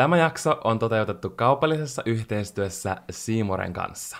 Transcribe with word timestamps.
Tämä 0.00 0.16
jakso 0.16 0.60
on 0.64 0.78
toteutettu 0.78 1.30
kaupallisessa 1.30 2.02
yhteistyössä 2.06 2.96
Siimoren 3.10 3.72
kanssa. 3.72 4.16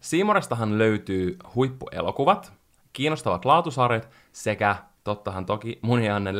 Siimorestahan 0.00 0.78
löytyy 0.78 1.36
huippuelokuvat, 1.54 2.52
kiinnostavat 2.92 3.44
laatusarjat 3.44 4.08
sekä, 4.32 4.76
tottahan 5.04 5.46
toki, 5.46 5.78
mun 5.82 6.02
ja 6.02 6.16
Annen 6.16 6.36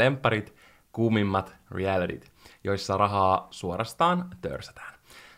kuumimmat 0.92 1.56
realityt, 1.70 2.32
joissa 2.64 2.96
rahaa 2.96 3.48
suorastaan 3.50 4.30
törsätään. 4.40 4.94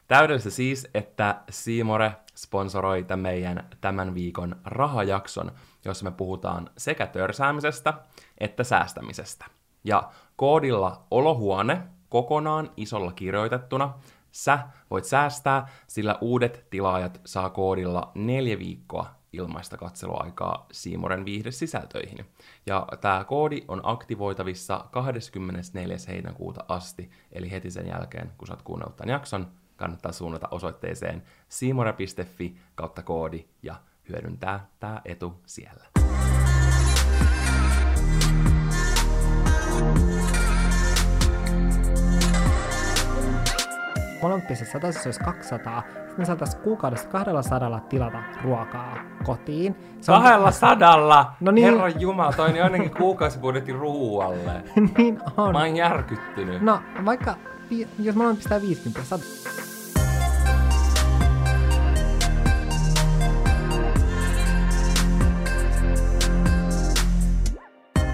Täydellistä 0.09 0.51
siis, 0.51 0.89
että 0.95 1.41
Siimore 1.51 2.13
sponsoroi 2.35 3.05
tämän 3.05 3.23
meidän 3.23 3.69
tämän 3.81 4.15
viikon 4.15 4.57
rahajakson, 4.65 5.53
jossa 5.85 6.05
me 6.05 6.11
puhutaan 6.11 6.71
sekä 6.77 7.07
törsäämisestä 7.07 7.95
että 8.39 8.65
säästämisestä. 8.65 9.47
Ja 9.85 10.11
koodilla 10.37 11.07
olohuone 11.11 11.96
kokonaan 12.09 12.71
isolla 12.77 13.13
kirjoitettuna 13.13 13.95
sä 14.33 14.59
voit 14.91 15.05
säästää, 15.05 15.69
sillä 15.87 16.19
uudet 16.21 16.67
tilaajat 16.71 17.21
saa 17.25 17.51
koodilla 17.51 18.13
neljä 18.15 18.59
viikkoa 18.59 19.07
ilmaista 19.33 19.77
katseluaikaa 19.77 20.67
Siimoren 20.73 21.25
viihdesisältöihin. 21.25 22.27
Ja 22.67 22.87
tämä 23.01 23.25
koodi 23.25 23.65
on 23.69 23.81
aktivoitavissa 23.83 24.85
24. 24.91 25.97
heinäkuuta 26.09 26.65
asti, 26.69 27.11
eli 27.33 27.51
heti 27.51 27.71
sen 27.71 27.87
jälkeen, 27.89 28.33
kun 28.39 28.47
sä 28.47 28.53
oot 28.53 28.63
kuunnellut 28.63 28.97
tämän 28.97 29.13
jakson, 29.13 29.47
kannattaa 29.77 30.13
suunnata 30.13 30.49
osoitteeseen 30.51 31.23
siimore.fi 31.49 32.57
kautta 32.75 33.03
koodi 33.03 33.45
ja 33.63 33.75
hyödyntää 34.09 34.67
tämä 34.81 35.01
etu 35.05 35.41
siellä. 35.47 35.96
Molempissa 44.23 44.65
satasissa 44.65 45.09
olisi 45.09 45.21
200, 45.21 45.83
sitten 45.97 46.15
me 46.19 46.25
saataisiin 46.25 46.63
kuukaudessa 46.63 47.09
200 47.09 47.81
tilata 47.81 48.23
ruokaa 48.45 48.97
kotiin. 49.25 49.77
Se 50.01 50.13
on... 50.13 50.23
No 51.41 51.51
niin. 51.51 51.65
Herra 51.65 51.89
Jumala, 51.89 52.33
toi 52.33 52.51
on 52.51 52.65
ainakin 52.65 52.91
kuukausibudjetti 52.91 53.73
ruualle. 53.73 54.63
niin 54.99 55.19
on. 55.37 55.53
Mä 55.53 55.59
oon 55.59 55.77
järkyttynyt. 55.77 56.63
No, 56.63 56.81
vaikka, 57.05 57.35
jos 57.99 58.17
molemmat 58.17 58.39
pistää 58.39 58.61
50, 58.61 59.05
sat... 59.05 59.21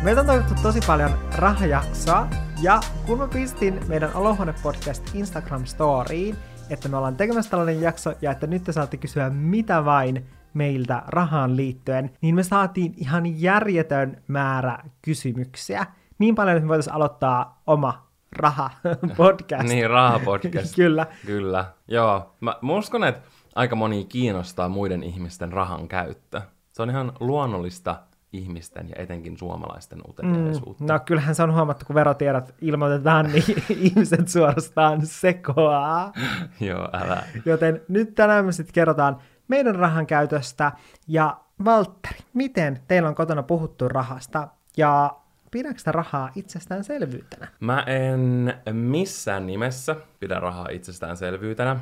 Meiltä 0.03 0.21
on 0.21 0.27
toivottu 0.27 0.55
tosi 0.63 0.81
paljon 0.87 1.11
rahajaksoa, 1.37 2.29
ja 2.63 2.81
kun 3.07 3.19
mä 3.19 3.29
pistin 3.29 3.81
meidän 3.89 4.15
Olohuone 4.15 4.55
Podcast 4.63 5.15
Instagram-storiin, 5.15 6.37
että 6.71 6.89
me 6.89 6.97
ollaan 6.97 7.17
tekemässä 7.17 7.51
tällainen 7.51 7.81
jakso 7.81 8.13
ja 8.21 8.31
että 8.31 8.47
nyt 8.47 8.65
te 8.65 8.73
saatte 8.73 8.97
kysyä 8.97 9.31
mitä 9.31 9.85
vain 9.85 10.27
meiltä 10.55 11.03
rahaan 11.07 11.57
liittyen, 11.57 12.11
niin 12.21 12.35
me 12.35 12.43
saatiin 12.43 12.95
ihan 12.97 13.41
järjetön 13.41 14.23
määrä 14.29 14.79
kysymyksiä. 15.03 15.87
Niin 16.19 16.35
paljon, 16.35 16.57
että 16.57 16.65
me 16.65 16.69
voitaisiin 16.69 16.95
aloittaa 16.95 17.63
oma 17.67 18.07
raha-podcast. 18.33 19.69
niin, 19.75 19.91
raha-podcast. 19.91 20.75
Kyllä. 20.83 21.07
Kyllä, 21.27 21.65
joo. 21.89 22.35
Mä, 22.41 22.57
mä 22.63 22.73
uskon, 22.73 23.05
että 23.05 23.29
aika 23.55 23.77
moni 23.77 24.05
kiinnostaa 24.05 24.69
muiden 24.69 25.03
ihmisten 25.03 25.53
rahan 25.53 25.89
käyttö. 25.89 26.43
Se 26.73 26.83
on 26.83 26.91
ihan 26.91 27.13
luonnollista 27.21 27.97
ihmisten 28.33 28.89
ja 28.89 28.95
etenkin 28.99 29.39
suomalaisten 29.39 29.99
uteliaisuutta. 30.09 30.85
Mm, 30.85 30.89
no 30.93 31.01
kyllähän 31.01 31.35
se 31.35 31.43
on 31.43 31.55
huomattu, 31.55 31.87
kun 31.87 31.95
verotiedot 31.95 32.55
ilmoitetaan, 32.61 33.33
niin 33.33 33.45
ihmiset 33.89 34.29
suorastaan 34.29 35.07
sekoaa. 35.07 36.13
Joo, 36.61 36.89
älä. 36.93 37.23
Joten 37.45 37.81
nyt 37.89 38.15
tänään 38.15 38.45
me 38.45 38.53
sitten 38.53 38.75
kerrotaan 38.75 39.19
meidän 39.49 39.75
rahan 39.75 40.07
käytöstä. 40.07 40.73
Ja 41.09 41.37
Valtteri, 41.65 42.19
miten 42.35 42.81
teillä 42.89 43.09
on 43.09 43.15
kotona 43.15 43.43
puhuttu 43.43 43.89
rahasta? 43.89 44.49
Ja 44.77 45.17
pidätkö 45.51 45.93
rahaa 45.93 46.31
itsestäänselvyytenä? 46.37 47.49
Mä 47.61 47.83
en 47.87 48.55
missään 48.73 49.47
nimessä 49.47 49.97
pidä 50.21 50.41
rahaa 50.41 50.69
itsestäänselvyytenä. 50.69 51.81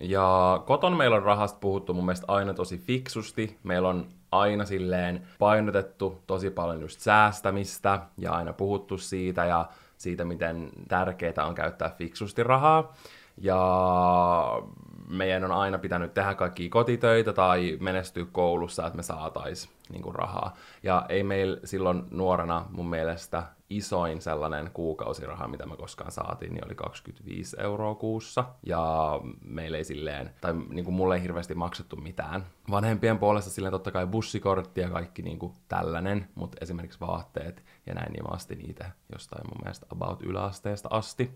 Ja 0.00 0.62
koton 0.66 0.96
meillä 0.96 1.16
on 1.16 1.22
rahasta 1.22 1.58
puhuttu 1.60 1.94
mun 1.94 2.04
mielestä 2.04 2.26
aina 2.28 2.54
tosi 2.54 2.78
fiksusti. 2.78 3.58
Meillä 3.62 3.88
on 3.88 4.06
aina 4.32 4.64
silleen 4.64 5.26
painotettu 5.38 6.22
tosi 6.26 6.50
paljon 6.50 6.80
just 6.80 7.00
säästämistä 7.00 8.00
ja 8.18 8.32
aina 8.32 8.52
puhuttu 8.52 8.98
siitä 8.98 9.44
ja 9.44 9.68
siitä, 9.96 10.24
miten 10.24 10.70
tärkeää 10.88 11.46
on 11.46 11.54
käyttää 11.54 11.90
fiksusti 11.98 12.42
rahaa. 12.42 12.94
Ja 13.38 14.62
meidän 15.08 15.44
on 15.44 15.52
aina 15.52 15.78
pitänyt 15.78 16.14
tehdä 16.14 16.34
kaikki 16.34 16.68
kotitöitä 16.68 17.32
tai 17.32 17.78
menestyä 17.80 18.26
koulussa, 18.32 18.86
että 18.86 18.96
me 18.96 19.02
saataisiin 19.02 19.72
niin 19.90 20.14
rahaa. 20.14 20.54
Ja 20.82 21.06
ei 21.08 21.22
meillä 21.22 21.60
silloin 21.64 22.04
nuorena 22.10 22.66
mun 22.70 22.90
mielestä 22.90 23.42
isoin 23.70 24.22
sellainen 24.22 24.70
kuukausiraha, 24.72 25.48
mitä 25.48 25.66
me 25.66 25.76
koskaan 25.76 26.12
saatiin, 26.12 26.54
niin 26.54 26.66
oli 26.66 26.74
25 26.74 27.56
euroa 27.60 27.94
kuussa. 27.94 28.44
Ja 28.66 29.20
meillä 29.44 29.78
ei 29.78 29.84
silleen, 29.84 30.30
tai 30.40 30.54
niin 30.68 30.84
kuin 30.84 30.94
mulle 30.94 31.14
ei 31.14 31.22
hirveästi 31.22 31.54
maksettu 31.54 31.96
mitään. 31.96 32.46
Vanhempien 32.70 33.18
puolesta 33.18 33.50
silleen 33.50 33.72
totta 33.72 33.90
kai 33.90 34.06
bussikortti 34.06 34.80
ja 34.80 34.90
kaikki 34.90 35.22
niin 35.22 35.38
kuin 35.38 35.52
tällainen, 35.68 36.28
mutta 36.34 36.58
esimerkiksi 36.60 37.00
vaatteet 37.00 37.64
ja 37.86 37.94
näin, 37.94 38.12
niin 38.12 38.24
mä 38.24 38.34
astin 38.34 38.58
niitä 38.58 38.90
jostain 39.12 39.46
mun 39.48 39.60
mielestä 39.64 39.86
about 39.90 40.22
yläasteesta 40.22 40.88
asti. 40.92 41.34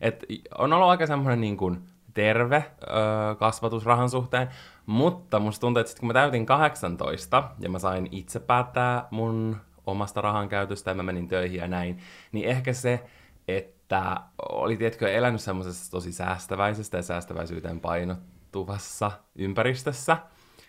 Et 0.00 0.24
on 0.58 0.72
ollut 0.72 0.88
aika 0.88 1.06
semmoinen 1.06 1.40
niin 1.40 1.56
kuin 1.56 1.82
terve 2.14 2.64
öö, 2.82 3.34
kasvatus 3.34 3.84
rahan 3.84 4.10
suhteen, 4.10 4.48
mutta 4.86 5.38
musta 5.38 5.60
tuntuu, 5.60 5.80
että 5.80 5.90
sit 5.90 6.00
kun 6.00 6.06
mä 6.06 6.12
täytin 6.12 6.46
18 6.46 7.50
ja 7.58 7.70
mä 7.70 7.78
sain 7.78 8.08
itse 8.10 8.40
päättää 8.40 9.08
mun 9.10 9.56
omasta 9.86 10.20
rahan 10.20 10.48
käytöstä 10.48 10.90
ja 10.90 10.94
mä 10.94 11.02
menin 11.02 11.28
töihin 11.28 11.60
ja 11.60 11.68
näin, 11.68 11.98
niin 12.32 12.48
ehkä 12.48 12.72
se, 12.72 13.04
että 13.48 14.20
oli 14.38 14.76
tietkö 14.76 15.12
elänyt 15.12 15.40
semmoisessa 15.40 15.90
tosi 15.90 16.12
säästäväisestä 16.12 16.96
ja 16.96 17.02
säästäväisyyteen 17.02 17.80
painottuvassa 17.80 19.10
ympäristössä, 19.34 20.16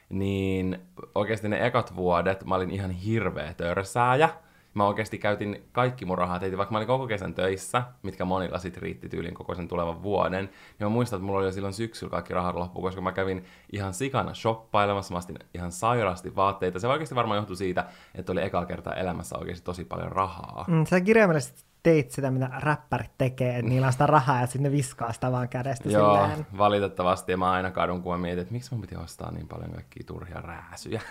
niin 0.10 0.80
oikeasti 1.16 1.50
ne 1.50 1.66
ekat 1.66 1.96
vuodet 1.96 2.46
mä 2.46 2.56
olin 2.56 2.72
ihan 2.72 2.92
hirveä 2.92 3.54
törsääjä 3.54 4.30
mä 4.74 4.88
oikeasti 4.88 5.18
käytin 5.18 5.64
kaikki 5.72 6.06
mun 6.06 6.18
rahat, 6.18 6.42
vaikka 6.42 6.72
mä 6.72 6.78
olin 6.78 6.88
koko 6.88 7.08
kesän 7.08 7.34
töissä, 7.34 7.84
mitkä 8.04 8.26
monilla 8.26 8.60
sit 8.60 8.78
riitti 8.78 9.10
tyylin 9.10 9.34
koko 9.34 9.56
sen 9.56 9.68
tulevan 9.68 10.04
vuoden, 10.04 10.46
niin 10.46 10.52
mä 10.80 10.90
muistan, 10.90 11.18
että 11.18 11.26
mulla 11.26 11.40
oli 11.40 11.48
jo 11.48 11.52
silloin 11.52 11.74
syksyllä 11.74 12.12
kaikki 12.12 12.34
rahat 12.34 12.56
loppu, 12.56 12.82
koska 12.82 13.02
mä 13.02 13.12
kävin 13.12 13.46
ihan 13.72 13.94
sikana 13.94 14.34
shoppailemassa, 14.34 15.14
mä 15.14 15.18
astin 15.18 15.40
ihan 15.54 15.72
sairaasti 15.72 16.36
vaatteita. 16.36 16.80
Se 16.80 16.88
oikeasti 16.88 17.16
varmaan 17.16 17.38
johtui 17.38 17.56
siitä, 17.56 17.86
että 18.16 18.32
oli 18.32 18.44
eka 18.44 18.66
kertaa 18.66 18.94
elämässä 18.94 19.38
oikeasti 19.38 19.64
tosi 19.64 19.86
paljon 19.86 20.12
rahaa. 20.12 20.66
Mm, 20.68 20.86
sä 20.86 21.02
kirjaimellisesti 21.02 21.73
teit 21.84 22.12
sitä, 22.12 22.32
mitä 22.32 22.50
räppärit 22.60 23.12
tekee, 23.18 23.58
että 23.58 23.70
niillä 23.70 23.88
on 23.88 23.94
sitä 23.94 24.08
rahaa 24.08 24.40
ja 24.42 24.48
sitten 24.48 24.64
ne 24.64 24.72
viskaa 24.72 25.14
sitä 25.14 25.32
vaan 25.32 25.50
kädestä 25.50 25.90
Joo, 25.90 26.18
silleen. 26.18 26.48
valitettavasti. 26.58 27.32
Ja 27.32 27.38
mä 27.38 27.52
aina 27.52 27.72
kadun, 27.72 28.02
kun 28.02 28.12
mä 28.12 28.18
mietin, 28.18 28.42
että 28.42 28.54
miksi 28.54 28.72
mun 28.72 28.82
piti 28.82 28.96
ostaa 28.96 29.32
niin 29.32 29.48
paljon 29.48 29.72
kaikkia 29.72 30.04
turhia 30.08 30.42
rääsyjä. 30.42 31.02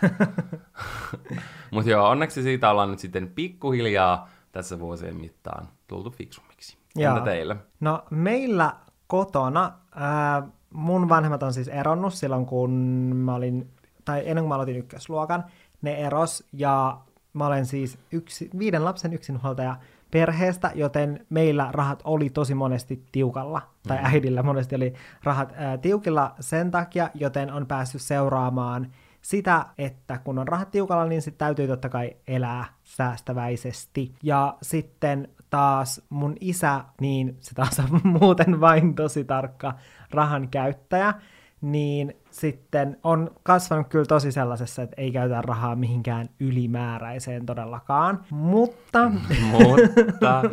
Mutta 1.71 1.91
joo, 1.91 2.09
onneksi 2.09 2.43
siitä 2.43 2.71
ollaan 2.71 2.91
nyt 2.91 2.99
sitten 2.99 3.29
pikkuhiljaa 3.29 4.29
tässä 4.53 4.81
vuosien 4.81 5.17
mittaan 5.17 5.69
tultu 5.87 6.11
fiksummiksi. 6.11 6.79
Entä 6.99 7.21
teille? 7.21 7.57
No 7.81 8.05
meillä 8.11 8.73
kotona, 9.07 9.73
ää, 9.95 10.43
mun 10.71 11.09
vanhemmat 11.09 11.43
on 11.43 11.53
siis 11.53 11.69
eronnut 11.69 12.15
silloin, 12.15 12.47
kun 12.47 12.71
mä 13.17 13.35
olin, 13.35 13.71
tai 14.05 14.23
ennen 14.25 14.43
kuin 14.45 14.49
mä 14.49 14.55
aloitin 14.55 14.77
ykkösluokan, 14.77 15.45
ne 15.83 15.95
eros, 15.95 16.45
ja 16.53 17.01
mä 17.33 17.47
olen 17.47 17.67
siis 17.67 17.99
yksi, 18.13 18.51
viiden 18.59 18.85
lapsen 18.85 19.13
yksinhuoltaja, 19.13 19.77
perheestä, 20.13 20.71
joten 20.75 21.27
meillä 21.31 21.69
rahat 21.71 22.01
oli 22.05 22.31
tosi 22.31 22.55
monesti 22.55 23.05
tiukalla, 23.13 23.63
tai 23.89 23.99
mm. 23.99 24.05
äidillä 24.05 24.43
monesti 24.43 24.77
oli 24.77 24.95
rahat 25.25 25.53
ää, 25.57 25.79
tiukilla 25.79 26.35
sen 26.41 26.71
takia, 26.71 27.11
joten 27.15 27.53
on 27.53 27.67
päässyt 27.67 28.03
seuraamaan 28.03 28.93
sitä, 29.23 29.67
että 29.79 30.19
kun 30.19 30.39
on 30.39 30.49
rahat 30.49 30.71
tiukalla, 30.71 31.05
niin 31.05 31.23
sitten 31.23 31.39
täytyy 31.39 31.67
totta 31.67 31.89
kai 31.89 32.17
elää 32.27 32.65
säästäväisesti. 32.85 34.15
Ja 34.23 34.57
sitten 34.63 35.29
taas 35.51 36.03
mun 36.09 36.37
isä, 36.41 36.85
niin 37.01 37.37
se 37.41 37.55
taas 37.55 37.79
on 37.79 38.01
muuten 38.21 38.61
vain 38.61 38.95
tosi 38.95 39.25
tarkka 39.25 39.75
rahan 40.11 40.49
käyttäjä, 40.49 41.15
niin 41.63 42.17
sitten 42.31 42.97
on 43.05 43.31
kasvanut 43.43 43.89
kyllä 43.89 44.05
tosi 44.05 44.33
sellaisessa, 44.33 44.83
että 44.83 44.95
ei 44.97 45.13
käytä 45.13 45.43
rahaa 45.43 45.77
mihinkään 45.77 46.29
ylimääräiseen 46.41 47.47
todellakaan, 47.47 48.25
mutta... 48.31 49.13
Mutta 49.53 50.43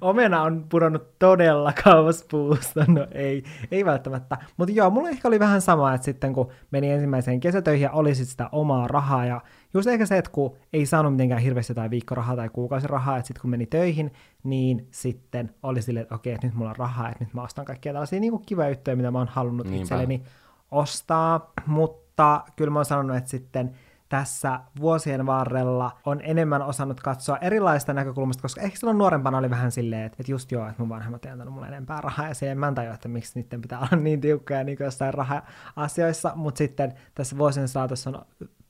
Omena 0.00 0.42
on 0.42 0.66
pudonnut 0.68 1.18
todella 1.18 1.72
kauas 1.84 2.24
puusta, 2.30 2.84
no 2.88 3.06
ei, 3.12 3.44
ei 3.70 3.84
välttämättä. 3.84 4.38
Mutta 4.56 4.74
joo, 4.74 4.90
mulla 4.90 5.08
ehkä 5.08 5.28
oli 5.28 5.38
vähän 5.38 5.60
sama, 5.60 5.94
että 5.94 6.04
sitten 6.04 6.32
kun 6.32 6.50
meni 6.70 6.90
ensimmäiseen 6.90 7.40
kesätöihin 7.40 7.84
ja 7.84 7.90
oli 7.90 8.14
sit 8.14 8.28
sitä 8.28 8.48
omaa 8.52 8.88
rahaa 8.88 9.26
ja 9.26 9.40
just 9.74 9.88
ehkä 9.88 10.06
se, 10.06 10.18
että 10.18 10.30
kun 10.30 10.56
ei 10.72 10.86
saanut 10.86 11.12
mitenkään 11.12 11.40
hirveästi 11.40 11.70
jotain 11.70 11.90
viikkorahaa 11.90 12.36
tai 12.36 12.48
kuukausirahaa, 12.48 13.16
että 13.16 13.26
sitten 13.26 13.40
kun 13.40 13.50
meni 13.50 13.66
töihin, 13.66 14.12
niin 14.44 14.88
sitten 14.90 15.54
oli 15.62 15.82
silleen, 15.82 16.02
että 16.02 16.14
okei, 16.14 16.32
että 16.32 16.46
nyt 16.46 16.56
mulla 16.56 16.70
on 16.70 16.76
rahaa, 16.76 17.08
että 17.08 17.24
nyt 17.24 17.34
mä 17.34 17.42
ostan 17.42 17.64
kaikkia 17.64 17.92
tällaisia 17.92 18.20
niin 18.20 18.42
kivoja 18.46 18.68
juttuja, 18.68 18.96
mitä 18.96 19.10
mä 19.10 19.18
oon 19.18 19.28
halunnut 19.28 19.66
Niinpä. 19.66 19.82
itselleni 19.82 20.22
ostaa, 20.70 21.52
mutta 21.66 22.44
kyllä 22.56 22.70
mä 22.70 22.78
oon 22.78 22.84
sanonut, 22.84 23.16
että 23.16 23.30
sitten 23.30 23.74
tässä 24.08 24.60
vuosien 24.80 25.26
varrella 25.26 25.98
on 26.06 26.20
enemmän 26.22 26.62
osannut 26.62 27.00
katsoa 27.00 27.38
erilaista 27.38 27.94
näkökulmasta, 27.94 28.42
koska 28.42 28.60
ehkä 28.60 28.78
silloin 28.78 28.98
nuorempana 28.98 29.38
oli 29.38 29.50
vähän 29.50 29.72
silleen, 29.72 30.02
että, 30.02 30.16
että 30.20 30.32
just 30.32 30.52
joo, 30.52 30.68
että 30.68 30.82
mun 30.82 30.88
vanhemmat 30.88 31.24
ei 31.24 31.32
antanut 31.32 31.54
mulle 31.54 31.66
enempää 31.66 32.00
rahaa, 32.00 32.28
ja 32.28 32.34
se 32.34 32.54
mä 32.54 32.68
en 32.68 32.74
tajua, 32.74 32.94
että 32.94 33.08
miksi 33.08 33.40
niiden 33.40 33.60
pitää 33.60 33.78
olla 33.78 34.02
niin 34.02 34.20
tiukkoja 34.20 34.64
niin 34.64 34.78
jossain 34.80 35.14
raha-asioissa, 35.14 36.32
mutta 36.34 36.58
sitten 36.58 36.94
tässä 37.14 37.38
vuosien 37.38 37.68
saatossa 37.68 38.10
on 38.10 38.24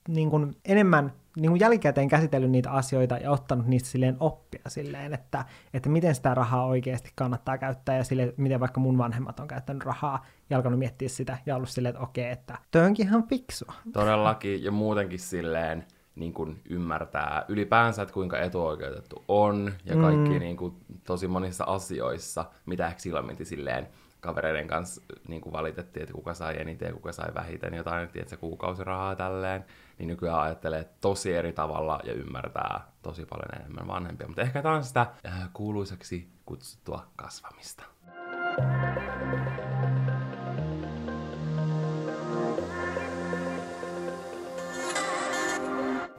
niin 0.09 0.31
kuin 0.31 0.57
enemmän 0.65 1.13
niin 1.37 1.51
kuin 1.51 1.61
jälkikäteen 1.61 2.09
käsitellyt 2.09 2.51
niitä 2.51 2.71
asioita 2.71 3.17
ja 3.17 3.31
ottanut 3.31 3.67
niistä 3.67 3.89
silleen 3.89 4.17
oppia 4.21 4.63
silleen, 4.69 5.15
että, 5.15 5.45
että 5.75 5.89
miten 5.89 6.15
sitä 6.15 6.35
rahaa 6.35 6.67
oikeasti 6.67 7.13
kannattaa 7.15 7.59
käyttää 7.59 7.97
ja 7.97 8.05
silleen, 8.05 8.33
miten 8.37 8.61
vaikka 8.61 8.81
mun 8.81 8.99
vanhemmat 8.99 9.41
on 9.41 9.49
käyttänyt 9.49 9.85
rahaa 9.85 10.27
ja 10.51 10.57
alkanut 10.57 10.79
miettiä 10.79 11.09
sitä 11.09 11.39
ja 11.47 11.57
ollut 11.57 11.69
silleen, 11.69 11.91
että 11.95 12.03
okei, 12.03 12.31
että 12.31 12.59
toi 12.71 12.83
onkin 12.83 13.07
ihan 13.07 13.29
fiksua. 13.29 13.75
todellakin 13.93 14.65
ja 14.65 14.71
muutenkin 14.71 15.19
silleen 15.19 15.85
niin 16.15 16.33
kuin 16.33 16.61
ymmärtää 16.71 17.45
ylipäänsä, 17.49 18.03
että 18.03 18.15
kuinka 18.15 18.39
etuoikeutettu 18.39 19.25
on 19.29 19.73
ja 19.85 19.97
kaikki 19.97 20.31
mm. 20.31 20.39
niin 20.39 20.57
kuin, 20.57 20.75
tosi 21.05 21.29
monissa 21.29 21.65
asioissa, 21.65 22.45
mitä 22.67 22.87
ehkä 22.87 23.01
silloin 23.01 23.37
silleen 23.47 23.89
kavereiden 24.21 24.69
kanssa 24.69 25.03
niin 25.29 25.41
kuin 25.41 25.53
valitettiin, 25.53 26.03
että 26.03 26.15
kuka 26.15 26.35
sai 26.35 26.61
eniten 26.61 26.87
ja 26.87 26.95
kuka 26.95 27.13
sai 27.13 27.35
vähiten 27.35 27.75
jotain, 27.75 28.05
että 28.05 28.31
se 28.31 28.37
kuukausirahaa 28.37 29.17
tälleen, 29.17 29.65
niin 29.99 30.07
nykyään 30.07 30.41
ajattelee 30.41 30.89
tosi 31.01 31.35
eri 31.35 31.53
tavalla 31.53 32.01
ja 32.05 32.13
ymmärtää 32.13 32.81
tosi 33.03 33.27
paljon 33.27 33.61
enemmän 33.61 33.87
vanhempia. 33.89 34.27
Mutta 34.27 34.43
ehkä 34.43 34.63
tämä 34.63 34.75
on 34.75 34.85
sitä 34.85 35.07
äh, 35.27 35.51
kuuluisaksi 35.53 36.29
kutsuttua 36.47 37.07
kasvamista. 37.17 37.85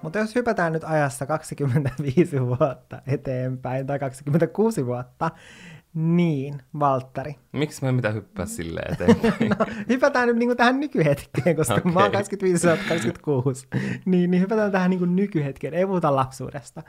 Mutta 0.01 0.19
jos 0.19 0.35
hypätään 0.35 0.73
nyt 0.73 0.83
ajassa 0.83 1.25
25 1.25 2.41
vuotta 2.41 3.01
eteenpäin 3.07 3.87
tai 3.87 3.99
26 3.99 4.85
vuotta, 4.85 5.31
niin, 5.99 6.61
Valtteri. 6.79 7.35
Miksi 7.51 7.85
me 7.85 7.91
mitä 7.91 8.11
hyppää 8.11 8.45
silleen 8.57 8.93
eteenpäin? 8.93 9.49
No, 9.49 9.65
hypätään 9.89 10.27
nyt 10.27 10.37
niin 10.37 10.57
tähän 10.57 10.79
nykyhetkeen, 10.79 11.55
koska 11.55 11.73
okay. 11.73 11.91
mä 11.91 11.99
oon 11.99 12.07
Okei. 12.07 12.17
25 12.17 12.67
vuotta 12.67 12.85
26. 12.89 13.67
Niin, 14.05 14.31
niin 14.31 14.41
hypätään 14.41 14.71
tähän 14.71 14.89
niin 14.89 15.15
nykyhetkeen, 15.15 15.73
ei 15.73 15.85
puhuta 15.85 16.15
lapsuudesta. 16.15 16.83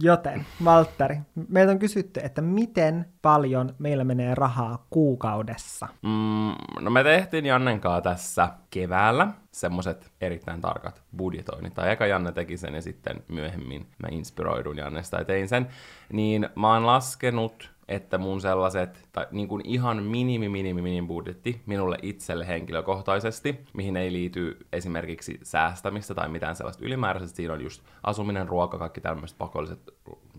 Joten, 0.00 0.46
Valtteri, 0.64 1.18
meiltä 1.48 1.72
on 1.72 1.78
kysytty, 1.78 2.20
että 2.24 2.42
miten 2.42 3.06
paljon 3.22 3.74
meillä 3.78 4.04
menee 4.04 4.34
rahaa 4.34 4.86
kuukaudessa? 4.90 5.88
Mm, 6.02 6.82
no 6.84 6.90
me 6.90 7.02
tehtiin 7.02 7.46
Jannen 7.46 7.80
kanssa 7.80 8.00
tässä 8.00 8.48
keväällä 8.70 9.28
semmoset 9.52 10.12
erittäin 10.20 10.60
tarkat 10.60 11.02
budjetoinnit. 11.16 11.74
Tai 11.74 11.90
eka 11.90 12.06
Janne 12.06 12.32
teki 12.32 12.56
sen 12.56 12.74
ja 12.74 12.82
sitten 12.82 13.22
myöhemmin 13.28 13.86
mä 14.02 14.08
inspiroidun 14.10 14.76
Jannesta 14.76 15.16
ja 15.16 15.24
tein 15.24 15.48
sen. 15.48 15.66
Niin 16.12 16.48
mä 16.56 16.74
oon 16.74 16.86
laskenut, 16.86 17.70
että 17.88 18.18
mun 18.18 18.40
sellaiset, 18.40 19.08
tai 19.12 19.26
niin 19.30 19.48
kuin 19.48 19.62
ihan 19.64 20.02
minimi, 20.02 20.48
minimi, 20.48 20.82
minimi 20.82 21.06
budjetti 21.06 21.62
minulle 21.66 21.98
itselle 22.02 22.46
henkilökohtaisesti, 22.46 23.64
mihin 23.72 23.96
ei 23.96 24.12
liity 24.12 24.66
esimerkiksi 24.72 25.40
säästämistä 25.42 26.14
tai 26.14 26.28
mitään 26.28 26.56
sellaista 26.56 26.84
ylimääräistä. 26.84 27.36
Siinä 27.36 27.54
on 27.54 27.60
just 27.60 27.82
asuminen, 28.02 28.48
ruoka, 28.48 28.78
kaikki 28.78 29.00
tämmöiset 29.00 29.38
pakolliset 29.38 29.94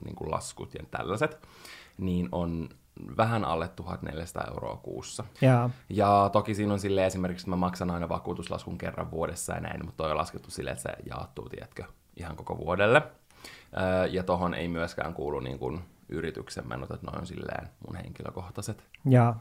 niin 0.06 0.15
kuin 0.15 0.31
laskut 0.31 0.74
ja 0.74 0.83
tällaiset. 0.92 1.47
Niin 1.97 2.30
on 2.31 2.69
vähän 3.18 3.45
alle 3.45 3.68
1400 3.68 4.44
euroa 4.47 4.77
kuussa. 4.83 5.24
Jaa. 5.42 5.69
Ja 5.89 6.30
toki 6.33 6.56
siinä 6.56 6.74
on 6.74 6.80
silleen 6.80 7.07
esimerkiksi, 7.07 7.44
että 7.44 7.50
mä 7.50 7.56
maksan 7.56 7.92
aina 7.92 8.09
vakuutuslaskun 8.09 8.77
kerran 8.77 9.12
vuodessa 9.12 9.53
ja 9.53 9.59
näin, 9.59 9.86
mutta 9.86 10.03
toi 10.03 10.12
on 10.12 10.18
laskettu 10.18 10.51
silleen, 10.51 10.77
että 10.77 10.89
se 10.89 11.03
jaattuu, 11.09 11.50
tiedätkö, 11.50 11.83
ihan 12.18 12.36
koko 12.36 12.57
vuodelle. 12.57 13.01
Ja 14.12 14.24
tohon 14.24 14.53
ei 14.53 14.68
myöskään 14.68 15.13
kuulu 15.13 15.39
niin 15.39 15.59
kuin 15.59 15.80
yrityksen 16.10 16.68
menot, 16.68 16.92
että 16.92 17.06
noin 17.07 17.19
on 17.19 17.28
silleen 17.28 17.69
mun 17.88 17.96
henkilökohtaiset. 17.96 18.84
Ja 19.10 19.36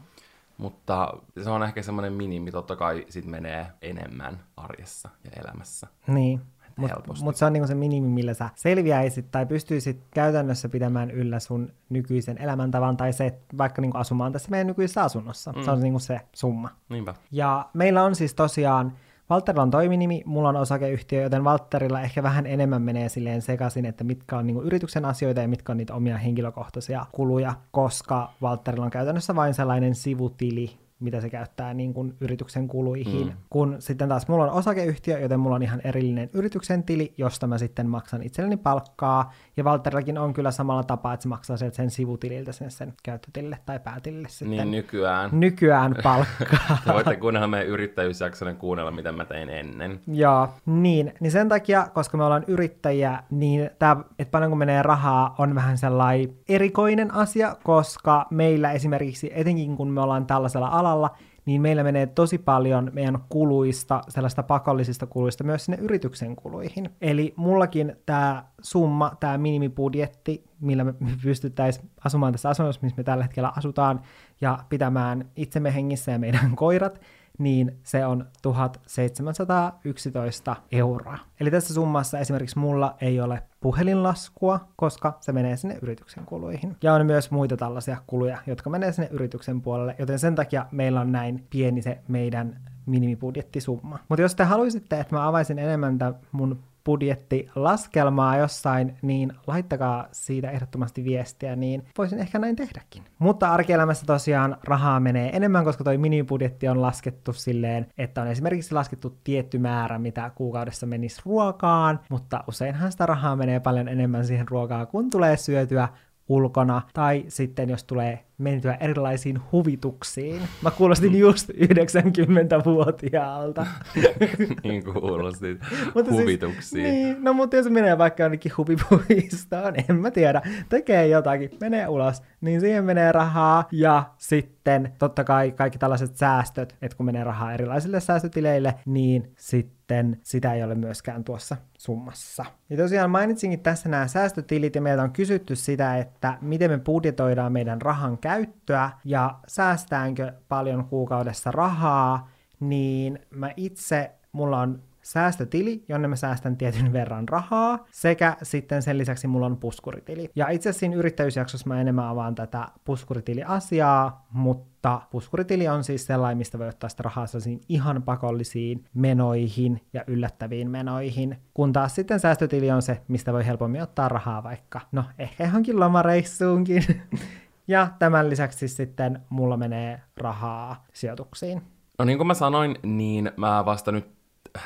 Mutta 0.57 1.13
se 1.43 1.49
on 1.49 1.63
ehkä 1.63 1.81
semmoinen 1.81 2.13
minimi, 2.13 2.51
totta 2.51 2.75
kai 2.75 3.05
sit 3.09 3.25
menee 3.25 3.67
enemmän 3.81 4.39
arjessa 4.57 5.09
ja 5.23 5.31
elämässä. 5.43 5.87
niin. 6.07 6.41
Mutta 6.77 7.13
mut 7.23 7.35
se 7.35 7.45
on 7.45 7.53
niinku 7.53 7.67
se 7.67 7.75
minimi, 7.75 8.07
millä 8.07 8.33
sä 8.33 8.49
selviäisit 8.55 9.31
tai 9.31 9.45
pystyisit 9.45 10.03
käytännössä 10.13 10.69
pitämään 10.69 11.11
yllä 11.11 11.39
sun 11.39 11.73
nykyisen 11.89 12.37
elämäntavan 12.37 12.97
tai 12.97 13.13
se, 13.13 13.25
että 13.25 13.57
vaikka 13.57 13.81
niinku 13.81 13.97
asumaan 13.97 14.31
tässä 14.31 14.49
meidän 14.51 14.67
nykyisessä 14.67 15.03
asunnossa. 15.03 15.51
Mm. 15.51 15.63
Se 15.63 15.71
on 15.71 15.79
niinku 15.79 15.99
se 15.99 16.21
summa. 16.33 16.69
Niinpä. 16.89 17.15
Ja 17.31 17.69
meillä 17.73 18.03
on 18.03 18.15
siis 18.15 18.33
tosiaan, 18.33 18.93
Valterilla 19.29 19.63
on 19.63 19.71
toiminimi, 19.71 20.23
mulla 20.25 20.49
on 20.49 20.55
osakeyhtiö, 20.55 21.23
joten 21.23 21.43
Valterilla 21.43 22.01
ehkä 22.01 22.23
vähän 22.23 22.45
enemmän 22.45 22.81
menee 22.81 23.09
silleen 23.09 23.41
sekaisin, 23.41 23.85
että 23.85 24.03
mitkä 24.03 24.37
on 24.37 24.47
niinku 24.47 24.61
yrityksen 24.61 25.05
asioita 25.05 25.41
ja 25.41 25.47
mitkä 25.47 25.71
on 25.71 25.77
niitä 25.77 25.93
omia 25.93 26.17
henkilökohtaisia 26.17 27.05
kuluja, 27.11 27.53
koska 27.71 28.33
Valterilla 28.41 28.85
on 28.85 28.91
käytännössä 28.91 29.35
vain 29.35 29.53
sellainen 29.53 29.95
sivutili, 29.95 30.77
mitä 30.99 31.21
se 31.21 31.29
käyttää 31.29 31.73
niin 31.73 31.93
kuin 31.93 32.15
yrityksen 32.21 32.67
kuluihin. 32.67 33.27
Mm. 33.27 33.33
Kun 33.49 33.75
sitten 33.79 34.09
taas 34.09 34.27
mulla 34.27 34.43
on 34.43 34.49
osakeyhtiö, 34.49 35.19
joten 35.19 35.39
mulla 35.39 35.55
on 35.55 35.63
ihan 35.63 35.81
erillinen 35.83 36.29
yrityksen 36.33 36.83
tili, 36.83 37.13
josta 37.17 37.47
mä 37.47 37.57
sitten 37.57 37.89
maksan 37.89 38.23
itselleni 38.23 38.57
palkkaa. 38.57 39.33
Ja 39.57 39.63
Valterillakin 39.63 40.17
on 40.17 40.33
kyllä 40.33 40.51
samalla 40.51 40.83
tapaa, 40.83 41.13
että 41.13 41.23
se 41.23 41.29
maksaa 41.29 41.57
sieltä 41.57 41.75
sen 41.75 41.89
sivutililtä 41.89 42.51
sen, 42.51 42.71
sen 42.71 42.93
käyttötilille 43.03 43.57
tai 43.65 43.79
päätilille 43.79 44.27
sitten 44.29 44.49
Niin 44.49 44.71
nykyään. 44.71 45.29
nykyään 45.33 45.95
palkkaa. 46.03 46.77
Te 46.85 46.93
voitte 46.93 47.15
kuunnella 47.15 47.47
meidän 47.47 47.67
yrittäjyysjaksonen 47.67 48.55
kuunnella, 48.55 48.91
mitä 48.91 49.11
mä 49.11 49.25
tein 49.25 49.49
ennen. 49.49 49.99
Joo, 50.07 50.49
niin, 50.65 51.13
niin 51.19 51.31
sen 51.31 51.49
takia, 51.49 51.87
koska 51.93 52.17
me 52.17 52.23
ollaan 52.23 52.43
yrittäjiä, 52.47 53.23
niin 53.29 53.69
tämä, 53.79 53.97
että 54.19 54.31
paljonko 54.31 54.55
menee 54.55 54.83
rahaa, 54.83 55.35
on 55.37 55.55
vähän 55.55 55.77
sellainen 55.77 56.29
erikoinen 56.49 57.13
asia, 57.13 57.55
koska 57.63 58.25
meillä 58.29 58.71
esimerkiksi, 58.71 59.31
etenkin 59.35 59.77
kun 59.77 59.91
me 59.91 60.01
ollaan 60.01 60.25
tällaisella 60.25 60.67
alalla, 60.67 61.15
niin 61.45 61.61
meillä 61.61 61.83
menee 61.83 62.05
tosi 62.05 62.37
paljon 62.37 62.91
meidän 62.93 63.19
kuluista, 63.29 64.01
sellaista 64.09 64.43
pakollisista 64.43 65.05
kuluista 65.07 65.43
myös 65.43 65.65
sinne 65.65 65.77
yrityksen 65.81 66.35
kuluihin. 66.35 66.89
Eli 67.01 67.33
mullakin 67.35 67.95
tämä 68.05 68.45
summa, 68.61 69.11
tämä 69.19 69.37
minimibudjetti, 69.37 70.43
millä 70.59 70.83
me 70.83 70.93
pystyttäisiin 71.23 71.89
asumaan 72.05 72.33
tässä 72.33 72.49
asunnossa, 72.49 72.81
missä 72.81 72.97
me 72.97 73.03
tällä 73.03 73.23
hetkellä 73.23 73.51
asutaan, 73.57 74.01
ja 74.41 74.59
pitämään 74.69 75.29
itsemme 75.35 75.73
hengissä 75.73 76.11
ja 76.11 76.19
meidän 76.19 76.55
koirat, 76.55 77.01
niin 77.37 77.79
se 77.83 78.05
on 78.05 78.25
1711 78.41 80.55
euroa. 80.71 81.17
Eli 81.39 81.51
tässä 81.51 81.73
summassa 81.73 82.19
esimerkiksi 82.19 82.59
mulla 82.59 82.95
ei 83.01 83.21
ole 83.21 83.43
puhelinlaskua, 83.59 84.67
koska 84.75 85.17
se 85.21 85.31
menee 85.31 85.57
sinne 85.57 85.79
yrityksen 85.81 86.25
kuluihin. 86.25 86.77
Ja 86.83 86.93
on 86.93 87.05
myös 87.05 87.31
muita 87.31 87.57
tällaisia 87.57 87.97
kuluja, 88.07 88.37
jotka 88.47 88.69
menee 88.69 88.91
sinne 88.91 89.09
yrityksen 89.11 89.61
puolelle, 89.61 89.95
joten 89.99 90.19
sen 90.19 90.35
takia 90.35 90.65
meillä 90.71 91.01
on 91.01 91.11
näin 91.11 91.47
pieni 91.49 91.81
se 91.81 91.99
meidän 92.07 92.61
minimibudjettisumma. 92.85 93.99
Mutta 94.09 94.21
jos 94.21 94.35
te 94.35 94.43
haluaisitte, 94.43 94.99
että 94.99 95.15
mä 95.15 95.27
avaisin 95.27 95.59
enemmän 95.59 95.97
tämän 95.97 96.15
mun 96.31 96.59
budjettilaskelmaa 96.85 98.37
jossain, 98.37 98.97
niin 99.01 99.33
laittakaa 99.47 100.07
siitä 100.11 100.51
ehdottomasti 100.51 101.03
viestiä, 101.03 101.55
niin 101.55 101.85
voisin 101.97 102.19
ehkä 102.19 102.39
näin 102.39 102.55
tehdäkin. 102.55 103.03
Mutta 103.19 103.51
arkielämässä 103.51 104.05
tosiaan 104.05 104.57
rahaa 104.63 104.99
menee 104.99 105.35
enemmän, 105.35 105.65
koska 105.65 105.83
toi 105.83 105.97
minibudjetti 105.97 106.67
on 106.67 106.81
laskettu 106.81 107.33
silleen, 107.33 107.87
että 107.97 108.21
on 108.21 108.27
esimerkiksi 108.27 108.73
laskettu 108.73 109.17
tietty 109.23 109.59
määrä, 109.59 109.99
mitä 109.99 110.31
kuukaudessa 110.35 110.85
menisi 110.85 111.21
ruokaan, 111.25 111.99
mutta 112.09 112.43
useinhan 112.47 112.91
sitä 112.91 113.05
rahaa 113.05 113.35
menee 113.35 113.59
paljon 113.59 113.87
enemmän 113.87 114.25
siihen 114.25 114.47
ruokaan, 114.47 114.87
kun 114.87 115.09
tulee 115.09 115.37
syötyä 115.37 115.87
ulkona, 116.27 116.81
tai 116.93 117.25
sitten 117.27 117.69
jos 117.69 117.83
tulee 117.83 118.25
mentyä 118.37 118.77
erilaisiin 118.79 119.39
huvituksiin. 119.51 120.41
Mä 120.61 120.71
kuulostin 120.71 121.19
just 121.19 121.49
90-vuotiaalta. 121.49 123.65
niin 124.63 124.83
kuulostit 124.83 125.59
Mutta 125.95 126.11
siis- 126.11 126.21
huvituksiin. 126.21 126.83
niin, 126.83 127.23
no 127.23 127.33
mutta 127.33 127.55
jos 127.55 127.69
menee 127.69 127.97
vaikka 127.97 128.23
jonnekin 128.23 128.51
huvipuistoon, 128.57 129.73
en 129.89 129.95
mä 129.95 130.11
tiedä, 130.11 130.41
tekee 130.69 131.07
jotakin, 131.07 131.49
menee 131.61 131.87
ulos, 131.87 132.21
niin 132.41 132.59
siihen 132.59 132.83
menee 132.85 133.11
rahaa 133.11 133.67
ja 133.71 134.03
sitten 134.17 134.91
totta 134.99 135.23
kai 135.23 135.51
kaikki 135.51 135.79
tällaiset 135.79 136.15
säästöt, 136.15 136.75
että 136.81 136.97
kun 136.97 137.05
menee 137.05 137.23
rahaa 137.23 137.53
erilaisille 137.53 137.99
säästötileille, 137.99 138.75
niin 138.85 139.33
sitten 139.37 140.17
sitä 140.23 140.53
ei 140.53 140.63
ole 140.63 140.75
myöskään 140.75 141.23
tuossa 141.23 141.57
summassa. 141.77 142.45
Ja 142.69 142.77
tosiaan 142.77 143.09
mainitsinkin 143.09 143.59
tässä 143.59 143.89
nämä 143.89 144.07
säästötilit 144.07 144.75
ja 144.75 144.81
meiltä 144.81 145.03
on 145.03 145.11
kysytty 145.11 145.55
sitä, 145.55 145.97
että 145.97 146.37
miten 146.41 146.71
me 146.71 146.77
budjetoidaan 146.79 147.51
meidän 147.53 147.81
rahan 147.81 148.17
käyttöä 148.25 148.89
ja 149.03 149.39
säästäänkö 149.47 150.33
paljon 150.47 150.85
kuukaudessa 150.85 151.51
rahaa, 151.51 152.29
niin 152.59 153.19
mä 153.29 153.51
itse, 153.57 154.11
mulla 154.31 154.59
on 154.59 154.81
säästötili, 155.01 155.83
jonne 155.89 156.07
mä 156.07 156.15
säästän 156.15 156.57
tietyn 156.57 156.93
verran 156.93 157.29
rahaa, 157.29 157.85
sekä 157.91 158.37
sitten 158.43 158.81
sen 158.81 158.97
lisäksi 158.97 159.27
mulla 159.27 159.45
on 159.45 159.57
puskuritili. 159.57 160.29
Ja 160.35 160.49
itse 160.49 160.69
asiassa 160.69 160.79
siinä 160.79 160.95
yrittäjyysjaksossa 160.95 161.67
mä 161.67 161.81
enemmän 161.81 162.05
avaan 162.05 162.35
tätä 162.35 162.67
puskuritili-asiaa, 162.85 164.27
mutta 164.31 165.01
puskuritili 165.11 165.67
on 165.67 165.83
siis 165.83 166.05
sellainen, 166.05 166.37
mistä 166.37 166.59
voi 166.59 166.67
ottaa 166.67 166.89
sitä 166.89 167.03
rahaa 167.03 167.27
sellaisiin 167.27 167.61
ihan 167.69 168.03
pakollisiin 168.03 168.85
menoihin 168.93 169.81
ja 169.93 170.03
yllättäviin 170.07 170.69
menoihin, 170.69 171.37
kun 171.53 171.73
taas 171.73 171.95
sitten 171.95 172.19
säästötili 172.19 172.71
on 172.71 172.81
se, 172.81 173.01
mistä 173.07 173.33
voi 173.33 173.45
helpommin 173.45 173.81
ottaa 173.81 174.09
rahaa 174.09 174.43
vaikka, 174.43 174.81
no 174.91 175.03
ehkä 175.19 175.43
johonkin 175.43 175.79
lomareissuunkin. 175.79 176.83
ja 177.67 177.87
tämän 177.99 178.29
lisäksi 178.29 178.67
sitten 178.67 179.21
mulla 179.29 179.57
menee 179.57 180.01
rahaa 180.17 180.85
sijoituksiin. 180.93 181.61
No 181.99 182.05
niin 182.05 182.17
kuin 182.17 182.27
mä 182.27 182.33
sanoin, 182.33 182.75
niin 182.83 183.31
mä 183.37 183.65
vasta 183.65 183.91
nyt 183.91 184.15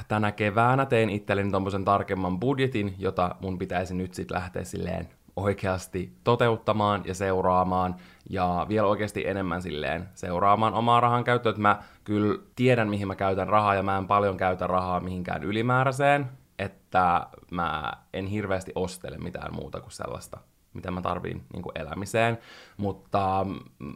tänä 0.08 0.32
keväänä 0.32 0.86
tein 0.86 1.10
itselleni 1.10 1.52
tommosen 1.52 1.86
tarkemman 1.86 2.40
budjetin, 2.40 2.96
jota 2.98 3.36
mun 3.42 3.58
pitäisi 3.58 3.94
nyt 3.94 4.14
sitten 4.14 4.36
lähteä 4.36 4.64
silleen 4.64 5.10
oikeasti 5.36 6.14
toteuttamaan 6.24 7.02
ja 7.06 7.14
seuraamaan 7.14 7.96
ja 8.30 8.66
vielä 8.70 8.88
oikeasti 8.88 9.28
enemmän 9.28 9.62
silleen 9.62 10.10
seuraamaan 10.14 10.74
omaa 10.74 11.00
rahan 11.00 11.24
käyttöä. 11.24 11.54
Mä 11.58 11.80
kyllä 12.04 12.40
tiedän, 12.56 12.90
mihin 12.90 13.08
mä 13.08 13.16
käytän 13.16 13.48
rahaa 13.48 13.76
ja 13.76 13.84
mä 13.84 13.98
en 13.98 14.08
paljon 14.08 14.38
käytä 14.38 14.68
rahaa 14.68 15.00
mihinkään 15.00 15.44
ylimääräiseen, 15.44 16.30
että 16.60 17.28
mä 17.52 17.94
en 18.14 18.26
hirveästi 18.26 18.72
ostele 18.76 19.18
mitään 19.18 19.56
muuta 19.56 19.82
kuin 19.82 19.92
sellaista, 19.92 20.40
mitä 20.74 20.92
mä 20.92 21.02
tarviin 21.02 21.44
niin 21.54 21.64
elämiseen, 21.76 22.38
mutta 22.78 23.46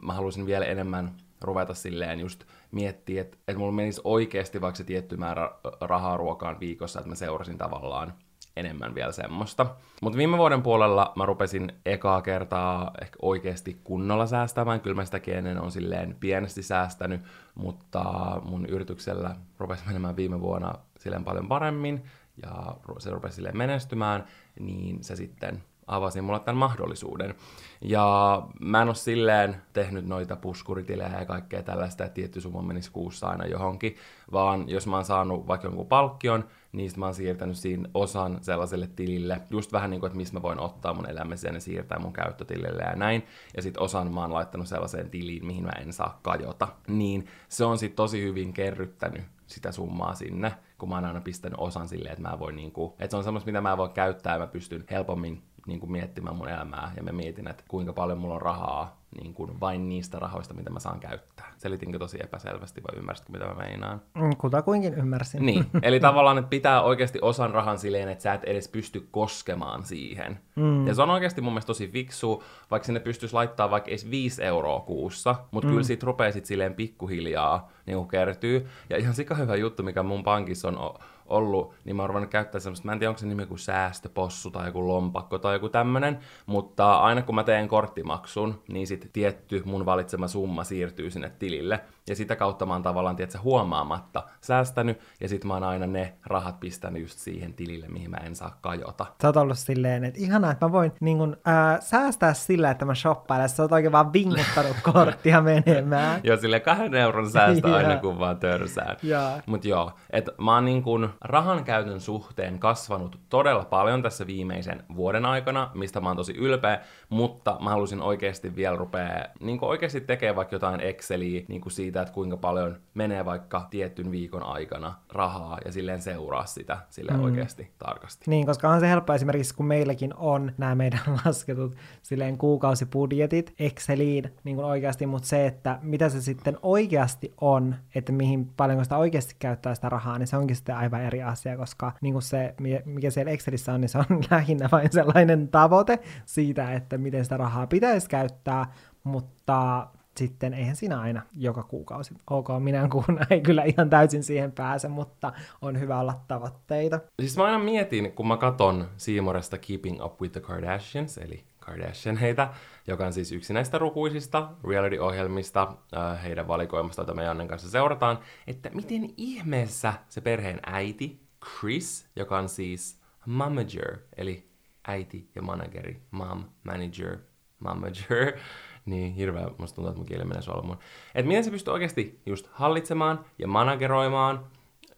mä 0.02 0.12
haluaisin 0.12 0.46
vielä 0.46 0.64
enemmän 0.64 1.16
ruveta 1.40 1.74
silleen 1.74 2.20
just 2.20 2.44
miettiä, 2.70 3.20
että, 3.20 3.36
että 3.48 3.58
mulla 3.58 3.72
menisi 3.72 4.00
oikeasti 4.04 4.60
vaikka 4.60 4.76
se 4.76 4.84
tietty 4.84 5.16
määrä 5.16 5.50
rahaa 5.80 6.16
ruokaan 6.16 6.60
viikossa, 6.60 7.00
että 7.00 7.08
mä 7.08 7.14
seurasin 7.14 7.58
tavallaan 7.58 8.12
enemmän 8.56 8.94
vielä 8.94 9.12
semmoista. 9.12 9.66
Mutta 10.02 10.16
viime 10.18 10.38
vuoden 10.38 10.62
puolella 10.62 11.12
mä 11.16 11.26
rupesin 11.26 11.72
ekaa 11.86 12.22
kertaa 12.22 12.90
ehkä 13.02 13.16
oikeasti 13.22 13.80
kunnolla 13.84 14.26
säästämään. 14.26 14.80
Kyllä 14.80 14.96
mä 14.96 15.04
sitäkin 15.04 15.34
ennen 15.34 15.60
on 15.60 15.70
silleen 15.70 16.16
pienesti 16.20 16.62
säästänyt, 16.62 17.20
mutta 17.54 18.04
mun 18.44 18.66
yrityksellä 18.66 19.36
rupesi 19.58 19.86
menemään 19.86 20.16
viime 20.16 20.40
vuonna 20.40 20.74
silleen 20.98 21.24
paljon 21.24 21.48
paremmin 21.48 22.04
ja 22.42 22.76
se 22.98 23.10
rupesi 23.10 23.34
silleen 23.34 23.56
menestymään, 23.56 24.24
niin 24.60 25.04
se 25.04 25.16
sitten 25.16 25.62
avasi 25.86 26.20
mulle 26.20 26.40
tämän 26.40 26.58
mahdollisuuden. 26.58 27.34
Ja 27.80 28.42
mä 28.60 28.82
en 28.82 28.88
ole 28.88 28.94
silleen 28.94 29.56
tehnyt 29.72 30.06
noita 30.06 30.36
puskuritilejä 30.36 31.18
ja 31.18 31.26
kaikkea 31.26 31.62
tällaista, 31.62 32.04
että 32.04 32.14
tietty 32.14 32.40
summa 32.40 32.62
menisi 32.62 32.90
kuussa 32.90 33.26
aina 33.26 33.46
johonkin, 33.46 33.96
vaan 34.32 34.68
jos 34.68 34.86
mä 34.86 34.96
oon 34.96 35.04
saanut 35.04 35.46
vaikka 35.46 35.66
jonkun 35.66 35.86
palkkion, 35.86 36.44
niin 36.72 36.90
mä 36.96 37.04
oon 37.04 37.14
siirtänyt 37.14 37.56
siinä 37.56 37.88
osan 37.94 38.38
sellaiselle 38.42 38.86
tilille, 38.96 39.40
just 39.50 39.72
vähän 39.72 39.90
niin 39.90 40.00
kuin, 40.00 40.08
että 40.08 40.16
mistä 40.16 40.36
mä 40.36 40.42
voin 40.42 40.60
ottaa 40.60 40.94
mun 40.94 41.10
elämiseen 41.10 41.54
ja 41.54 41.60
siirtää 41.60 41.98
mun 41.98 42.12
käyttötilille 42.12 42.82
ja 42.82 42.96
näin, 42.96 43.26
ja 43.56 43.62
sitten 43.62 43.82
osan 43.82 44.14
mä 44.14 44.20
oon 44.20 44.34
laittanut 44.34 44.68
sellaiseen 44.68 45.10
tiliin, 45.10 45.46
mihin 45.46 45.64
mä 45.64 45.72
en 45.80 45.92
saa 45.92 46.20
kajota. 46.22 46.68
Niin 46.88 47.26
se 47.48 47.64
on 47.64 47.78
sitten 47.78 47.96
tosi 47.96 48.22
hyvin 48.22 48.52
kerryttänyt 48.52 49.22
sitä 49.46 49.72
summaa 49.72 50.14
sinne, 50.14 50.54
kun 50.78 50.88
mä 50.88 50.94
oon 50.94 51.04
aina 51.04 51.20
pistänyt 51.20 51.58
osan 51.58 51.88
silleen, 51.88 52.12
että 52.12 52.28
mä 52.28 52.38
voin 52.38 52.56
niinku, 52.56 52.96
että 52.98 53.10
se 53.10 53.16
on 53.16 53.24
semmoista, 53.24 53.48
mitä 53.48 53.60
mä 53.60 53.76
voin 53.76 53.90
käyttää 53.90 54.32
ja 54.32 54.38
mä 54.38 54.46
pystyn 54.46 54.84
helpommin 54.90 55.42
niin 55.66 55.80
kuin 55.80 55.92
miettimään 55.92 56.36
mun 56.36 56.48
elämää 56.48 56.92
ja 56.96 57.02
mä 57.02 57.12
mietin, 57.12 57.48
että 57.48 57.64
kuinka 57.68 57.92
paljon 57.92 58.18
mulla 58.18 58.34
on 58.34 58.42
rahaa 58.42 59.04
niin 59.22 59.34
kuin 59.34 59.60
vain 59.60 59.88
niistä 59.88 60.18
rahoista, 60.18 60.54
mitä 60.54 60.70
mä 60.70 60.80
saan 60.80 61.00
käyttää. 61.00 61.52
Selitinkö 61.56 61.98
tosi 61.98 62.18
epäselvästi 62.22 62.82
vai 62.82 62.98
ymmärsitkö, 62.98 63.32
mitä 63.32 63.44
mä 63.44 63.54
meinaan? 63.54 64.00
Mm, 64.14 64.36
Kutakuinkin 64.38 64.94
ymmärsin. 64.94 65.46
Niin, 65.46 65.66
eli 65.82 66.00
tavallaan, 66.00 66.38
että 66.38 66.48
pitää 66.48 66.82
oikeasti 66.82 67.18
osan 67.22 67.50
rahan 67.50 67.78
silleen, 67.78 68.08
että 68.08 68.22
sä 68.22 68.34
et 68.34 68.44
edes 68.44 68.68
pysty 68.68 69.08
koskemaan 69.10 69.84
siihen. 69.84 70.38
Mm. 70.56 70.86
Ja 70.86 70.94
se 70.94 71.02
on 71.02 71.10
oikeasti 71.10 71.40
mun 71.40 71.52
mielestä 71.52 71.66
tosi 71.66 71.88
fiksu, 71.88 72.42
vaikka 72.70 72.86
sinne 72.86 73.00
pystyisi 73.00 73.34
laittaa 73.34 73.70
vaikka 73.70 73.90
edes 73.90 74.10
5 74.10 74.42
euroa 74.44 74.80
kuussa, 74.80 75.34
mutta 75.50 75.66
mm. 75.66 75.72
kyllä 75.72 75.84
siitä 75.84 76.06
rupeaa 76.06 76.32
sit 76.32 76.46
silleen 76.46 76.74
pikkuhiljaa 76.74 77.70
niin 77.86 78.08
kertyy. 78.08 78.66
Ja 78.90 78.96
ihan 78.96 79.14
sika 79.14 79.34
hyvä 79.34 79.56
juttu, 79.56 79.82
mikä 79.82 80.02
mun 80.02 80.24
pankissa 80.24 80.68
on 80.68 80.94
ollut, 81.26 81.74
niin 81.84 81.96
mä 81.96 82.02
oon 82.02 82.08
ruvennut 82.10 82.30
käyttää 82.30 82.60
semmoista, 82.60 82.86
mä 82.86 82.92
en 82.92 82.98
tiedä 82.98 83.10
onko 83.10 83.18
se 83.18 83.26
nimi 83.26 83.46
kuin 83.46 83.58
säästöpossu 83.58 84.50
tai 84.50 84.66
joku 84.66 84.88
lompakko 84.88 85.38
tai 85.38 85.54
joku 85.54 85.68
tämmönen, 85.68 86.18
mutta 86.46 86.96
aina 86.96 87.22
kun 87.22 87.34
mä 87.34 87.44
teen 87.44 87.68
korttimaksun, 87.68 88.62
niin 88.68 88.86
sitten 88.86 89.10
tietty 89.12 89.62
mun 89.64 89.86
valitsema 89.86 90.28
summa 90.28 90.64
siirtyy 90.64 91.10
sinne 91.10 91.32
tilille. 91.38 91.80
Ja 92.08 92.16
sitä 92.16 92.36
kautta 92.36 92.66
mä 92.66 92.72
oon 92.72 92.82
tavallaan, 92.82 93.16
tiedätkö, 93.16 93.38
huomaamatta 93.38 94.22
säästänyt, 94.40 95.00
ja 95.20 95.28
sitten 95.28 95.48
mä 95.48 95.54
oon 95.54 95.64
aina 95.64 95.86
ne 95.86 96.12
rahat 96.26 96.60
pistänyt 96.60 97.02
just 97.02 97.18
siihen 97.18 97.54
tilille, 97.54 97.88
mihin 97.88 98.10
mä 98.10 98.16
en 98.16 98.36
saa 98.36 98.58
kajota. 98.60 99.06
Sä 99.22 99.28
oot 99.28 99.36
ollut 99.36 99.58
silleen, 99.58 100.04
että 100.04 100.20
ihanaa, 100.20 100.50
että 100.50 100.66
mä 100.66 100.72
voin 100.72 100.92
niin 101.00 101.18
kun, 101.18 101.36
ää, 101.44 101.80
säästää 101.80 102.34
sillä, 102.34 102.70
että 102.70 102.84
mä 102.84 102.94
shoppailen. 102.94 103.48
Sä 103.48 103.62
oot 103.62 103.72
oikein 103.72 103.92
vaan 103.92 104.12
vinguttanut 104.12 104.76
korttia 104.92 105.40
menemään. 105.40 106.20
Joo, 106.24 106.36
sille 106.36 106.60
kahden 106.60 106.94
euron 106.94 107.30
säästä 107.30 107.74
aina 107.74 107.96
kun 108.02 108.18
vaan 108.18 108.36
törsään. 108.36 108.96
Joo. 109.02 109.30
Mut 109.46 109.64
joo, 109.64 109.92
että 110.10 110.32
mä 110.40 110.54
oon 110.54 110.64
niin 110.64 110.82
kun 110.82 111.13
rahan 111.20 111.64
käytön 111.64 112.00
suhteen 112.00 112.58
kasvanut 112.58 113.18
todella 113.28 113.64
paljon 113.64 114.02
tässä 114.02 114.26
viimeisen 114.26 114.84
vuoden 114.96 115.24
aikana, 115.24 115.70
mistä 115.74 116.00
mä 116.00 116.08
oon 116.08 116.16
tosi 116.16 116.32
ylpeä, 116.32 116.80
mutta 117.08 117.56
mä 117.60 117.70
halusin 117.70 118.02
oikeasti 118.02 118.56
vielä 118.56 118.76
rupea 118.76 119.24
niin 119.40 119.58
oikeasti 119.62 120.00
tekemään 120.00 120.36
vaikka 120.36 120.54
jotain 120.54 120.80
Exceliä 120.80 121.42
niin 121.48 121.62
siitä, 121.68 122.02
että 122.02 122.14
kuinka 122.14 122.36
paljon 122.36 122.76
menee 122.94 123.24
vaikka 123.24 123.66
tietyn 123.70 124.10
viikon 124.10 124.42
aikana 124.42 124.94
rahaa 125.12 125.58
ja 125.64 125.72
silleen 125.72 126.02
seuraa 126.02 126.46
sitä 126.46 126.78
silleen 126.90 127.18
mm. 127.18 127.24
oikeasti 127.24 127.70
tarkasti. 127.78 128.30
Niin, 128.30 128.46
koska 128.46 128.68
on 128.68 128.80
se 128.80 128.88
helppo 128.88 129.12
esimerkiksi, 129.14 129.54
kun 129.54 129.66
meilläkin 129.66 130.14
on 130.16 130.52
nämä 130.58 130.74
meidän 130.74 131.00
lasketut 131.24 131.74
silleen 132.02 132.38
kuukausibudjetit 132.38 133.54
Exceliin 133.58 134.34
niin 134.44 134.56
kuin 134.56 134.66
oikeasti, 134.66 135.06
mutta 135.06 135.28
se, 135.28 135.46
että 135.46 135.78
mitä 135.82 136.08
se 136.08 136.20
sitten 136.20 136.58
oikeasti 136.62 137.34
on, 137.40 137.74
että 137.94 138.12
mihin 138.12 138.50
paljonko 138.56 138.84
sitä 138.84 138.96
oikeasti 138.96 139.36
käyttää 139.38 139.74
sitä 139.74 139.88
rahaa, 139.88 140.18
niin 140.18 140.26
se 140.26 140.36
onkin 140.36 140.56
sitten 140.56 140.76
aivan 140.76 141.03
eri 141.06 141.22
asia, 141.22 141.56
koska 141.56 141.92
niin 142.00 142.14
kuin 142.14 142.22
se, 142.22 142.54
mikä 142.84 143.10
siellä 143.10 143.32
Excelissä 143.32 143.72
on, 143.72 143.80
niin 143.80 143.88
se 143.88 143.98
on 143.98 144.04
lähinnä 144.30 144.68
vain 144.72 144.92
sellainen 144.92 145.48
tavoite 145.48 145.98
siitä, 146.24 146.72
että 146.72 146.98
miten 146.98 147.24
sitä 147.24 147.36
rahaa 147.36 147.66
pitäisi 147.66 148.08
käyttää, 148.08 148.66
mutta 149.04 149.86
sitten 150.16 150.54
eihän 150.54 150.76
siinä 150.76 151.00
aina 151.00 151.22
joka 151.32 151.62
kuukausi. 151.62 152.14
Ok, 152.30 152.48
minä 152.58 152.88
kuuna 152.88 153.26
ei 153.30 153.40
kyllä 153.40 153.64
ihan 153.64 153.90
täysin 153.90 154.22
siihen 154.22 154.52
pääse, 154.52 154.88
mutta 154.88 155.32
on 155.62 155.80
hyvä 155.80 156.00
olla 156.00 156.20
tavoitteita. 156.28 157.00
Siis 157.20 157.36
mä 157.36 157.44
aina 157.44 157.58
mietin, 157.58 158.12
kun 158.12 158.28
mä 158.28 158.36
katon 158.36 158.88
Siimoresta 158.96 159.58
Keeping 159.58 160.04
Up 160.04 160.20
with 160.20 160.32
the 160.32 160.40
Kardashians, 160.40 161.18
eli 161.18 161.44
Kardashian 161.64 162.16
heitä, 162.16 162.48
joka 162.86 163.06
on 163.06 163.12
siis 163.12 163.32
yksi 163.32 163.52
näistä 163.52 163.78
rukuisista 163.78 164.50
reality-ohjelmista 164.68 165.76
äh, 165.96 166.22
heidän 166.22 166.48
valikoimasta, 166.48 167.02
jota 167.02 167.14
me 167.14 167.24
Jannen 167.24 167.48
kanssa 167.48 167.70
seurataan, 167.70 168.18
että 168.46 168.70
miten 168.74 169.14
ihmeessä 169.16 169.94
se 170.08 170.20
perheen 170.20 170.60
äiti, 170.66 171.20
Chris, 171.44 172.10
joka 172.16 172.38
on 172.38 172.48
siis 172.48 173.00
momager, 173.26 173.98
eli 174.16 174.50
äiti 174.88 175.30
ja 175.34 175.42
manageri, 175.42 176.02
mom, 176.10 176.44
manager, 176.64 177.18
momager, 177.58 178.32
niin 178.86 179.14
hirveä, 179.14 179.50
musta 179.58 179.74
tuntuu, 179.74 179.90
että 179.90 179.98
mun 179.98 180.06
kieli 180.06 180.24
menee 180.24 180.42
solmuun. 180.42 180.78
Että 181.14 181.28
miten 181.28 181.44
se 181.44 181.50
pystyy 181.50 181.72
oikeasti 181.72 182.20
just 182.26 182.48
hallitsemaan 182.52 183.24
ja 183.38 183.48
manageroimaan 183.48 184.46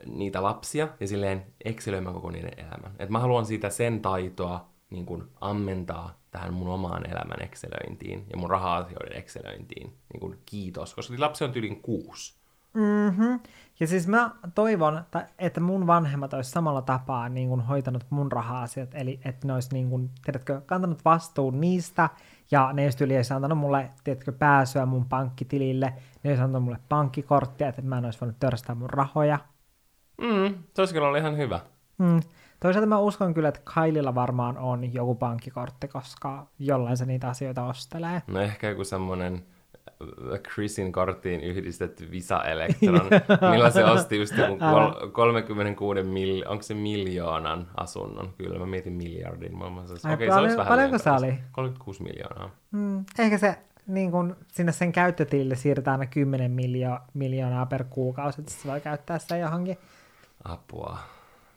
niitä 0.06 0.42
lapsia 0.42 0.88
ja 1.00 1.08
silleen 1.08 1.46
excelöimään 1.64 2.14
koko 2.14 2.30
niiden 2.30 2.58
elämän. 2.58 2.94
Et 2.98 3.10
mä 3.10 3.18
haluan 3.18 3.46
siitä 3.46 3.70
sen 3.70 4.02
taitoa 4.02 4.68
niin 4.90 5.06
kuin 5.06 5.24
ammentaa 5.40 6.18
tähän 6.36 6.54
mun 6.54 6.68
omaan 6.68 7.10
elämän 7.10 7.42
excelöintiin 7.42 8.26
ja 8.30 8.36
mun 8.36 8.50
raha-asioiden 8.50 9.18
excelöintiin. 9.18 9.86
Niin 10.12 10.20
kuin 10.20 10.38
kiitos, 10.46 10.94
koska 10.94 11.14
lapsi 11.18 11.44
on 11.44 11.52
tyylin 11.52 11.82
kuusi. 11.82 12.36
Mm-hmm. 12.74 13.40
Ja 13.80 13.86
siis 13.86 14.08
mä 14.08 14.30
toivon, 14.54 15.04
että 15.38 15.60
mun 15.60 15.86
vanhemmat 15.86 16.34
olisi 16.34 16.50
samalla 16.50 16.82
tapaa 16.82 17.28
niin 17.28 17.48
kuin 17.48 17.60
hoitanut 17.60 18.04
mun 18.10 18.32
raha-asiat, 18.32 18.94
eli 18.94 19.20
että 19.24 19.46
ne 19.46 19.52
olisi 19.52 19.68
niin 19.72 19.90
kuin, 19.90 20.10
tiedätkö, 20.24 20.60
kantanut 20.66 21.04
vastuun 21.04 21.60
niistä, 21.60 22.08
ja 22.50 22.72
ne 22.72 22.82
olisi 22.82 23.04
yli 23.04 23.14
antanut 23.34 23.58
mulle, 23.58 23.90
tiedätkö, 24.04 24.32
pääsyä 24.32 24.86
mun 24.86 25.06
pankkitilille, 25.08 25.92
ne 26.22 26.30
olisi 26.30 26.42
antanut 26.42 26.64
mulle 26.64 26.78
pankkikorttia, 26.88 27.68
että 27.68 27.82
mä 27.82 27.98
en 27.98 28.04
olisi 28.04 28.20
voinut 28.20 28.38
törstää 28.40 28.74
mun 28.74 28.90
rahoja. 28.90 29.38
Mm, 30.20 30.54
se 30.74 30.82
olisi 30.82 30.94
kyllä 30.94 31.06
ollut 31.06 31.20
ihan 31.20 31.36
hyvä. 31.36 31.60
Mm. 31.98 32.20
Toisaalta 32.60 32.86
mä 32.86 32.98
uskon 32.98 33.34
kyllä, 33.34 33.48
että 33.48 33.60
Kaililla 33.64 34.14
varmaan 34.14 34.58
on 34.58 34.94
joku 34.94 35.14
pankkikortti, 35.14 35.88
koska 35.88 36.46
jollain 36.58 36.96
se 36.96 37.06
niitä 37.06 37.28
asioita 37.28 37.64
ostelee. 37.64 38.22
No 38.26 38.40
ehkä 38.40 38.68
joku 38.68 38.84
semmoinen 38.84 39.42
Chrisin 40.52 40.92
korttiin 40.92 41.40
yhdistetty 41.40 42.10
Visa 42.10 42.44
Electron, 42.44 43.10
millä 43.52 43.70
se 43.70 43.84
osti 43.84 44.18
just 44.18 44.34
kol- 44.70 45.08
36 45.10 46.02
mil, 46.02 46.44
onko 46.48 46.62
se 46.62 46.74
miljoonan 46.74 47.68
asunnon? 47.76 48.32
Kyllä, 48.38 48.58
mä 48.58 48.66
mietin 48.66 48.92
miljardin. 48.92 49.62
Okei, 49.62 50.14
okay, 50.14 50.28
paljon, 50.28 50.50
se 50.50 50.56
vähän 50.56 50.70
paljonko 50.70 50.98
se 50.98 51.10
oli? 51.10 51.38
36 51.52 52.02
miljoonaa. 52.02 52.50
Mm, 52.70 53.04
ehkä 53.18 53.38
se 53.38 53.58
niin 53.86 54.10
kun 54.10 54.36
sinne 54.52 54.72
sen 54.72 54.92
käyttötilille 54.92 55.56
siirretään 55.56 56.00
aina 56.00 56.10
10 56.10 56.50
miljo- 56.50 57.00
miljoonaa 57.14 57.66
per 57.66 57.84
kuukausi, 57.90 58.40
että 58.40 58.52
se 58.52 58.68
voi 58.68 58.80
käyttää 58.80 59.18
sen 59.18 59.40
johonkin. 59.40 59.78
Apua. 60.44 60.98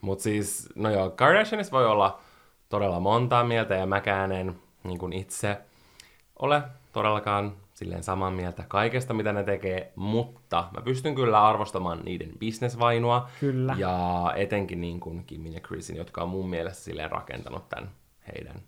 Mutta 0.01 0.23
siis, 0.23 0.69
no 0.75 0.89
joo, 0.89 1.09
Kardashianissa 1.09 1.71
voi 1.71 1.85
olla 1.85 2.19
todella 2.69 2.99
montaa 2.99 3.43
mieltä, 3.43 3.75
ja 3.75 3.85
mäkään 3.85 4.31
en 4.31 4.55
niin 4.83 4.99
kuin 4.99 5.13
itse 5.13 5.57
ole 6.39 6.61
todellakaan 6.93 7.53
silleen 7.73 8.03
samaa 8.03 8.31
mieltä 8.31 8.63
kaikesta, 8.67 9.13
mitä 9.13 9.33
ne 9.33 9.43
tekee, 9.43 9.91
mutta 9.95 10.69
mä 10.77 10.81
pystyn 10.81 11.15
kyllä 11.15 11.47
arvostamaan 11.47 11.99
niiden 12.05 12.31
bisnesvainua. 12.39 13.29
Kyllä. 13.39 13.75
Ja 13.77 14.33
etenkin 14.35 14.81
niin 14.81 14.99
kuin 14.99 15.23
Kimin 15.25 15.53
ja 15.53 15.59
Chrisin, 15.59 15.95
jotka 15.95 16.21
on 16.21 16.29
mun 16.29 16.49
mielestä 16.49 16.83
silleen 16.83 17.11
rakentanut 17.11 17.69
tämän 17.69 17.91
heidän 18.27 18.61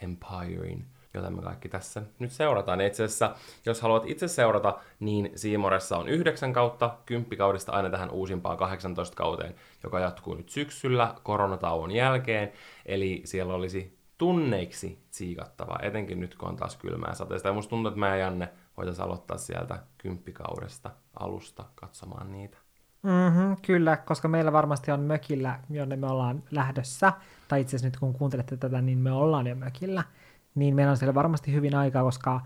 empirein, 0.00 0.86
jota 1.14 1.30
me 1.30 1.42
kaikki 1.42 1.68
tässä 1.68 2.02
nyt 2.18 2.30
seurataan. 2.30 2.80
Itse 2.80 3.04
asiassa, 3.04 3.34
jos 3.66 3.80
haluat 3.82 4.02
itse 4.06 4.28
seurata, 4.28 4.78
niin 5.00 5.30
Siimoressa 5.34 5.96
on 5.96 6.08
yhdeksän 6.08 6.52
kautta, 6.52 6.96
kymppikaudesta 7.06 7.72
aina 7.72 7.90
tähän 7.90 8.10
uusimpaan 8.10 8.56
18 8.56 9.16
kauteen, 9.16 9.54
joka 9.82 10.00
jatkuu 10.00 10.34
nyt 10.34 10.48
syksyllä 10.48 11.14
koronatauon 11.22 11.90
jälkeen. 11.90 12.52
Eli 12.86 13.22
siellä 13.24 13.54
olisi 13.54 13.98
tunneiksi 14.18 15.04
siikattava, 15.10 15.78
etenkin 15.82 16.20
nyt 16.20 16.34
kun 16.34 16.48
on 16.48 16.56
taas 16.56 16.76
kylmää 16.76 17.14
sateista. 17.14 17.48
Ja 17.48 17.52
musta 17.52 17.70
tuntuu, 17.70 17.88
että 17.88 18.00
mä 18.00 18.08
ja 18.08 18.16
Janne 18.16 18.48
voitaisiin 18.76 19.04
aloittaa 19.04 19.38
sieltä 19.38 19.78
kymppikaudesta 19.98 20.90
alusta 21.20 21.64
katsomaan 21.74 22.32
niitä. 22.32 22.58
Mm-hmm, 23.02 23.56
kyllä, 23.66 23.96
koska 23.96 24.28
meillä 24.28 24.52
varmasti 24.52 24.90
on 24.90 25.00
mökillä, 25.00 25.60
jonne 25.70 25.96
me 25.96 26.06
ollaan 26.06 26.42
lähdössä, 26.50 27.12
tai 27.48 27.60
itse 27.60 27.76
asiassa 27.76 27.86
nyt 27.86 27.96
kun 27.96 28.12
kuuntelette 28.12 28.56
tätä, 28.56 28.80
niin 28.80 28.98
me 28.98 29.12
ollaan 29.12 29.46
jo 29.46 29.54
mökillä, 29.54 30.04
niin 30.54 30.74
meillä 30.74 30.90
on 30.90 30.96
siellä 30.96 31.14
varmasti 31.14 31.52
hyvin 31.52 31.74
aikaa, 31.74 32.02
koska 32.02 32.40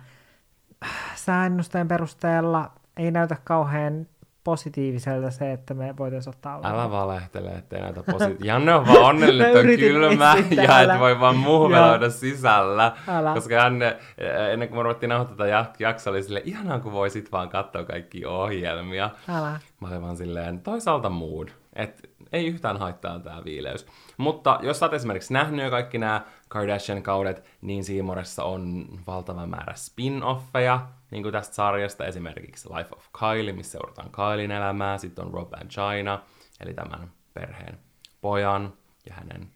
säännösten 1.14 1.88
perusteella 1.88 2.70
ei 2.96 3.10
näytä 3.10 3.36
kauhean 3.44 4.06
positiiviselta 4.44 5.30
se, 5.30 5.52
että 5.52 5.74
me 5.74 5.94
voitaisiin 5.98 6.34
ottaa 6.34 6.54
aurinko. 6.54 6.78
Älä 6.78 6.90
valehtele, 6.90 7.50
ettei 7.50 7.80
näitä 7.80 8.02
positiivista. 8.02 8.46
Janne 8.50 8.74
on 8.74 8.86
vaan 8.86 9.04
onnellinen, 9.10 9.46
että 9.46 9.58
on 9.58 9.76
kylmä 9.78 10.36
ja 10.50 10.80
et 10.80 11.00
voi 11.00 11.20
vaan 11.20 11.36
muhveloida 11.36 12.10
sisällä. 12.10 12.92
Älä. 13.08 13.34
Koska 13.34 13.54
Janne, 13.54 13.86
eh, 14.18 14.52
ennen 14.52 14.68
kuin 14.68 14.78
me 14.78 14.82
ruvettiin 14.82 15.10
nauhoittaa 15.10 15.36
tätä 15.36 15.72
jaksoa, 15.78 16.10
oli 16.10 16.22
silleen, 16.22 16.48
ihanaa 16.48 16.80
kun 16.80 16.92
voisit 16.92 17.32
vaan 17.32 17.48
katsoa 17.48 17.84
kaikki 17.84 18.26
ohjelmia. 18.26 19.10
Älä. 19.28 19.60
Mä 19.80 19.88
olin 19.88 20.02
vaan 20.02 20.16
silleen, 20.16 20.60
toisaalta 20.60 21.10
mood. 21.10 21.48
Että 21.72 22.08
ei 22.32 22.46
yhtään 22.46 22.76
haittaa 22.76 23.18
tämä 23.18 23.44
viileys. 23.44 23.86
Mutta 24.16 24.58
jos 24.62 24.78
sä 24.78 24.86
oot 24.86 24.94
esimerkiksi 24.94 25.32
nähnyt 25.32 25.64
jo 25.64 25.70
kaikki 25.70 25.98
nämä 25.98 26.22
Kardashian-kaudet, 26.48 27.44
niin 27.60 27.84
Siimoressa 27.84 28.44
on 28.44 28.88
valtava 29.06 29.46
määrä 29.46 29.74
spin-offeja, 29.74 30.80
niin 31.10 31.22
kuin 31.22 31.32
tästä 31.32 31.54
sarjasta, 31.54 32.06
esimerkiksi 32.06 32.68
Life 32.68 32.88
of 32.96 33.06
Kylie, 33.18 33.52
missä 33.52 33.72
seurataan 33.72 34.10
Kylien 34.10 34.50
elämää, 34.50 34.98
sitten 34.98 35.24
on 35.24 35.34
Rob 35.34 35.54
and 35.54 35.70
China, 35.70 36.22
eli 36.60 36.74
tämän 36.74 37.12
perheen 37.34 37.78
pojan 38.20 38.72
ja 39.08 39.14
hänen 39.14 39.50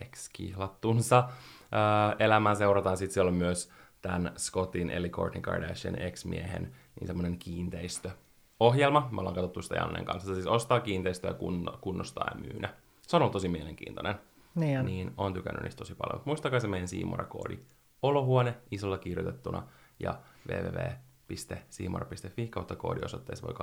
ex-kihlattunsa 0.00 1.28
elämää 2.18 2.54
seurataan. 2.54 2.96
Sitten 2.96 3.14
siellä 3.14 3.28
on 3.28 3.34
myös 3.34 3.70
tämän 4.02 4.32
Scottin, 4.36 4.90
eli 4.90 5.10
Kourtney 5.10 5.42
Kardashian 5.42 6.02
ex-miehen, 6.02 6.72
niin 7.00 7.06
semmoinen 7.06 7.38
kiinteistö 7.38 8.10
ohjelma. 8.60 9.08
Me 9.10 9.20
ollaan 9.20 9.34
katsottu 9.34 9.62
sitä 9.62 9.74
Jannen 9.74 10.04
kanssa. 10.04 10.28
Se 10.28 10.34
siis 10.34 10.46
ostaa 10.46 10.80
kiinteistöä, 10.80 11.34
kun, 11.34 11.78
kunnostaa 11.80 12.26
ja 12.34 12.40
myynä. 12.40 12.74
Se 13.02 13.16
on 13.16 13.22
ollut 13.22 13.32
tosi 13.32 13.48
mielenkiintoinen. 13.48 14.14
Niin 14.56 14.78
on. 14.78 14.84
Niin 14.84 15.12
on 15.16 15.34
tykännyt 15.34 15.62
niistä 15.62 15.78
tosi 15.78 15.94
paljon. 15.94 16.22
Muistakaa 16.24 16.60
se 16.60 16.68
meidän 16.68 16.88
Siimora-koodi. 16.88 17.58
Olohuone 18.02 18.54
isolla 18.70 18.98
kirjoitettuna 18.98 19.62
ja 20.00 20.18
www.siimora.fi 20.48 22.48
kautta 22.48 22.76
koodiosoitteessa 22.76 23.46
voi 23.46 23.54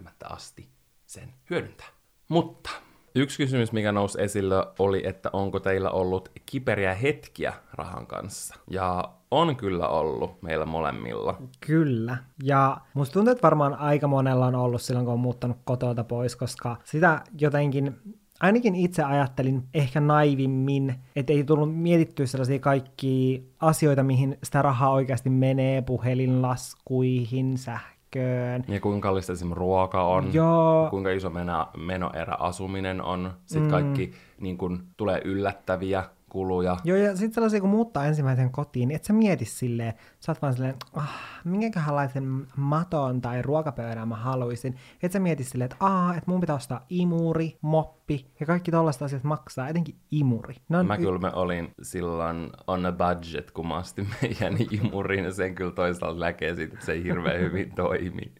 24.7. 0.00 0.10
asti 0.24 0.68
sen 1.06 1.34
hyödyntää. 1.50 1.86
Mutta 2.28 2.70
Yksi 3.14 3.36
kysymys, 3.36 3.72
mikä 3.72 3.92
nousi 3.92 4.22
esille, 4.22 4.66
oli, 4.78 5.02
että 5.06 5.30
onko 5.32 5.60
teillä 5.60 5.90
ollut 5.90 6.28
kiperiä 6.46 6.94
hetkiä 6.94 7.52
rahan 7.72 8.06
kanssa. 8.06 8.54
Ja 8.70 9.04
on 9.30 9.56
kyllä 9.56 9.88
ollut 9.88 10.42
meillä 10.42 10.66
molemmilla. 10.66 11.38
Kyllä. 11.66 12.16
Ja 12.42 12.76
musta 12.94 13.12
tuntuu, 13.12 13.32
että 13.32 13.42
varmaan 13.42 13.74
aika 13.74 14.08
monella 14.08 14.46
on 14.46 14.54
ollut 14.54 14.82
silloin, 14.82 15.06
kun 15.06 15.14
on 15.14 15.20
muuttanut 15.20 15.56
kotota 15.64 16.04
pois, 16.04 16.36
koska 16.36 16.76
sitä 16.84 17.20
jotenkin 17.40 18.16
ainakin 18.42 18.74
itse 18.74 19.02
ajattelin 19.02 19.62
ehkä 19.74 20.00
naivimmin, 20.00 20.94
että 21.16 21.32
ei 21.32 21.44
tullut 21.44 21.76
mietittyä 21.76 22.26
sellaisia 22.26 22.58
kaikki 22.58 23.44
asioita, 23.60 24.02
mihin 24.02 24.38
sitä 24.42 24.62
rahaa 24.62 24.90
oikeasti 24.90 25.30
menee, 25.30 25.82
puhelinlaskuihin, 25.82 27.58
sähköön. 27.58 28.64
Ja 28.68 28.80
kuinka 28.80 29.08
kallista 29.08 29.32
esimerkiksi 29.32 29.58
ruoka 29.58 30.04
on, 30.04 30.34
Joo. 30.34 30.86
kuinka 30.90 31.10
iso 31.10 31.30
meno, 31.30 31.68
menoerä 31.76 32.34
asuminen 32.38 33.02
on. 33.02 33.32
Sitten 33.46 33.62
mm. 33.62 33.70
kaikki 33.70 34.12
niin 34.40 34.58
kun, 34.58 34.86
tulee 34.96 35.20
yllättäviä 35.24 36.04
kuluja. 36.32 36.76
Joo, 36.84 36.96
ja 36.96 37.16
sitten 37.16 37.34
sellaisia, 37.34 37.60
kun 37.60 37.70
muuttaa 37.70 38.06
ensimmäisen 38.06 38.50
kotiin, 38.50 38.88
niin 38.88 38.96
et 38.96 39.04
sä 39.04 39.12
mieti 39.12 39.44
silleen, 39.44 39.94
sä 40.20 40.32
oot 40.32 40.42
vaan 40.42 40.52
silleen, 40.52 40.74
ah, 40.92 41.20
minkäköhänlaisen 41.44 42.46
maton 42.56 43.20
tai 43.20 43.42
ruokapöydän 43.42 44.08
mä 44.08 44.16
haluaisin. 44.16 44.76
Et 45.02 45.12
sä 45.12 45.20
mieti 45.20 45.44
silleen, 45.44 45.70
että 45.72 45.84
ah, 45.86 46.16
että 46.16 46.30
mun 46.30 46.40
pitää 46.40 46.56
ostaa 46.56 46.86
imuri, 46.90 47.58
moppi, 47.60 48.26
ja 48.40 48.46
kaikki 48.46 48.70
tollaiset 48.70 49.02
asiat 49.02 49.24
maksaa, 49.24 49.68
etenkin 49.68 49.96
imuri. 50.10 50.54
No, 50.68 50.84
mä 50.84 50.94
y- 50.94 50.98
kyllä 50.98 51.18
mä 51.18 51.30
olin 51.30 51.70
silloin 51.82 52.50
on 52.66 52.86
a 52.86 52.92
budget, 52.92 53.50
kun 53.50 53.68
mä 53.68 53.76
astin 53.76 54.08
meidän 54.22 54.56
imuriin, 54.82 55.24
ja 55.24 55.32
sen 55.32 55.54
kyllä 55.54 55.72
toisaalta 55.72 56.20
näkee 56.20 56.54
siitä, 56.54 56.74
että 56.74 56.86
se 56.86 56.92
ei 56.92 57.04
hirveän 57.04 57.40
hyvin 57.40 57.74
toimi. 57.74 58.32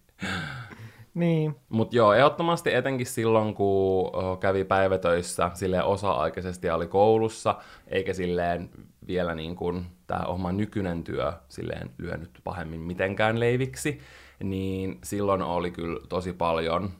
Niin. 1.14 1.56
Mutta 1.68 1.96
joo, 1.96 2.12
ehdottomasti 2.12 2.74
etenkin 2.74 3.06
silloin, 3.06 3.54
kun 3.54 4.12
kävi 4.40 4.64
päivätöissä 4.64 5.50
sille 5.54 5.82
osa-aikaisesti 5.82 6.66
ja 6.66 6.74
oli 6.74 6.86
koulussa, 6.86 7.54
eikä 7.88 8.12
silleen 8.12 8.70
vielä 9.06 9.34
niin 9.34 9.56
kuin 9.56 9.86
tämä 10.06 10.24
oma 10.26 10.52
nykyinen 10.52 11.04
työ 11.04 11.32
silleen 11.48 11.90
lyönyt 11.98 12.40
pahemmin 12.44 12.80
mitenkään 12.80 13.40
leiviksi, 13.40 14.00
niin 14.42 14.98
silloin 15.04 15.42
oli 15.42 15.70
kyllä 15.70 16.00
tosi 16.08 16.32
paljon 16.32 16.90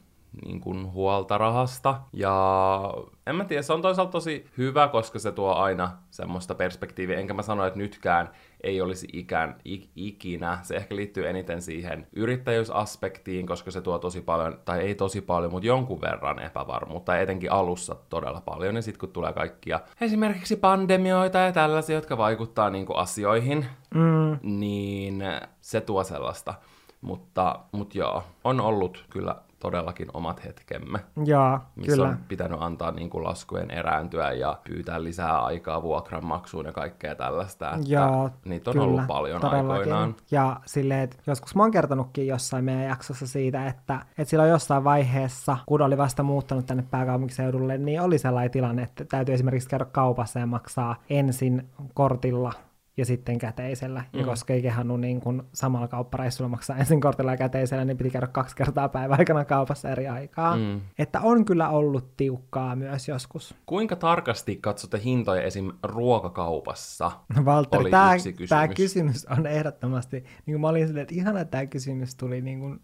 niin 0.45 0.61
kuin 0.61 0.93
huolta 0.93 1.39
rahasta. 1.39 2.01
Ja 2.13 2.95
en 3.27 3.37
mä 3.37 3.45
tiedä, 3.45 3.63
se 3.63 3.73
on 3.73 3.83
toisaalta 3.83 4.13
tosi 4.13 4.47
hyvä, 4.59 4.89
koska 4.89 5.19
se 5.19 5.33
tuo 5.33 5.53
aina 5.53 5.91
semmoista 6.11 6.55
perspektiiviä. 6.55 7.19
Enkä 7.19 7.35
mä 7.35 7.43
sano, 7.43 7.67
että 7.67 7.79
nytkään 7.79 8.31
ei 8.63 8.81
olisi 8.81 9.09
ikään, 9.13 9.57
ik, 9.65 9.91
ikinä. 9.97 10.59
Se 10.63 10.77
ehkä 10.77 10.97
liittyy 10.97 11.29
eniten 11.29 11.63
siihen 11.63 12.07
yrittäjyysaspektiin, 12.13 13.47
koska 13.47 13.71
se 13.71 13.81
tuo 13.81 13.99
tosi 13.99 14.21
paljon, 14.21 14.59
tai 14.65 14.81
ei 14.81 14.95
tosi 14.95 15.21
paljon, 15.21 15.53
mutta 15.53 15.67
jonkun 15.67 16.01
verran 16.01 16.39
epävarmuutta, 16.39 17.19
etenkin 17.19 17.53
alussa 17.53 17.97
todella 18.09 18.41
paljon. 18.41 18.77
Ja 18.77 18.83
sitten 18.83 19.01
kun 19.01 19.09
tulee 19.09 19.33
kaikkia 19.33 19.81
esimerkiksi 20.01 20.57
pandemioita 20.57 21.39
ja 21.39 21.53
tällaisia, 21.53 21.97
jotka 21.97 22.19
vaikuttaa 22.19 22.71
niin 22.71 22.87
kuin 22.87 22.97
asioihin, 22.97 23.67
mm. 23.95 24.39
niin 24.43 25.25
se 25.61 25.81
tuo 25.81 26.05
sellaista. 26.05 26.55
Mutta, 27.01 27.61
mutta 27.73 27.99
joo, 27.99 28.23
on 28.45 28.61
ollut 28.61 29.05
kyllä 29.11 29.37
todellakin 29.63 30.09
omat 30.15 30.45
hetkemme. 30.45 30.99
Jaa, 31.25 31.71
missä 31.77 31.93
kyllä. 31.93 32.09
on 32.09 32.19
pitänyt 32.29 32.63
antaa 32.63 32.91
niin 32.91 33.11
kuin 33.11 33.25
laskujen 33.25 33.71
erääntyä 33.71 34.33
ja 34.33 34.59
pyytää 34.65 35.05
lisää 35.05 35.45
aikaa 35.45 35.83
vuokranmaksuun 35.83 36.67
ja 36.67 36.73
kaikkea 36.73 37.15
tällaista. 37.15 37.71
Että 37.71 37.87
Jaa, 37.87 38.31
niitä 38.45 38.71
on 38.71 38.75
kyllä, 38.75 38.87
ollut 38.87 39.07
paljon 39.07 39.41
todellakin. 39.41 39.71
aikoinaan. 39.71 40.15
Ja 40.31 40.61
silleen, 40.67 41.01
että 41.01 41.17
joskus 41.27 41.55
mä 41.55 41.63
oon 41.63 41.71
kertonutkin 41.71 42.27
jossain 42.27 42.65
meidän 42.65 42.85
jaksossa 42.85 43.27
siitä, 43.27 43.67
että, 43.67 44.01
että 44.19 44.31
silloin 44.31 44.51
jossain 44.51 44.85
vaiheessa, 44.85 45.57
kun 45.67 45.83
oli 45.83 45.99
vasta 45.99 46.23
muuttanut 46.23 46.67
tänne 46.67 46.85
pääkaupunkiseudulle, 46.91 47.79
niin 47.79 48.01
oli 48.01 48.19
sellainen 48.19 48.51
tilanne, 48.51 48.83
että 48.83 49.05
täytyy 49.05 49.35
esimerkiksi 49.35 49.69
käydä 49.69 49.85
kaupassa 49.85 50.39
ja 50.39 50.47
maksaa 50.47 50.97
ensin 51.11 51.69
kortilla 51.95 52.53
ja 52.97 53.05
sitten 53.05 53.39
käteisellä. 53.39 54.05
Mm. 54.13 54.21
Ja 54.21 54.27
koska 54.27 54.53
ei 54.53 54.63
kehannut 54.63 55.01
niin 55.01 55.21
kuin 55.21 55.43
samalla 55.53 55.89
kauppareissulla 55.89 56.49
maksaa 56.49 56.77
ensin 56.77 57.01
kortilla 57.01 57.31
ja 57.31 57.37
käteisellä, 57.37 57.85
niin 57.85 57.97
piti 57.97 58.11
käydä 58.11 58.27
kaksi 58.27 58.57
kertaa 58.57 58.89
päivän 58.89 59.19
aikana 59.19 59.45
kaupassa 59.45 59.91
eri 59.91 60.09
aikaa. 60.09 60.57
Mm. 60.57 60.81
Että 60.99 61.21
on 61.21 61.45
kyllä 61.45 61.69
ollut 61.69 62.17
tiukkaa 62.17 62.77
myös 62.77 63.09
joskus. 63.09 63.55
Kuinka 63.67 63.97
tarkasti 63.97 64.57
katsotte 64.57 65.01
hintoja 65.05 65.43
esim. 65.43 65.71
ruokakaupassa? 65.83 67.13
Valtteri, 67.45 67.83
Oli 67.83 67.91
tämä, 67.91 68.15
kysymys. 68.15 68.49
tämä 68.49 68.69
kysymys 68.69 69.27
on 69.27 69.47
ehdottomasti, 69.47 70.17
niin 70.17 70.53
kuin 70.55 70.61
mä 70.61 70.69
olin 70.69 70.87
silleen, 70.87 71.03
että 71.03 71.15
ihana 71.15 71.41
että 71.41 71.51
tämä 71.51 71.67
kysymys 71.67 72.15
tuli 72.15 72.41
niin 72.41 72.61
kuin 72.61 72.81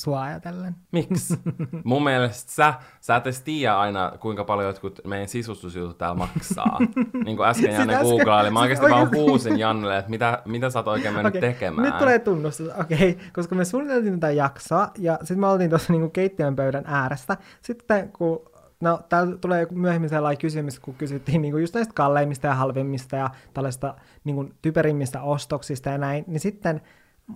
sua 0.00 0.22
ajatellen. 0.22 0.76
Miksi? 0.92 1.34
Mun 1.84 2.04
mielestä 2.04 2.52
sä, 2.52 2.74
sä 3.00 3.16
et 3.16 3.26
edes 3.26 3.40
tiedä 3.40 3.78
aina, 3.78 4.12
kuinka 4.20 4.44
paljon 4.44 4.68
jotkut 4.68 5.00
meidän 5.06 5.28
sisustusjutut 5.28 5.98
täällä 5.98 6.14
maksaa. 6.14 6.78
niin 7.24 7.36
kuin 7.36 7.48
äsken 7.48 7.72
Janne 7.72 7.94
äsken- 7.94 8.02
googlaili. 8.02 8.50
Mä 8.50 8.60
oikeasti 8.60 8.90
vaan 8.90 9.10
huusin 9.10 9.58
Jannelle, 9.58 9.98
että 9.98 10.10
mitä, 10.10 10.42
mitä 10.44 10.70
sä 10.70 10.78
oot 10.78 10.88
oikein 10.88 11.14
mennyt 11.14 11.36
Okei, 11.36 11.40
tekemään. 11.40 11.88
Nyt 11.88 11.98
tulee 11.98 12.18
tunnustus, 12.18 12.68
okei, 12.80 13.18
koska 13.32 13.54
me 13.54 13.64
suunniteltiin 13.64 14.20
tätä 14.20 14.32
jaksoa, 14.32 14.90
ja 14.98 15.18
sitten 15.18 15.40
me 15.40 15.46
oltiin 15.46 15.70
tuossa 15.70 15.92
niinku 15.92 16.10
keittiön 16.10 16.56
pöydän 16.56 16.84
äärestä. 16.86 17.36
Sitten 17.62 18.12
kun, 18.12 18.42
no 18.80 19.00
täällä 19.08 19.36
tulee 19.36 19.66
myöhemmin 19.70 20.10
sellainen 20.10 20.40
kysymys, 20.40 20.80
kun 20.80 20.94
kysyttiin 20.94 21.42
niinku 21.42 21.58
just 21.58 21.74
näistä 21.74 21.94
kalleimmista 21.94 22.46
ja 22.46 22.54
halvimmista 22.54 23.16
ja 23.16 23.30
tällaista 23.54 23.94
niinku 24.24 24.50
typerimmistä 24.62 25.22
ostoksista 25.22 25.88
ja 25.88 25.98
näin, 25.98 26.24
niin 26.26 26.40
sitten 26.40 26.80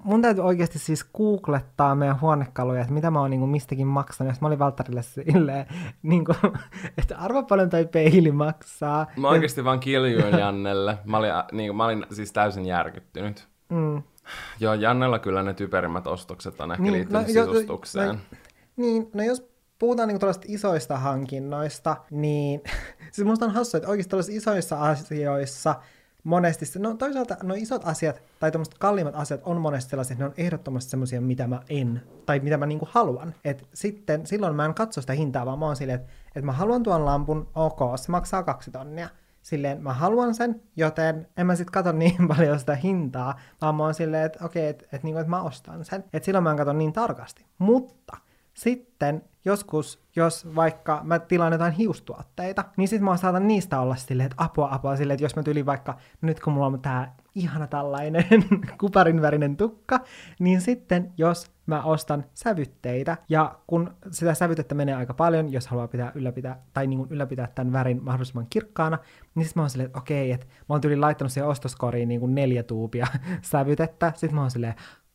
mun 0.04 0.22
täytyy 0.22 0.44
oikeasti 0.44 0.78
siis 0.78 1.04
googlettaa 1.16 1.94
meidän 1.94 2.20
huonekaluja, 2.20 2.80
että 2.80 2.92
mitä 2.92 3.10
mä 3.10 3.20
oon 3.20 3.30
niinku 3.30 3.46
mistäkin 3.46 3.86
maksanut, 3.86 4.32
ja 4.32 4.38
mä 4.40 4.46
olin 4.48 4.58
Valtterille 4.58 5.02
silleen, 5.02 5.66
niinku, 6.02 6.34
että 6.98 7.18
arva 7.18 7.42
paljon 7.42 7.70
toi 7.70 7.86
peili 7.86 8.32
maksaa. 8.32 9.06
Mä 9.16 9.28
oikeasti 9.28 9.64
vaan 9.64 9.80
kiljuin 9.80 10.38
Jannelle. 10.38 10.98
Mä 11.04 11.16
olin, 11.16 11.30
äh, 11.30 11.44
niin, 11.52 11.76
mä 11.76 11.84
olin 11.84 12.06
siis 12.12 12.32
täysin 12.32 12.66
järkyttynyt. 12.66 13.48
Mm. 13.68 14.02
Joo, 14.60 14.74
Jannella 14.74 15.18
kyllä 15.18 15.42
ne 15.42 15.54
typerimmät 15.54 16.06
ostokset 16.06 16.60
on 16.60 16.72
ehkä 16.72 16.82
Niin, 16.82 16.92
niin, 16.92 16.98
liittynyt 16.98 17.26
no, 17.26 17.32
jo- 17.42 17.52
sisustukseen. 17.52 18.08
no- 18.08 18.20
Niin, 18.76 19.10
no 19.14 19.22
jos 19.22 19.48
puhutaan 19.78 20.08
niinku 20.08 20.26
isoista 20.48 20.98
hankinnoista, 20.98 21.96
niin 22.10 22.60
siis 23.12 23.26
musta 23.26 23.44
on 23.44 23.50
hassua, 23.54 23.78
että 23.78 23.90
oikeasti 23.90 24.36
isoissa 24.36 24.80
asioissa 24.80 25.74
monesti, 26.24 26.66
no 26.78 26.94
toisaalta 26.94 27.36
no 27.42 27.54
isot 27.54 27.82
asiat 27.84 28.22
tai 28.40 28.52
tämmöiset 28.52 28.78
kalliimmat 28.78 29.14
asiat 29.14 29.40
on 29.44 29.60
monesti 29.60 29.90
sellaisia, 29.90 30.14
että 30.14 30.24
ne 30.24 30.28
on 30.28 30.34
ehdottomasti 30.36 30.90
semmoisia, 30.90 31.20
mitä 31.20 31.46
mä 31.46 31.60
en, 31.68 32.02
tai 32.26 32.40
mitä 32.40 32.56
mä 32.56 32.66
niinku 32.66 32.88
haluan. 32.90 33.34
Et 33.44 33.68
sitten 33.74 34.26
silloin 34.26 34.56
mä 34.56 34.64
en 34.64 34.74
katso 34.74 35.00
sitä 35.00 35.12
hintaa, 35.12 35.46
vaan 35.46 35.58
mä 35.58 35.66
oon 35.66 35.76
silleen, 35.76 36.00
että, 36.00 36.12
että 36.26 36.46
mä 36.46 36.52
haluan 36.52 36.82
tuon 36.82 37.04
lampun, 37.04 37.48
ok, 37.54 37.78
se 37.96 38.10
maksaa 38.10 38.42
kaksi 38.42 38.70
tonnia. 38.70 39.08
Silleen 39.42 39.82
mä 39.82 39.92
haluan 39.92 40.34
sen, 40.34 40.62
joten 40.76 41.28
en 41.36 41.46
mä 41.46 41.56
sit 41.56 41.70
katso 41.70 41.92
niin 42.02 42.28
paljon 42.28 42.58
sitä 42.58 42.74
hintaa, 42.74 43.40
vaan 43.60 43.74
mä 43.74 43.82
oon 43.82 43.94
silleen, 43.94 44.24
että 44.24 44.44
okei, 44.44 44.68
että 44.68 44.86
et, 44.92 45.02
niinku, 45.02 45.20
et 45.20 45.26
mä 45.26 45.42
ostan 45.42 45.84
sen. 45.84 46.04
Et 46.12 46.24
silloin 46.24 46.44
mä 46.44 46.50
en 46.50 46.56
katso 46.56 46.72
niin 46.72 46.92
tarkasti. 46.92 47.46
Mutta 47.58 48.16
sitten 48.54 49.22
joskus, 49.44 50.04
jos 50.16 50.54
vaikka 50.54 51.00
mä 51.04 51.18
tilaan 51.18 51.52
jotain 51.52 51.72
hiustuotteita, 51.72 52.64
niin 52.76 52.88
sitten 52.88 53.04
mä 53.04 53.16
saatan 53.16 53.48
niistä 53.48 53.80
olla 53.80 53.96
silleen, 53.96 54.26
että 54.26 54.44
apua, 54.44 54.68
apua, 54.70 54.96
silleen, 54.96 55.14
että 55.14 55.24
jos 55.24 55.36
mä 55.36 55.42
tyli 55.42 55.66
vaikka, 55.66 55.96
nyt 56.20 56.40
kun 56.40 56.52
mulla 56.52 56.66
on 56.66 56.80
tää 56.80 57.16
ihana 57.34 57.66
tällainen 57.66 58.24
kuparinvärinen 58.80 59.56
tukka, 59.56 60.00
niin 60.38 60.60
sitten 60.60 61.12
jos 61.16 61.50
mä 61.66 61.82
ostan 61.82 62.24
sävytteitä, 62.34 63.16
ja 63.28 63.58
kun 63.66 63.94
sitä 64.10 64.34
sävytettä 64.34 64.74
menee 64.74 64.94
aika 64.94 65.14
paljon, 65.14 65.52
jos 65.52 65.66
haluaa 65.66 65.88
pitää 65.88 66.12
ylläpitää, 66.14 66.62
tai 66.72 66.86
niin 66.86 67.06
ylläpitää 67.10 67.48
tämän 67.54 67.72
värin 67.72 68.04
mahdollisimman 68.04 68.46
kirkkaana, 68.50 68.98
niin 69.34 69.44
sitten 69.44 69.60
mä 69.60 69.62
oon 69.62 69.70
silleen, 69.70 69.86
että 69.86 69.98
okei, 69.98 70.32
että 70.32 70.46
mä 70.46 70.64
oon 70.68 70.80
tyyli 70.80 70.96
laittanut 70.96 71.32
siihen 71.32 71.48
ostoskoriin 71.48 72.08
niin 72.08 72.34
neljä 72.34 72.62
tuupia 72.62 73.06
sävytettä, 73.42 74.12
sitten 74.16 74.34
mä 74.34 74.40
oon 74.40 74.50
silleen, 74.50 74.74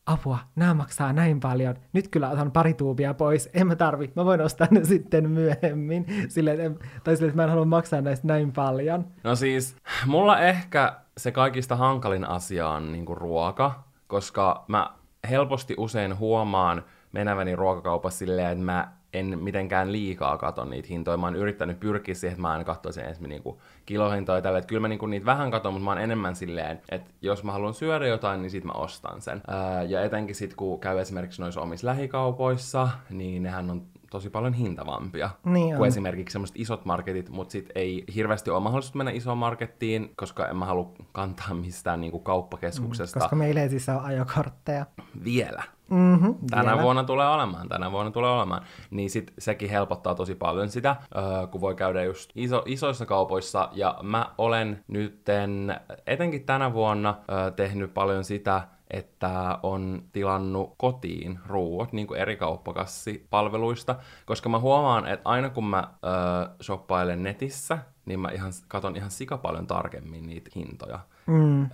apua, 0.10 0.38
nämä 0.56 0.74
maksaa 0.74 1.14
näin 1.14 1.40
paljon, 1.40 1.76
nyt 1.94 2.08
kyllä 2.08 2.30
otan 2.30 2.52
pari 2.52 2.74
tuubia 2.74 3.14
pois, 3.14 3.50
en 3.54 3.68
mä 3.68 3.76
tarvi, 3.76 4.12
mä 4.16 4.26
voin 4.26 4.42
ostaa 4.42 4.68
ne 4.72 4.84
sitten 4.94 5.30
myöhemmin, 5.30 6.06
että 6.10 6.64
en- 6.64 6.80
tai 7.04 7.16
silleen, 7.16 7.30
että 7.30 7.36
mä 7.36 7.44
en 7.44 7.50
halua 7.50 7.66
maksaa 7.66 8.02
näistä 8.02 8.28
näin 8.28 8.52
paljon. 8.52 9.06
No 9.24 9.36
siis, 9.36 9.76
mulla 10.06 10.40
ehkä 10.40 10.96
se 11.18 11.32
kaikista 11.32 11.76
hankalin 11.76 12.26
asia 12.30 12.70
on 12.70 12.92
niinku 12.92 13.16
ruoka, 13.16 13.84
koska 14.08 14.66
mä 14.68 14.90
helposti 15.30 15.76
usein 15.78 16.20
huomaan 16.20 16.84
meneväni 17.12 17.56
ruokakaupassa 17.56 18.20
silleen, 18.20 18.52
että 18.52 18.64
mä 18.64 18.92
en 19.14 19.40
mitenkään 19.42 19.92
liikaa 19.92 20.38
katon 20.38 20.70
niitä 20.70 20.88
hintoja. 20.88 21.18
Mä 21.18 21.28
oon 21.28 21.36
yrittänyt 21.36 21.80
pyrkiä 21.80 22.16
siihen, 22.16 22.34
että 22.34 22.42
mä 22.42 22.52
aina 22.52 22.64
katsoisin 22.64 23.06
ensin 23.06 23.30
niinku 23.30 23.62
kilohintoja 23.86 24.42
tälle. 24.42 24.58
Että 24.58 24.68
kyllä 24.68 24.82
mä 24.82 24.88
niinku 24.88 25.06
niitä 25.06 25.26
vähän 25.26 25.52
katon, 25.52 25.74
mutta 25.74 25.86
mä 25.86 25.92
oon 25.92 26.02
enemmän 26.02 26.36
silleen, 26.36 26.82
että 26.90 27.12
jos 27.22 27.44
mä 27.44 27.52
haluan 27.52 27.74
syödä 27.74 28.08
jotain, 28.08 28.42
niin 28.42 28.52
sit 28.52 28.64
mä 28.64 28.72
ostan 28.72 29.22
sen. 29.22 29.42
Ää, 29.48 29.84
ja 29.84 30.04
etenkin 30.04 30.36
sit 30.36 30.54
kun 30.54 30.80
käy 30.80 31.00
esimerkiksi 31.00 31.42
noissa 31.42 31.62
omissa 31.62 31.88
lähikaupoissa, 31.88 32.90
niin 33.10 33.44
nehän 33.44 33.70
on 33.70 33.82
tosi 34.12 34.30
paljon 34.30 34.54
hintavampia 34.54 35.30
Niin 35.46 35.76
kuin 35.76 35.88
esimerkiksi 35.88 36.34
semmoiset 36.34 36.60
isot 36.60 36.86
marketit, 36.86 37.30
mutta 37.30 37.52
sit 37.52 37.70
ei 37.76 38.04
hirveästi 38.16 38.50
ole 38.50 38.60
mahdollisuus 38.60 38.96
mennä 38.96 39.12
isoon 39.12 39.38
markettiin, 39.38 40.14
koska 40.16 40.48
en 40.48 40.58
mä 40.58 40.66
halua 40.66 40.92
kantaa 41.12 41.54
mistään 41.54 42.02
niinku 42.02 42.20
kauppakeskuksesta 42.20 43.20
Koska 43.20 43.36
meillä 43.36 43.62
ei 43.62 43.70
siis 43.70 43.90
ole 43.90 44.00
ajokortteja. 44.02 44.86
vielä. 45.24 45.64
Mm-hmm, 45.90 46.36
Tänä 46.50 46.82
vuonna 46.82 47.04
tulee 47.04 47.28
olemaan, 47.28 47.70
tänä 47.70 47.92
vuonna 47.92 48.12
tulee 48.12 48.32
olemaan. 48.32 48.62
Niin 48.92 49.10
sit 49.10 49.34
sekin 49.40 49.70
helpottaa 49.70 50.16
tosi 50.16 50.36
paljon 50.36 50.70
sitä, 50.70 50.96
öö, 51.18 51.48
kun 51.48 51.62
voi 51.62 51.76
käydä 51.76 52.04
just 52.04 52.32
iso, 52.36 52.64
isoissa 52.66 53.06
kaupoissa. 53.06 53.70
Ja 53.72 53.98
mä 54.02 54.30
olen 54.38 54.84
nytten, 54.88 55.80
etenkin 56.08 56.46
tänä 56.46 56.74
vuonna, 56.74 57.16
öö, 57.32 57.52
tehnyt 57.52 57.94
paljon 57.94 58.24
sitä, 58.24 58.68
että 58.90 59.60
on 59.64 60.04
tilannut 60.12 60.74
kotiin 60.78 61.40
ruuat 61.48 61.94
niin 61.94 62.08
kuin 62.08 62.20
eri 62.20 62.36
kauppakassipalveluista, 62.36 63.96
koska 64.26 64.50
mä 64.50 64.60
huomaan, 64.60 65.08
että 65.08 65.30
aina 65.30 65.50
kun 65.50 65.66
mä 65.66 65.88
öö, 66.06 66.56
shoppailen 66.64 67.24
netissä, 67.24 67.78
niin 68.06 68.20
mä 68.20 68.30
ihan, 68.30 68.52
katon 68.68 68.96
ihan 68.96 69.12
sika 69.12 69.38
paljon 69.38 69.68
tarkemmin 69.68 70.28
niitä 70.28 70.50
hintoja 70.56 71.00
Mm. 71.30 71.64
ö, 71.64 71.68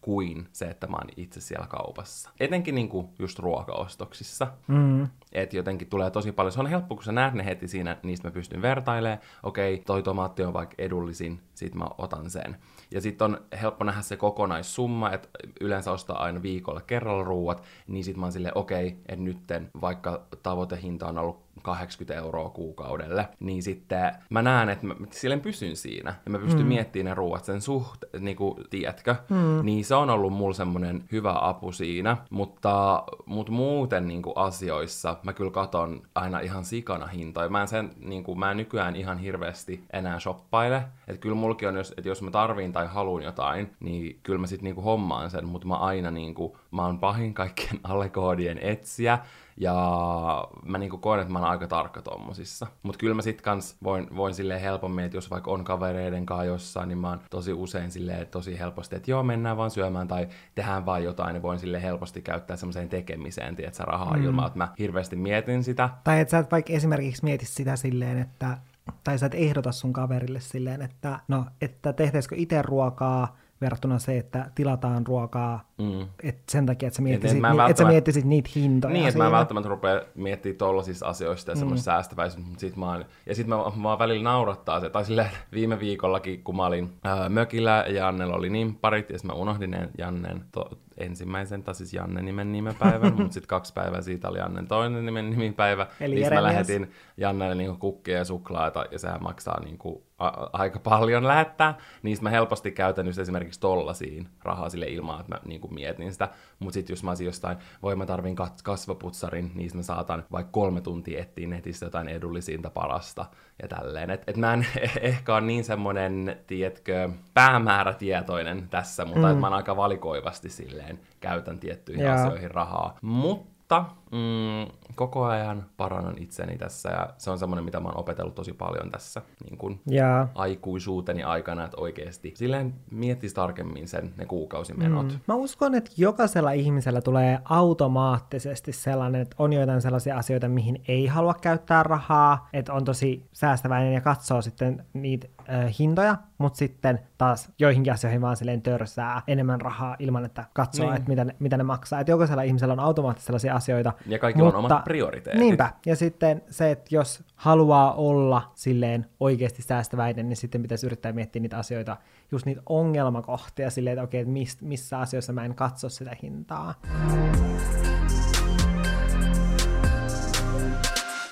kuin 0.00 0.48
se, 0.52 0.64
että 0.64 0.86
mä 0.86 0.96
oon 0.96 1.08
itse 1.16 1.40
siellä 1.40 1.66
kaupassa. 1.66 2.30
Etenkin 2.40 2.74
niinku 2.74 3.10
just 3.18 3.38
ruokaostoksissa. 3.38 4.46
Mm. 4.68 5.08
Että 5.32 5.56
jotenkin 5.56 5.88
tulee 5.88 6.10
tosi 6.10 6.32
paljon. 6.32 6.52
Se 6.52 6.60
on 6.60 6.66
helppo, 6.66 6.94
kun 6.94 7.04
sä 7.04 7.12
näet 7.12 7.34
ne 7.34 7.44
heti 7.44 7.68
siinä, 7.68 7.96
niistä 8.02 8.28
mä 8.28 8.32
pystyn 8.32 8.62
vertailemaan. 8.62 9.20
Okei, 9.42 9.78
toi 9.78 10.02
tomaatti 10.02 10.42
on 10.42 10.52
vaikka 10.52 10.74
edullisin, 10.78 11.40
sit 11.54 11.74
mä 11.74 11.84
otan 11.98 12.30
sen. 12.30 12.56
Ja 12.90 13.00
sitten 13.00 13.24
on 13.24 13.40
helppo 13.60 13.84
nähdä 13.84 14.02
se 14.02 14.16
kokonaissumma, 14.16 15.10
että 15.10 15.28
yleensä 15.60 15.92
ostaa 15.92 16.22
aina 16.22 16.42
viikolla 16.42 16.80
kerralla 16.80 17.24
ruuat, 17.24 17.62
niin 17.86 18.04
sit 18.04 18.16
mä 18.16 18.26
oon 18.26 18.32
silleen, 18.32 18.58
okei, 18.58 18.88
että 18.88 19.24
nytten 19.24 19.70
vaikka 19.80 20.22
tavoitehinta 20.42 21.08
on 21.08 21.18
ollut 21.18 21.49
80 21.62 22.14
euroa 22.14 22.50
kuukaudelle, 22.50 23.28
niin 23.40 23.62
sitten 23.62 24.12
mä 24.30 24.42
näen, 24.42 24.68
että 24.68 24.86
mä 24.86 24.94
silleen 25.10 25.40
pysyn 25.40 25.76
siinä, 25.76 26.14
ja 26.24 26.30
mä 26.30 26.38
pystyn 26.38 26.60
mm. 26.60 26.66
miettimään 26.66 27.10
ne 27.10 27.14
ruuat 27.14 27.44
sen 27.44 27.60
suht, 27.60 28.04
niin 28.20 28.36
kuin, 28.36 28.64
tiedätkö, 28.70 29.14
mm. 29.28 29.64
niin 29.64 29.84
se 29.84 29.94
on 29.94 30.10
ollut 30.10 30.32
mulla 30.32 30.54
semmonen 30.54 31.04
hyvä 31.12 31.34
apu 31.40 31.72
siinä, 31.72 32.16
mutta, 32.30 33.02
mutta 33.26 33.52
muuten 33.52 34.08
niin 34.08 34.22
kuin 34.22 34.36
asioissa 34.36 35.16
mä 35.22 35.32
kyllä 35.32 35.50
katon 35.50 36.02
aina 36.14 36.40
ihan 36.40 36.64
sikana 36.64 37.06
hintoja. 37.06 37.48
Mä 37.48 37.60
en, 37.60 37.68
sen, 37.68 37.90
niin 37.98 38.24
kuin, 38.24 38.38
mä 38.38 38.50
en 38.50 38.56
nykyään 38.56 38.96
ihan 38.96 39.18
hirveästi 39.18 39.84
enää 39.92 40.20
shoppaile, 40.20 40.82
että 41.08 41.20
kyllä 41.20 41.36
mulki 41.36 41.66
on, 41.66 41.76
jos, 41.76 41.94
että 41.96 42.08
jos 42.08 42.22
mä 42.22 42.30
tarviin 42.30 42.72
tai 42.72 42.86
haluan 42.86 43.22
jotain, 43.22 43.72
niin 43.80 44.20
kyllä 44.22 44.38
mä 44.38 44.46
sitten 44.46 44.64
niin 44.64 44.74
kuin 44.74 44.84
hommaan 44.84 45.30
sen, 45.30 45.46
mutta 45.46 45.68
mä 45.68 45.74
aina 45.74 46.10
niin 46.10 46.34
kuin, 46.34 46.52
mä 46.70 46.86
oon 46.86 46.98
pahin 46.98 47.34
kaikkien 47.34 47.80
allekoodien 47.90 48.58
etsiä, 48.58 49.18
ja 49.60 50.48
mä 50.64 50.78
niinku 50.78 50.98
koen, 50.98 51.20
että 51.20 51.32
mä 51.32 51.38
oon 51.38 51.48
aika 51.48 51.66
tarkka 51.66 52.02
tommosissa. 52.02 52.66
Mut 52.82 52.96
kyllä 52.96 53.14
mä 53.14 53.22
sit 53.22 53.42
kans 53.42 53.76
voin, 53.82 54.16
voin 54.16 54.34
silleen 54.34 54.60
helpommin, 54.60 55.04
että 55.04 55.16
jos 55.16 55.30
vaikka 55.30 55.50
on 55.50 55.64
kavereiden 55.64 56.26
kanssa 56.26 56.44
jossain, 56.44 56.88
niin 56.88 56.98
mä 56.98 57.08
oon 57.08 57.20
tosi 57.30 57.52
usein 57.52 57.90
silleen 57.90 58.26
tosi 58.26 58.58
helposti, 58.58 58.96
että 58.96 59.10
joo, 59.10 59.22
mennään 59.22 59.56
vaan 59.56 59.70
syömään 59.70 60.08
tai 60.08 60.28
tehdään 60.54 60.86
vaan 60.86 61.04
jotain, 61.04 61.32
niin 61.32 61.42
voin 61.42 61.58
sille 61.58 61.82
helposti 61.82 62.22
käyttää 62.22 62.56
semmoiseen 62.56 62.88
tekemiseen, 62.88 63.56
tiedätkö, 63.56 63.84
rahaa 63.84 64.16
mm. 64.16 64.24
ilman, 64.24 64.46
että 64.46 64.58
mä 64.58 64.68
hirveästi 64.78 65.16
mietin 65.16 65.64
sitä. 65.64 65.88
Tai 66.04 66.20
että 66.20 66.30
sä 66.30 66.38
et 66.38 66.50
vaikka 66.50 66.72
esimerkiksi 66.72 67.24
mieti 67.24 67.46
sitä 67.46 67.76
silleen, 67.76 68.18
että, 68.18 68.58
tai 69.04 69.18
sä 69.18 69.26
et 69.26 69.34
ehdota 69.34 69.72
sun 69.72 69.92
kaverille 69.92 70.40
silleen, 70.40 70.82
että 70.82 71.20
no, 71.28 71.46
että 71.60 71.92
tehtäisikö 71.92 72.34
itse 72.38 72.62
ruokaa 72.62 73.36
verrattuna 73.60 73.98
se, 73.98 74.18
että 74.18 74.50
tilataan 74.54 75.06
ruokaa, 75.06 75.70
Mm. 75.78 76.06
et 76.22 76.38
sen 76.48 76.66
takia, 76.66 76.86
että 76.86 76.96
sä 76.96 77.00
Et- 77.02 77.04
miettisit, 77.04 77.36
et 77.36 77.40
mä 77.40 77.50
en 77.50 77.56
ni, 77.56 77.70
et 77.70 77.76
sä 77.76 77.84
miettisit 77.84 78.24
niitä 78.24 78.50
hintoja 78.56 78.92
Niin, 78.92 79.06
että 79.08 79.18
mä 79.18 79.26
en 79.26 79.32
välttämättä 79.32 79.68
rupea 79.68 80.00
miettimään 80.14 80.56
tollasista 80.58 81.06
asioista 81.06 81.50
ja 81.50 81.56
semmoista 81.56 81.90
mm. 81.90 81.94
säästäväisyyttä, 81.94 82.48
mutta 82.48 82.60
sit 82.60 82.76
mä 82.76 82.90
oon, 82.90 83.04
ja 83.26 83.34
sit 83.34 83.46
mä, 83.46 83.56
mä 83.76 83.98
välillä 83.98 84.22
naurattaa 84.24 84.80
se, 84.80 84.90
tai 84.90 85.04
silleen 85.04 85.30
viime 85.52 85.80
viikollakin, 85.80 86.42
kun 86.44 86.56
mä 86.56 86.66
olin 86.66 86.92
ää, 87.04 87.28
mökillä 87.28 87.84
ja 87.86 87.94
Jannella 87.94 88.36
oli 88.36 88.50
niin 88.50 88.74
parit, 88.74 89.10
ja 89.10 89.18
mä 89.24 89.32
unohdin 89.32 89.70
ne 89.70 89.88
Jannen 89.98 90.44
to, 90.52 90.70
ensimmäisen, 90.98 91.62
tai 91.62 91.74
siis 91.74 91.94
Janne 91.94 92.22
nimen 92.22 92.52
nimenpäivän, 92.52 93.14
mutta 93.16 93.32
sitten 93.32 93.48
kaksi 93.48 93.72
päivää 93.72 94.00
siitä 94.02 94.28
oli 94.28 94.38
Jannen 94.38 94.66
toinen 94.66 95.06
nimen 95.06 95.30
nimipäivä. 95.30 95.86
Eli 96.00 96.14
niin 96.14 96.34
mä 96.34 96.42
lähetin 96.42 96.90
Jannelle 97.16 97.54
niinku 97.54 97.76
kukkia 97.76 98.18
ja 98.18 98.24
suklaata, 98.24 98.84
ja 98.90 98.98
sehän 98.98 99.22
maksaa 99.22 99.60
niinku 99.64 100.02
a- 100.20 100.50
aika 100.52 100.78
paljon 100.78 101.26
lähettää. 101.26 101.78
Niistä 102.02 102.22
mä 102.22 102.30
helposti 102.30 102.72
käytän 102.72 103.06
just 103.06 103.18
esimerkiksi 103.18 103.60
tollasiin 103.60 104.28
rahaa 104.42 104.68
sille 104.68 104.86
ilman, 104.86 105.20
että 105.20 105.34
mä 105.34 105.40
niinku 105.44 105.68
mietin 105.68 106.12
sitä. 106.12 106.28
Mutta 106.58 106.74
sitten 106.74 106.92
jos 106.92 107.04
mä 107.04 107.10
olisin 107.10 107.26
jostain, 107.26 107.56
voi 107.82 107.96
mä 107.96 108.06
tarvin 108.06 108.36
kasvoputsarin, 108.64 109.52
niin 109.54 109.70
mä 109.74 109.82
saatan 109.82 110.24
vaikka 110.32 110.52
kolme 110.52 110.80
tuntia 110.80 111.20
etsiä 111.20 111.48
netistä 111.48 111.86
jotain 111.86 112.08
edullisinta 112.08 112.70
parasta 112.70 113.26
ja 113.62 113.68
tälleen. 113.68 114.10
Et, 114.10 114.22
et 114.26 114.36
mä 114.36 114.52
en 114.52 114.66
ehkä 115.00 115.34
ole 115.34 115.40
niin 115.40 115.64
semmonen, 115.64 116.36
tiedätkö, 116.46 117.10
päämäärätietoinen 117.34 118.68
tässä, 118.68 119.04
mutta 119.04 119.26
mm. 119.26 119.32
et 119.32 119.38
mä 119.38 119.46
oon 119.46 119.56
aika 119.56 119.76
valikoivasti 119.76 120.48
silleen 120.48 121.00
käytän 121.20 121.58
tiettyihin 121.58 122.04
Joo. 122.04 122.14
asioihin 122.14 122.50
rahaa. 122.50 122.98
Mutta 123.02 123.84
mm, 124.12 124.72
koko 124.94 125.24
ajan 125.24 125.66
parannan 125.76 126.18
itseni 126.18 126.58
tässä 126.58 126.90
ja 126.90 127.08
se 127.18 127.30
on 127.30 127.38
semmoinen, 127.38 127.64
mitä 127.64 127.80
mä 127.80 127.88
oon 127.88 127.98
opetellut 127.98 128.34
tosi 128.34 128.52
paljon 128.52 128.90
tässä 128.90 129.22
niin 129.44 129.58
kun 129.58 129.80
Ja 129.86 130.28
aikuisuuteni 130.34 131.22
aikana, 131.22 131.64
että 131.64 131.76
oikeasti 131.80 132.32
silleen 132.36 132.74
miettisi 132.90 133.34
tarkemmin 133.34 133.88
sen 133.88 134.14
ne 134.16 134.26
kuukausimenot. 134.26 135.06
Mm. 135.08 135.18
Mä 135.28 135.34
uskon, 135.34 135.74
että 135.74 135.90
jokaisella 135.96 136.50
ihmisellä 136.50 137.00
tulee 137.00 137.38
automaattisesti 137.44 138.72
sellainen, 138.72 139.20
että 139.20 139.36
on 139.38 139.52
joitain 139.52 139.82
sellaisia 139.82 140.16
asioita, 140.18 140.48
mihin 140.48 140.82
ei 140.88 141.06
halua 141.06 141.34
käyttää 141.34 141.82
rahaa, 141.82 142.48
että 142.52 142.72
on 142.72 142.84
tosi 142.84 143.26
säästäväinen 143.32 143.92
ja 143.92 144.00
katsoo 144.00 144.42
sitten 144.42 144.84
niitä 144.92 145.28
äh, 145.50 145.74
hintoja, 145.78 146.16
mutta 146.38 146.56
sitten 146.56 146.98
taas 147.18 147.50
joihinkin 147.58 147.92
asioihin 147.92 148.20
vaan 148.20 148.36
silleen 148.36 148.62
törsää 148.62 149.22
enemmän 149.26 149.60
rahaa 149.60 149.96
ilman, 149.98 150.24
että 150.24 150.44
katsoo, 150.52 150.86
Niin. 150.86 150.96
että 150.96 151.08
mitä 151.08 151.24
ne, 151.24 151.36
mitä 151.38 151.56
ne 151.56 151.64
maksaa. 151.64 152.00
Että 152.00 152.10
jokaisella 152.10 152.42
ihmisellä 152.42 152.72
on 152.72 152.80
automaattisesti 152.80 153.26
sellaisia 153.26 153.54
asioita. 153.54 153.92
Ja 154.06 154.18
kaikilla 154.18 154.48
on 154.48 154.56
omat 154.56 154.84
prioriteetit. 154.84 155.40
Niinpä. 155.40 155.72
Ja 155.86 155.96
sitten 155.96 156.42
se, 156.50 156.70
että 156.70 156.94
jos 156.94 157.24
haluaa 157.34 157.94
olla 157.94 158.50
silleen 158.54 159.06
oikeasti 159.20 159.62
säästäväinen, 159.62 160.28
niin 160.28 160.36
sitten 160.36 160.62
pitäisi 160.62 160.86
yrittää 160.86 161.12
miettiä 161.12 161.42
niitä 161.42 161.58
asioita, 161.58 161.96
just 162.32 162.46
niitä 162.46 162.62
ongelmakohtia 162.66 163.70
silleen, 163.70 163.94
että 163.94 164.04
okei, 164.04 164.20
että 164.20 164.32
mis, 164.32 164.60
missä 164.60 164.98
asioissa 164.98 165.32
mä 165.32 165.44
en 165.44 165.54
katso 165.54 165.88
sitä 165.88 166.16
hintaa. 166.22 166.74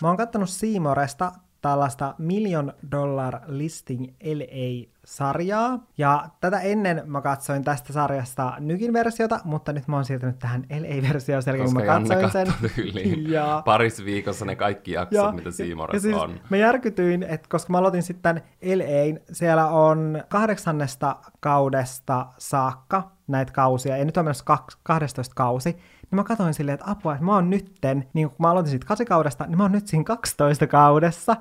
Mä 0.03 0.09
oon 0.09 0.17
kattonut 0.17 0.51
Seamoresta 0.51 1.33
tällaista 1.61 2.15
Million 2.19 2.73
Dollar 2.93 3.41
Listing 3.47 4.07
LA-sarjaa, 4.25 5.79
ja 5.99 6.29
tätä 6.41 6.61
ennen 6.61 7.03
mä 7.07 7.21
katsoin 7.21 7.65
tästä 7.65 7.93
sarjasta 7.93 8.53
nykin 8.59 8.93
versiota, 8.93 9.41
mutta 9.45 9.73
nyt 9.73 9.89
mä 9.89 9.97
oon 9.97 10.05
siirtynyt 10.05 10.39
tähän 10.39 10.67
LA-versioon, 10.71 11.43
sen 11.43 11.57
kun 11.59 11.75
mä 11.75 11.85
Janne 11.85 12.17
katsoin 12.17 12.33
sen. 12.33 12.47
katsoi 12.47 12.71
tyyliin 12.75 13.31
Ja- 13.33 13.63
parissa 13.65 14.05
viikossa 14.05 14.45
ne 14.45 14.57
kaikki 14.57 14.93
jaksot, 14.93 15.25
ja, 15.25 15.33
mitä 15.33 15.49
ja 15.49 15.53
Siimoressa 15.53 16.03
siis 16.03 16.17
on. 16.17 16.41
Mä 16.51 16.57
järkytyin, 16.57 17.23
että 17.23 17.49
koska 17.51 17.73
mä 17.73 17.79
aloitin 17.79 18.03
sitten 18.03 18.43
LAin, 18.77 19.21
siellä 19.33 19.67
on 19.67 20.23
kahdeksannesta 20.29 21.17
kaudesta 21.41 22.27
saakka 22.39 23.11
näitä 23.27 23.53
kausia, 23.53 23.97
ja 23.97 24.05
nyt 24.05 24.17
on 24.17 24.25
menossa 24.25 24.45
kaks- 24.45 24.79
12 24.83 25.35
kausi, 25.35 25.79
niin 26.11 26.17
mä 26.17 26.25
katsoin 26.25 26.55
silleen, 26.55 26.75
että 26.75 26.91
apua, 26.91 27.13
että 27.13 27.25
mä 27.25 27.35
oon 27.35 27.51
nytten, 27.51 28.09
niin 28.13 28.29
kun 28.29 28.37
mä 28.39 28.51
aloitin 28.51 28.71
siitä 28.71 28.87
kasikaudesta, 28.87 29.45
niin 29.45 29.57
mä 29.57 29.65
oon 29.65 29.73
nyt 29.73 29.87
siinä 29.87 30.05
12 30.05 30.67
kaudessa, 30.67 31.37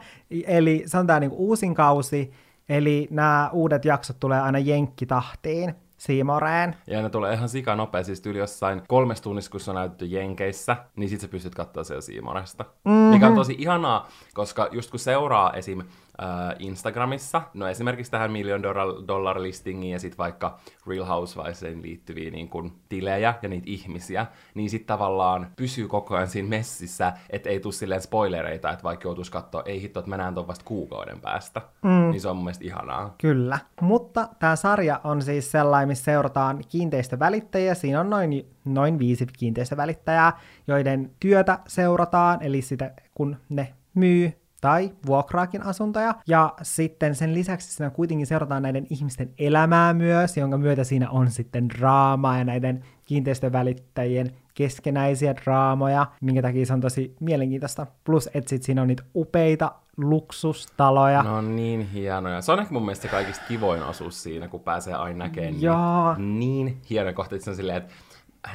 eli 0.47 0.83
se 0.85 0.97
on 0.97 1.07
tää 1.07 1.19
niin 1.19 1.31
uusin 1.31 1.75
kausi, 1.75 2.33
eli 2.69 3.07
nämä 3.11 3.49
uudet 3.53 3.85
jaksot 3.85 4.19
tulee 4.19 4.41
aina 4.41 4.59
jenkkitahtiin 4.59 5.75
Siimoreen. 5.97 6.75
Ja 6.87 7.01
ne 7.01 7.09
tulee 7.09 7.33
ihan 7.33 7.49
sika 7.49 7.75
nopea, 7.75 8.03
siis 8.03 8.21
tyyli 8.21 8.37
jossain 8.37 8.81
kolmes 8.87 9.21
tunnissa, 9.21 9.51
kun 9.51 9.59
se 9.59 9.71
on 9.71 9.75
näytetty 9.75 10.05
Jenkeissä, 10.05 10.77
niin 10.95 11.09
sit 11.09 11.21
sä 11.21 11.27
pystyt 11.27 11.55
katsoa 11.55 11.83
siellä 11.83 12.01
Siimoresta. 12.01 12.65
Mm-hmm. 12.85 13.13
Mikä 13.13 13.27
on 13.27 13.35
tosi 13.35 13.55
ihanaa, 13.59 14.07
koska 14.33 14.67
just 14.71 14.91
kun 14.91 14.99
seuraa 14.99 15.53
esim. 15.53 15.83
Äh, 16.23 16.55
Instagramissa, 16.59 17.41
no 17.53 17.67
esimerkiksi 17.67 18.11
tähän 18.11 18.31
Million 18.31 18.63
Dollar, 18.63 18.87
dollar 19.07 19.41
Listingiin 19.41 19.93
ja 19.93 19.99
sitten 19.99 20.17
vaikka 20.17 20.59
Real 20.87 21.05
Housewivesiin 21.05 21.81
liittyviä 21.81 22.31
niin 22.31 22.49
kun, 22.49 22.71
tilejä 22.89 23.17
ja 23.41 23.49
niitä 23.49 23.65
ihmisiä, 23.69 24.25
niin 24.53 24.69
sitten 24.69 24.87
tavallaan 24.87 25.47
pysyy 25.55 25.87
koko 25.87 26.15
ajan 26.15 26.27
siinä 26.27 26.49
messissä, 26.49 27.13
että 27.29 27.49
ei 27.49 27.59
tule 27.59 27.73
silleen 27.73 28.01
spoilereita, 28.01 28.71
että 28.71 28.83
vaikka 28.83 29.07
joutuisi 29.07 29.31
katsoa, 29.31 29.63
ei 29.65 29.81
hitto, 29.81 29.99
että 29.99 30.09
mä 30.09 30.17
näen 30.17 30.33
ton 30.33 30.47
vasta 30.47 30.65
kuukauden 30.65 31.21
päästä. 31.21 31.61
Mm. 31.83 32.11
Niin 32.11 32.21
se 32.21 32.29
on 32.29 32.35
mun 32.35 32.45
mielestä 32.45 32.65
ihanaa. 32.65 33.15
Kyllä, 33.17 33.59
mutta 33.81 34.27
tämä 34.39 34.55
sarja 34.55 35.01
on 35.03 35.21
siis 35.21 35.51
sellainen, 35.51 35.87
missä 35.87 36.05
seurataan 36.05 36.63
kiinteistövälittäjiä. 36.69 37.75
Siinä 37.75 37.99
on 37.99 38.09
noin, 38.09 38.45
noin 38.65 38.99
viisi 38.99 39.27
kiinteistövälittäjää, 39.39 40.39
joiden 40.67 41.11
työtä 41.19 41.59
seurataan, 41.67 42.43
eli 42.43 42.61
sitä 42.61 42.91
kun 43.15 43.37
ne 43.49 43.73
myy 43.93 44.46
tai 44.61 44.91
vuokraakin 45.05 45.63
asuntoja. 45.63 46.15
Ja 46.27 46.53
sitten 46.61 47.15
sen 47.15 47.33
lisäksi 47.33 47.73
siinä 47.73 47.89
kuitenkin 47.89 48.27
seurataan 48.27 48.63
näiden 48.63 48.87
ihmisten 48.89 49.33
elämää 49.37 49.93
myös, 49.93 50.37
jonka 50.37 50.57
myötä 50.57 50.83
siinä 50.83 51.09
on 51.09 51.31
sitten 51.31 51.69
draamaa 51.69 52.37
ja 52.37 52.43
näiden 52.43 52.83
kiinteistövälittäjien 53.05 54.31
keskenäisiä 54.53 55.35
draamoja, 55.35 56.05
minkä 56.21 56.41
takia 56.41 56.65
se 56.65 56.73
on 56.73 56.81
tosi 56.81 57.15
mielenkiintoista. 57.19 57.87
Plus, 58.03 58.29
että 58.33 58.49
sit 58.49 58.63
siinä 58.63 58.81
on 58.81 58.87
niitä 58.87 59.03
upeita 59.15 59.71
luksustaloja. 59.97 61.23
No 61.23 61.37
on 61.37 61.55
niin 61.55 61.81
hienoja. 61.81 62.41
Se 62.41 62.51
on 62.51 62.59
ehkä 62.59 62.73
mun 62.73 62.85
mielestä 62.85 63.07
kaikista 63.07 63.43
kivoin 63.47 63.83
osuus 63.83 64.23
siinä, 64.23 64.47
kun 64.47 64.59
pääsee 64.59 64.93
aina 64.93 65.17
näkemään 65.17 65.61
Joo. 65.61 66.15
niin, 66.17 66.65
niin 66.65 66.81
hieno 66.89 67.13
kohta, 67.13 67.35
että 67.35 67.45
se 67.45 67.49
on 67.49 67.55
silleen, 67.55 67.77
että 67.77 67.93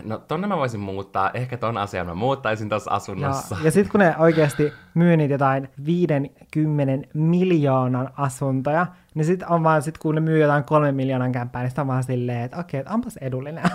no 0.04 0.18
tonne 0.18 0.46
mä 0.46 0.56
voisin 0.56 0.80
muuttaa, 0.80 1.30
ehkä 1.34 1.56
ton 1.56 1.78
asian 1.78 2.06
mä 2.06 2.14
muuttaisin 2.14 2.68
tuossa 2.68 2.90
asunnossa. 2.90 3.56
Ja, 3.58 3.64
ja 3.64 3.70
sitten 3.70 3.90
kun 3.92 4.00
ne 4.00 4.14
oikeasti 4.18 4.72
myy 4.94 5.16
niitä 5.16 5.34
jotain 5.34 5.68
50 5.86 7.08
miljoonan 7.14 8.08
asuntoja, 8.16 8.86
niin 9.14 9.24
sitten 9.24 9.48
on 9.48 9.64
vaan, 9.64 9.82
sit 9.82 9.98
kun 9.98 10.14
ne 10.14 10.20
myy 10.20 10.38
jotain 10.40 10.64
kolmen 10.64 10.94
miljoonan 10.94 11.32
kämppää, 11.32 11.62
niin 11.62 11.70
sitten 11.70 11.82
on 11.82 11.88
vaan 11.88 12.04
silleen, 12.04 12.40
että 12.42 12.56
okei, 12.56 12.80
että 12.80 12.92
onpas 12.92 13.16
edullinen 13.16 13.64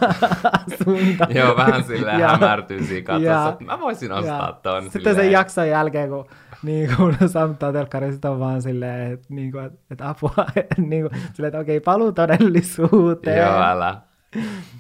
asunto. 0.74 1.26
Joo, 1.30 1.58
vähän 1.58 1.84
silleen 1.84 2.20
Ja- 2.22 2.28
hämärtyy 2.30 2.84
siinä 2.84 3.06
katsossa, 3.06 3.32
ja- 3.32 3.50
että 3.50 3.64
mä 3.64 3.80
voisin 3.80 4.12
ostaa 4.12 4.48
ja 4.48 4.54
ton. 4.64 4.84
Sitten 4.84 5.02
silleen. 5.02 5.16
sen 5.16 5.32
jakson 5.32 5.68
jälkeen, 5.70 6.10
kun 6.10 6.26
niin 6.64 6.90
kun 6.98 7.16
sammuttaa 7.30 7.74
telkkari, 7.74 8.12
sitten 8.12 8.32
on 8.32 8.40
vaan 8.40 8.62
silleen, 8.62 9.12
että, 9.12 9.26
niin 9.30 9.52
kuin, 9.52 9.70
että 9.92 10.10
apua, 10.10 10.32
niin 10.78 11.10
kuin, 11.10 11.22
silleen, 11.34 11.48
että 11.50 11.60
okei, 11.60 11.80
paluu 11.80 12.12
todellisuuteen. 12.12 13.38
Joo, 13.38 13.62
älä. 13.64 13.98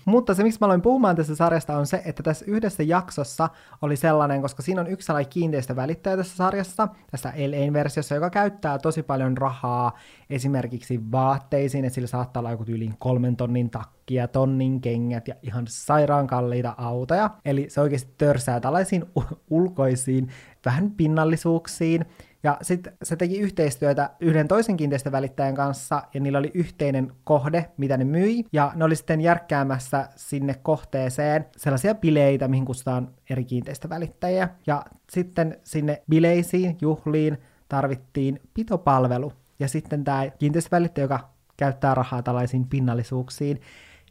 Mutta 0.05 0.33
se, 0.33 0.43
miksi 0.43 0.59
mä 0.61 0.65
aloin 0.65 0.81
puhumaan 0.81 1.15
tästä 1.15 1.35
sarjasta, 1.35 1.77
on 1.77 1.87
se, 1.87 2.01
että 2.05 2.23
tässä 2.23 2.45
yhdessä 2.47 2.83
jaksossa 2.83 3.49
oli 3.81 3.95
sellainen, 3.95 4.41
koska 4.41 4.61
siinä 4.61 4.81
on 4.81 4.87
yksi 4.87 5.05
sellainen 5.05 5.29
kiinteistövälittäjä 5.29 6.17
tässä 6.17 6.35
sarjassa, 6.35 6.87
tässä 7.11 7.29
LA-versiossa, 7.29 8.15
joka 8.15 8.29
käyttää 8.29 8.79
tosi 8.79 9.03
paljon 9.03 9.37
rahaa 9.37 9.97
esimerkiksi 10.29 10.99
vaatteisiin, 11.11 11.85
että 11.85 11.95
sillä 11.95 12.07
saattaa 12.07 12.41
olla 12.41 12.51
joku 12.51 12.65
tyyliin 12.65 12.95
kolmen 12.99 13.35
tonnin 13.35 13.69
takki 13.69 14.15
ja 14.15 14.27
tonnin 14.27 14.81
kengät 14.81 15.27
ja 15.27 15.35
ihan 15.41 15.65
sairaan 15.67 16.27
kalliita 16.27 16.75
autoja. 16.77 17.29
Eli 17.45 17.65
se 17.69 17.81
oikeasti 17.81 18.13
törsää 18.17 18.59
tällaisiin 18.59 19.05
ulkoisiin 19.49 20.29
vähän 20.65 20.91
pinnallisuuksiin, 20.91 22.05
ja 22.43 22.57
sitten 22.61 22.97
se 23.03 23.15
teki 23.15 23.39
yhteistyötä 23.39 24.09
yhden 24.19 24.47
toisen 24.47 24.77
kiinteistövälittäjän 24.77 25.55
kanssa, 25.55 26.03
ja 26.13 26.19
niillä 26.19 26.39
oli 26.39 26.51
yhteinen 26.53 27.11
kohde, 27.23 27.71
mitä 27.77 27.97
ne 27.97 28.05
myi, 28.05 28.45
ja 28.53 28.71
ne 28.75 28.85
oli 28.85 28.95
sitten 28.95 29.21
järkkäämässä 29.21 30.09
sinne 30.15 30.53
kohteeseen 30.53 31.45
sellaisia 31.57 31.95
bileitä, 31.95 32.47
mihin 32.47 32.65
kutsutaan 32.65 33.09
eri 33.29 33.45
kiinteistövälittäjiä. 33.45 34.49
Ja 34.67 34.85
sitten 35.09 35.57
sinne 35.63 36.01
bileisiin, 36.09 36.77
juhliin 36.81 37.37
tarvittiin 37.69 38.39
pitopalvelu, 38.53 39.33
ja 39.59 39.67
sitten 39.67 40.03
tämä 40.03 40.29
kiinteistövälittäjä, 40.39 41.03
joka 41.03 41.29
käyttää 41.57 41.95
rahaa 41.95 42.21
tällaisiin 42.21 42.67
pinnallisuuksiin, 42.67 43.61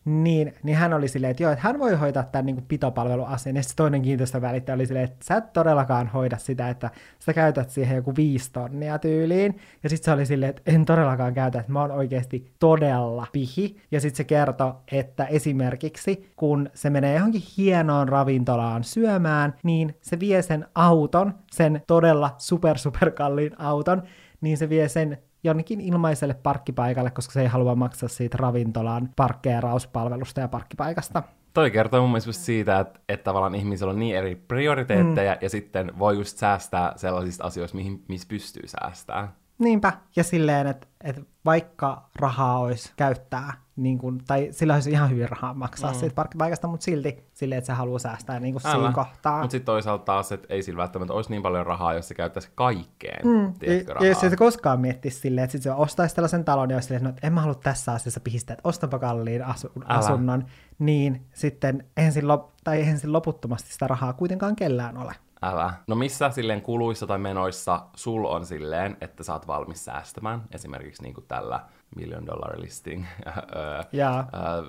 niin, 0.06 0.54
niin 0.62 0.76
hän 0.76 0.92
oli 0.92 1.08
silleen, 1.08 1.30
että 1.30 1.42
joo, 1.42 1.52
että 1.52 1.64
hän 1.64 1.78
voi 1.78 1.94
hoitaa 1.94 2.22
tämän 2.22 2.46
niin 2.46 2.64
pitopalveluasian, 2.68 3.56
ja 3.56 3.62
sitten 3.62 3.76
toinen 3.76 4.02
kiinteistövälittäjä 4.02 4.74
oli 4.74 4.86
silleen, 4.86 5.04
että 5.04 5.24
sä 5.24 5.36
et 5.36 5.52
todellakaan 5.52 6.06
hoida 6.06 6.38
sitä, 6.38 6.68
että 6.68 6.90
sä 7.18 7.32
käytät 7.32 7.70
siihen 7.70 7.96
joku 7.96 8.12
viisi 8.16 8.52
tonnia 8.52 8.98
tyyliin, 8.98 9.58
ja 9.82 9.88
sitten 9.88 10.04
se 10.04 10.12
oli 10.12 10.26
silleen, 10.26 10.50
että 10.50 10.62
en 10.66 10.84
todellakaan 10.84 11.34
käytä, 11.34 11.58
että 11.60 11.72
mä 11.72 11.80
oon 11.80 11.90
oikeasti 11.90 12.52
todella 12.58 13.26
pihi, 13.32 13.76
ja 13.90 14.00
sitten 14.00 14.16
se 14.16 14.24
kertoi, 14.24 14.72
että 14.92 15.24
esimerkiksi 15.24 16.32
kun 16.36 16.70
se 16.74 16.90
menee 16.90 17.14
johonkin 17.14 17.42
hienoon 17.56 18.08
ravintolaan 18.08 18.84
syömään, 18.84 19.54
niin 19.62 19.96
se 20.02 20.20
vie 20.20 20.42
sen 20.42 20.66
auton, 20.74 21.34
sen 21.52 21.82
todella 21.86 22.34
super 22.38 22.78
super 22.78 23.10
kalliin 23.10 23.60
auton, 23.60 24.02
niin 24.40 24.56
se 24.56 24.68
vie 24.68 24.88
sen 24.88 25.18
jonnekin 25.44 25.80
ilmaiselle 25.80 26.34
parkkipaikalle, 26.34 27.10
koska 27.10 27.32
se 27.32 27.40
ei 27.40 27.46
halua 27.46 27.74
maksaa 27.74 28.08
siitä 28.08 28.36
ravintolan 28.40 29.08
parkkeerauspalvelusta 29.16 30.40
ja 30.40 30.48
parkkipaikasta. 30.48 31.22
Toi 31.54 31.70
kertoo 31.70 32.00
mun 32.00 32.10
mielestä 32.10 32.32
siitä, 32.32 32.80
että, 32.80 33.00
että 33.08 33.24
tavallaan 33.24 33.54
ihmisillä 33.54 33.92
on 33.92 33.98
niin 33.98 34.16
eri 34.16 34.34
prioriteetteja, 34.34 35.32
mm. 35.32 35.38
ja 35.40 35.50
sitten 35.50 35.98
voi 35.98 36.16
just 36.16 36.38
säästää 36.38 36.92
sellaisista 36.96 37.44
asioista, 37.44 37.76
mihin, 37.76 38.04
missä 38.08 38.28
pystyy 38.28 38.62
säästämään. 38.66 39.28
Niinpä, 39.58 39.92
ja 40.16 40.24
silleen, 40.24 40.66
että, 40.66 40.86
että 41.04 41.22
vaikka 41.44 42.08
rahaa 42.16 42.58
olisi 42.58 42.92
käyttää, 42.96 43.52
niin 43.76 43.98
kun, 43.98 44.20
tai 44.26 44.48
sillä 44.50 44.74
olisi 44.74 44.90
ihan 44.90 45.10
hyvin 45.10 45.28
rahaa 45.28 45.54
maksaa 45.54 45.92
mm. 45.92 45.98
siitä 45.98 46.14
parkkipaikasta, 46.14 46.68
mutta 46.68 46.84
silti 46.84 47.24
silleen, 47.34 47.58
että 47.58 47.66
se 47.66 47.72
haluaa 47.72 47.98
säästää 47.98 48.40
niin 48.40 48.60
siinä 48.60 48.92
kohtaa. 48.92 49.40
Mutta 49.40 49.50
sitten 49.50 49.66
toisaalta 49.66 50.04
taas, 50.04 50.32
että 50.32 50.46
ei 50.54 50.62
sillä 50.62 50.78
välttämättä 50.78 51.12
olisi 51.14 51.30
niin 51.30 51.42
paljon 51.42 51.66
rahaa, 51.66 51.94
jos 51.94 52.08
se 52.08 52.14
käyttäisi 52.14 52.50
kaikkeen, 52.54 53.26
mm. 53.26 53.52
tiedätkö, 53.58 53.92
rahaa. 53.92 54.04
Ja 54.04 54.08
jos 54.08 54.20
se 54.20 54.36
koskaan 54.36 54.80
miettisi 54.80 55.20
silleen, 55.20 55.44
että 55.44 55.52
sit 55.52 55.62
se 55.62 55.72
ostaisi 55.72 56.14
tällaisen 56.14 56.44
talon 56.44 56.70
ja 56.70 56.76
olisi 56.76 56.86
silleen, 56.86 57.06
että 57.06 57.20
no, 57.22 57.26
en 57.26 57.32
mä 57.32 57.40
halua 57.40 57.54
tässä 57.54 57.92
asiassa 57.92 58.20
pistää, 58.20 58.54
että 58.54 58.68
ostanpa 58.68 58.98
kalliin 58.98 59.42
asu- 59.42 59.82
asunnon, 59.84 60.44
niin 60.78 61.26
sitten 61.34 61.84
eihän 61.96 62.12
sillä, 62.12 62.38
tai 62.64 62.76
eihän 62.78 62.98
sillä 62.98 63.12
loputtomasti 63.12 63.72
sitä 63.72 63.86
rahaa 63.86 64.12
kuitenkaan 64.12 64.56
kellään 64.56 64.96
ole. 64.96 65.14
Älä. 65.42 65.72
No 65.86 65.94
missä 65.96 66.30
silleen 66.30 66.62
kuluissa 66.62 67.06
tai 67.06 67.18
menoissa 67.18 67.86
sul 67.96 68.24
on 68.24 68.46
silleen, 68.46 68.96
että 69.00 69.22
sä 69.22 69.32
oot 69.32 69.46
valmis 69.46 69.84
säästämään, 69.84 70.42
esimerkiksi 70.50 71.02
niin 71.02 71.14
kuin 71.14 71.24
tällä 71.28 71.60
million 71.96 72.26
dollar 72.26 72.60
listing 72.60 73.04
yeah. 73.94 74.26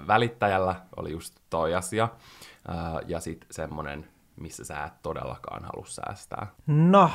välittäjällä 0.07 0.75
oli 0.97 1.11
just 1.11 1.35
toi 1.49 1.75
asia, 1.75 2.09
ja 3.07 3.19
sitten 3.19 3.47
semmonen, 3.51 4.07
missä 4.35 4.65
sä 4.65 4.83
et 4.83 5.01
todellakaan 5.01 5.63
halua 5.63 5.85
säästää. 5.87 6.47
No, 6.67 7.11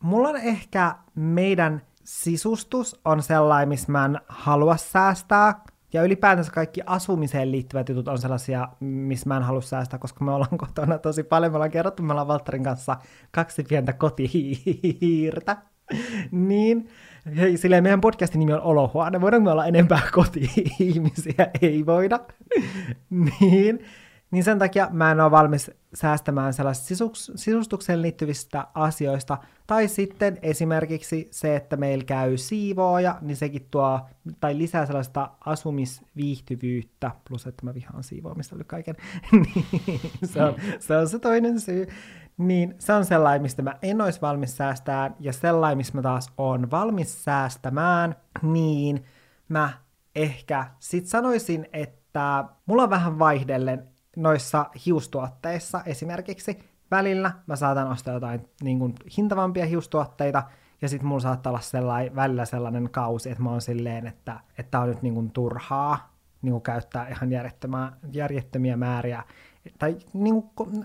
mulla 0.00 0.28
on 0.28 0.36
ehkä 0.36 0.96
meidän 1.14 1.82
sisustus 2.04 3.00
on 3.04 3.22
sellainen, 3.22 3.68
missä 3.68 3.92
mä 3.92 4.04
en 4.04 4.20
halua 4.28 4.76
säästää, 4.76 5.64
ja 5.92 6.02
ylipäätänsä 6.02 6.52
kaikki 6.52 6.80
asumiseen 6.86 7.52
liittyvät 7.52 7.88
jutut 7.88 8.08
on 8.08 8.18
sellaisia, 8.18 8.68
missä 8.80 9.28
mä 9.28 9.36
en 9.36 9.42
halua 9.42 9.60
säästää, 9.60 9.98
koska 9.98 10.24
me 10.24 10.30
ollaan 10.32 10.58
kotona 10.58 10.98
tosi 10.98 11.22
paljon. 11.22 11.52
Me 11.52 11.56
ollaan 11.56 11.70
kerrottu, 11.70 12.02
me 12.02 12.12
ollaan 12.12 12.28
Valtterin 12.28 12.64
kanssa 12.64 12.96
kaksi 13.30 13.62
pientä 13.62 13.92
kotihiirtä. 13.92 15.56
niin, 16.30 16.88
silleen 17.56 17.82
meidän 17.82 18.00
podcastin 18.00 18.38
nimi 18.38 18.52
on 18.52 18.60
Olohuone. 18.60 19.20
Voidaanko 19.20 19.44
me 19.44 19.50
olla 19.50 19.66
enempää 19.66 20.02
koti-ihmisiä? 20.12 21.50
Ei 21.62 21.86
voida. 21.86 22.20
niin, 23.40 23.84
niin 24.32 24.44
sen 24.44 24.58
takia 24.58 24.88
mä 24.90 25.10
en 25.10 25.20
ole 25.20 25.30
valmis 25.30 25.70
säästämään 25.94 26.52
sellaisista 26.52 27.04
sisustukseen 27.34 28.02
liittyvistä 28.02 28.66
asioista. 28.74 29.38
Tai 29.66 29.88
sitten 29.88 30.38
esimerkiksi 30.42 31.28
se, 31.30 31.56
että 31.56 31.76
meillä 31.76 32.04
käy 32.04 32.36
siivooja, 32.36 33.18
niin 33.20 33.36
sekin 33.36 33.68
tuo, 33.70 34.00
tai 34.40 34.58
lisää 34.58 34.86
sellaista 34.86 35.30
asumisviihtyvyyttä, 35.46 37.10
plus 37.28 37.46
että 37.46 37.66
mä 37.66 37.74
vihaan 37.74 38.02
siivoamista 38.02 38.56
nyt 38.56 38.66
kaiken. 38.66 38.96
niin, 39.32 40.00
se, 40.24 40.42
on, 40.42 40.54
se 40.78 40.96
on 40.96 41.08
se 41.08 41.18
toinen 41.18 41.60
syy. 41.60 41.86
Niin 42.38 42.74
se 42.78 42.92
on 42.92 43.04
sellainen, 43.04 43.42
mistä 43.42 43.62
mä 43.62 43.78
en 43.82 44.00
olisi 44.00 44.20
valmis 44.20 44.56
säästämään, 44.56 45.16
ja 45.20 45.32
sellainen, 45.32 45.76
missä 45.76 45.94
mä 45.94 46.02
taas 46.02 46.32
on 46.38 46.70
valmis 46.70 47.24
säästämään, 47.24 48.14
niin 48.42 49.04
mä 49.48 49.72
ehkä 50.14 50.66
sit 50.78 51.06
sanoisin, 51.06 51.68
että 51.72 52.44
mulla 52.66 52.82
on 52.82 52.90
vähän 52.90 53.18
vaihdellen 53.18 53.91
noissa 54.16 54.66
hiustuotteissa 54.86 55.82
esimerkiksi. 55.86 56.58
Välillä 56.90 57.32
mä 57.46 57.56
saatan 57.56 57.88
ostaa 57.88 58.14
jotain 58.14 58.48
niin 58.62 58.78
kuin, 58.78 58.94
hintavampia 59.16 59.66
hiustuotteita, 59.66 60.42
ja 60.82 60.88
sitten 60.88 61.08
mulla 61.08 61.20
saattaa 61.20 61.50
olla 61.50 61.60
sellainen, 61.60 62.16
välillä 62.16 62.44
sellainen 62.44 62.90
kausi, 62.90 63.30
että 63.30 63.42
mä 63.42 63.50
oon 63.50 63.60
silleen, 63.60 64.06
että 64.06 64.40
että 64.58 64.80
on 64.80 64.88
nyt 64.88 65.02
niin 65.02 65.14
kuin, 65.14 65.30
turhaa 65.30 66.14
niin 66.42 66.52
kuin, 66.52 66.62
käyttää 66.62 67.08
ihan 67.08 67.30
järjettömiä 68.12 68.76
määriä. 68.76 69.22
Tai 69.78 69.96
niin 70.12 70.42
kuin, 70.42 70.84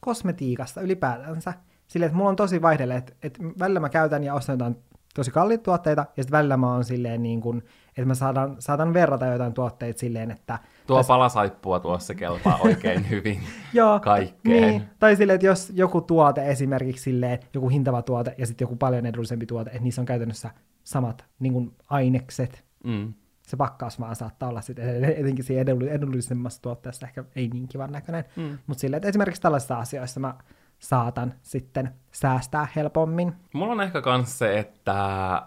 kosmetiikasta 0.00 0.80
ylipäätänsä. 0.80 1.54
Silleen, 1.86 2.06
että 2.06 2.16
mulla 2.16 2.30
on 2.30 2.36
tosi 2.36 2.62
vaihdelle, 2.62 2.96
että, 2.96 3.12
että 3.22 3.42
välillä 3.58 3.80
mä 3.80 3.88
käytän 3.88 4.24
ja 4.24 4.34
ostan 4.34 4.54
jotain 4.54 4.76
tosi 5.14 5.30
kalliita 5.30 5.62
tuotteita, 5.62 6.06
ja 6.16 6.22
sitten 6.22 6.38
välillä 6.38 6.56
mä 6.56 6.72
oon 6.72 6.84
silleen 6.84 7.22
niin 7.22 7.40
kuin, 7.40 7.58
että 7.88 8.04
mä 8.04 8.14
saatan, 8.14 8.56
saatan 8.58 8.94
verrata 8.94 9.26
jotain 9.26 9.52
tuotteita 9.52 10.00
silleen, 10.00 10.30
että... 10.30 10.58
Tuo 10.86 10.96
täs... 10.96 11.06
palasaippua 11.06 11.80
tuossa 11.80 12.14
kelpaa 12.14 12.58
oikein 12.60 13.08
hyvin 13.10 13.40
Joo, 13.72 14.00
kaikkeen. 14.00 14.68
Niin. 14.68 14.82
Tai 14.98 15.16
silleen, 15.16 15.34
että 15.34 15.46
jos 15.46 15.72
joku 15.74 16.00
tuote 16.00 16.46
esimerkiksi 16.46 17.02
silleen, 17.02 17.38
joku 17.54 17.68
hintava 17.68 18.02
tuote 18.02 18.34
ja 18.38 18.46
sitten 18.46 18.64
joku 18.64 18.76
paljon 18.76 19.06
edullisempi 19.06 19.46
tuote, 19.46 19.70
että 19.70 19.82
niissä 19.82 20.02
on 20.02 20.06
käytännössä 20.06 20.50
samat 20.84 21.24
niin 21.38 21.52
kuin 21.52 21.74
ainekset, 21.90 22.64
mm. 22.84 23.14
se 23.42 23.56
pakkaus 23.56 24.00
vaan 24.00 24.16
saattaa 24.16 24.48
olla 24.48 24.60
sitten 24.60 25.04
etenkin 25.04 25.44
siinä 25.44 25.72
edullisemmassa 25.90 26.62
tuotteessa 26.62 27.06
ehkä 27.06 27.24
ei 27.36 27.48
niin 27.48 27.68
kivan 27.68 27.92
näköinen. 27.92 28.24
Mm. 28.36 28.58
Mutta 28.66 28.80
silleen, 28.80 28.98
että 28.98 29.08
esimerkiksi 29.08 29.42
tällaisissa 29.42 29.78
asioissa 29.78 30.20
mä 30.20 30.34
saatan 30.78 31.34
sitten 31.42 31.90
säästää 32.12 32.68
helpommin. 32.76 33.32
Mulla 33.52 33.72
on 33.72 33.80
ehkä 33.80 34.02
myös 34.04 34.38
se, 34.38 34.58
että 34.58 35.42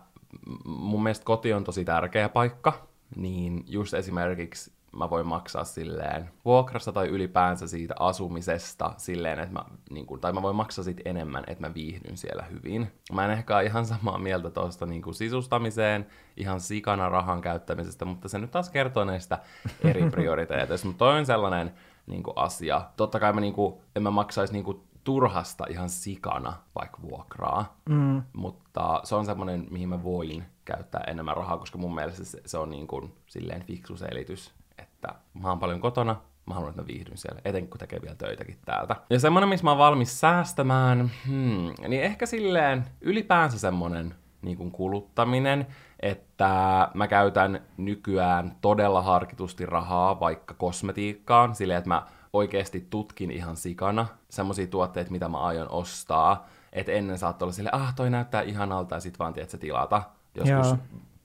mun 0.66 1.04
mielestä 1.04 1.26
koti 1.26 1.54
on 1.54 1.64
tosi 1.64 1.86
tärkeä 1.86 2.30
paikka, 2.30 2.88
niin 3.16 3.64
just 3.68 3.94
esimerkiksi 3.94 4.72
mä 4.92 5.10
voin 5.10 5.28
maksaa 5.28 5.64
silleen 5.64 6.30
vuokrasta 6.46 6.92
tai 6.92 7.08
ylipäänsä 7.08 7.68
siitä 7.68 7.94
asumisesta 8.00 8.94
silleen, 8.98 9.40
että 9.40 9.54
mä, 9.54 9.66
niin 9.90 10.06
kun, 10.06 10.20
tai 10.20 10.34
mä 10.34 10.42
voin 10.42 10.56
maksaa 10.56 10.84
siitä 10.84 11.02
enemmän, 11.06 11.44
että 11.48 11.68
mä 11.68 11.74
viihdyn 11.74 12.18
siellä 12.18 12.44
hyvin. 12.44 12.92
Mä 13.14 13.26
en 13.26 13.32
ehkä 13.32 13.56
ole 13.56 13.66
ihan 13.66 13.86
samaa 13.86 14.18
mieltä 14.18 14.50
tuosta 14.50 14.86
niin 14.86 15.14
sisustamiseen, 15.14 16.08
ihan 16.38 16.60
sikana 16.60 17.10
rahan 17.10 17.42
käyttämisestä, 17.42 18.06
mutta 18.06 18.30
se 18.30 18.40
nyt 18.40 18.52
taas 18.52 18.70
kertoo 18.70 19.06
näistä 19.06 19.40
eri 19.84 20.10
prioriteeteista. 20.12 20.88
mutta 20.88 21.06
toi 21.06 21.20
on 21.20 21.26
sellainen 21.26 21.74
niin 22.08 22.24
kuin 22.24 22.38
asia. 22.38 22.82
Totta 22.98 23.20
kai 23.20 23.34
mä, 23.34 23.42
niin 23.42 23.54
kuin, 23.54 23.76
en 23.96 24.04
mä 24.04 24.12
maksaisi 24.12 24.54
niin 24.54 24.66
kuin, 24.66 24.82
turhasta 25.04 25.66
ihan 25.70 25.90
sikana 25.90 26.54
vaikka 26.76 27.02
vuokraa, 27.02 27.78
mm. 27.90 28.22
mutta 28.34 29.02
se 29.04 29.16
on 29.16 29.26
semmoinen, 29.26 29.68
mihin 29.72 29.90
mä 29.90 30.04
voin 30.04 30.44
käyttää 30.66 31.04
enemmän 31.08 31.38
rahaa, 31.38 31.58
koska 31.58 31.78
mun 31.78 31.96
mielestä 31.96 32.24
se, 32.24 32.42
se 32.46 32.58
on 32.58 32.70
niin 32.70 32.88
kuin 32.88 33.14
silleen 33.26 33.66
fiksu 33.66 33.98
selitys, 33.98 34.54
että 35.00 35.16
mä 35.34 35.50
oon 35.50 35.60
paljon 35.60 35.82
kotona, 35.82 36.16
mä 36.46 36.54
haluan, 36.54 36.70
että 36.70 36.82
mä 36.82 36.88
viihdyn 36.88 37.18
siellä, 37.18 37.42
etenkin 37.46 37.70
kun 37.70 37.80
tekee 37.80 38.02
vielä 38.02 38.16
töitäkin 38.16 38.58
täältä. 38.66 38.96
Ja 39.10 39.20
semmoinen, 39.20 39.50
missä 39.50 39.64
mä 39.64 39.72
oon 39.72 39.78
valmis 39.78 40.20
säästämään, 40.20 41.12
hmm, 41.28 41.74
niin 41.88 42.04
ehkä 42.04 42.26
silleen 42.26 42.86
ylipäänsä 43.02 43.60
semmoinen 43.60 44.16
niin 44.42 44.58
kuin 44.58 44.72
kuluttaminen, 44.72 45.68
että 46.00 46.90
mä 46.94 47.08
käytän 47.08 47.62
nykyään 47.78 48.56
todella 48.62 49.02
harkitusti 49.02 49.66
rahaa 49.66 50.20
vaikka 50.20 50.54
kosmetiikkaan, 50.54 51.56
silleen, 51.56 51.78
että 51.78 51.90
mä 51.90 52.06
oikeasti 52.34 52.88
tutkin 52.90 53.32
ihan 53.32 53.58
sikana 53.58 54.08
semmoisia 54.30 54.68
tuotteita, 54.68 55.12
mitä 55.12 55.30
mä 55.30 55.38
aion 55.38 55.72
ostaa. 55.72 56.48
Että 56.74 56.92
ennen 56.92 57.18
saattoi 57.18 57.46
olla 57.46 57.54
silleen, 57.54 57.76
ah, 57.76 57.96
toi 57.96 58.10
näyttää 58.10 58.42
ihanalta, 58.42 58.96
ja 58.96 59.00
sit 59.00 59.20
vaan, 59.20 59.34
tiedät, 59.34 59.56
tilata 59.60 60.04
joskus 60.36 60.68
Joo. 60.68 60.78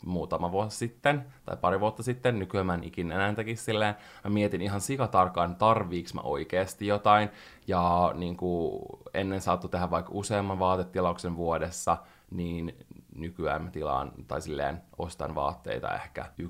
Muutama 0.07 0.53
vuosi 0.53 0.77
sitten, 0.77 1.27
tai 1.45 1.57
pari 1.57 1.81
vuotta 1.81 2.03
sitten, 2.03 2.39
nykyään 2.39 2.67
mä 2.67 2.75
en 2.75 2.85
ikinä 2.85 3.15
enää 3.15 3.35
tekisi 3.35 3.65
silleen. 3.65 3.95
Mä 4.25 4.31
mietin 4.31 4.63
ihan 4.63 4.81
sikatarkaan, 4.81 5.57
tarviiks 5.57 6.15
mä 6.15 6.21
oikeasti 6.21 6.87
jotain, 6.87 7.29
ja 7.67 8.13
niin 8.15 8.37
kuin, 8.37 8.83
ennen 9.15 9.41
saattoi 9.41 9.71
tehdä 9.71 9.91
vaikka 9.91 10.13
useamman 10.15 10.59
vaatetilauksen 10.59 11.37
vuodessa, 11.37 11.97
niin 12.31 12.75
nykyään 13.15 13.63
mä 13.63 13.71
tilaan, 13.71 14.13
tai 14.29 14.41
silleen 14.41 14.83
ostan 14.99 15.35
vaatteita 15.35 15.95
ehkä 15.95 16.27
1-2 16.43 16.47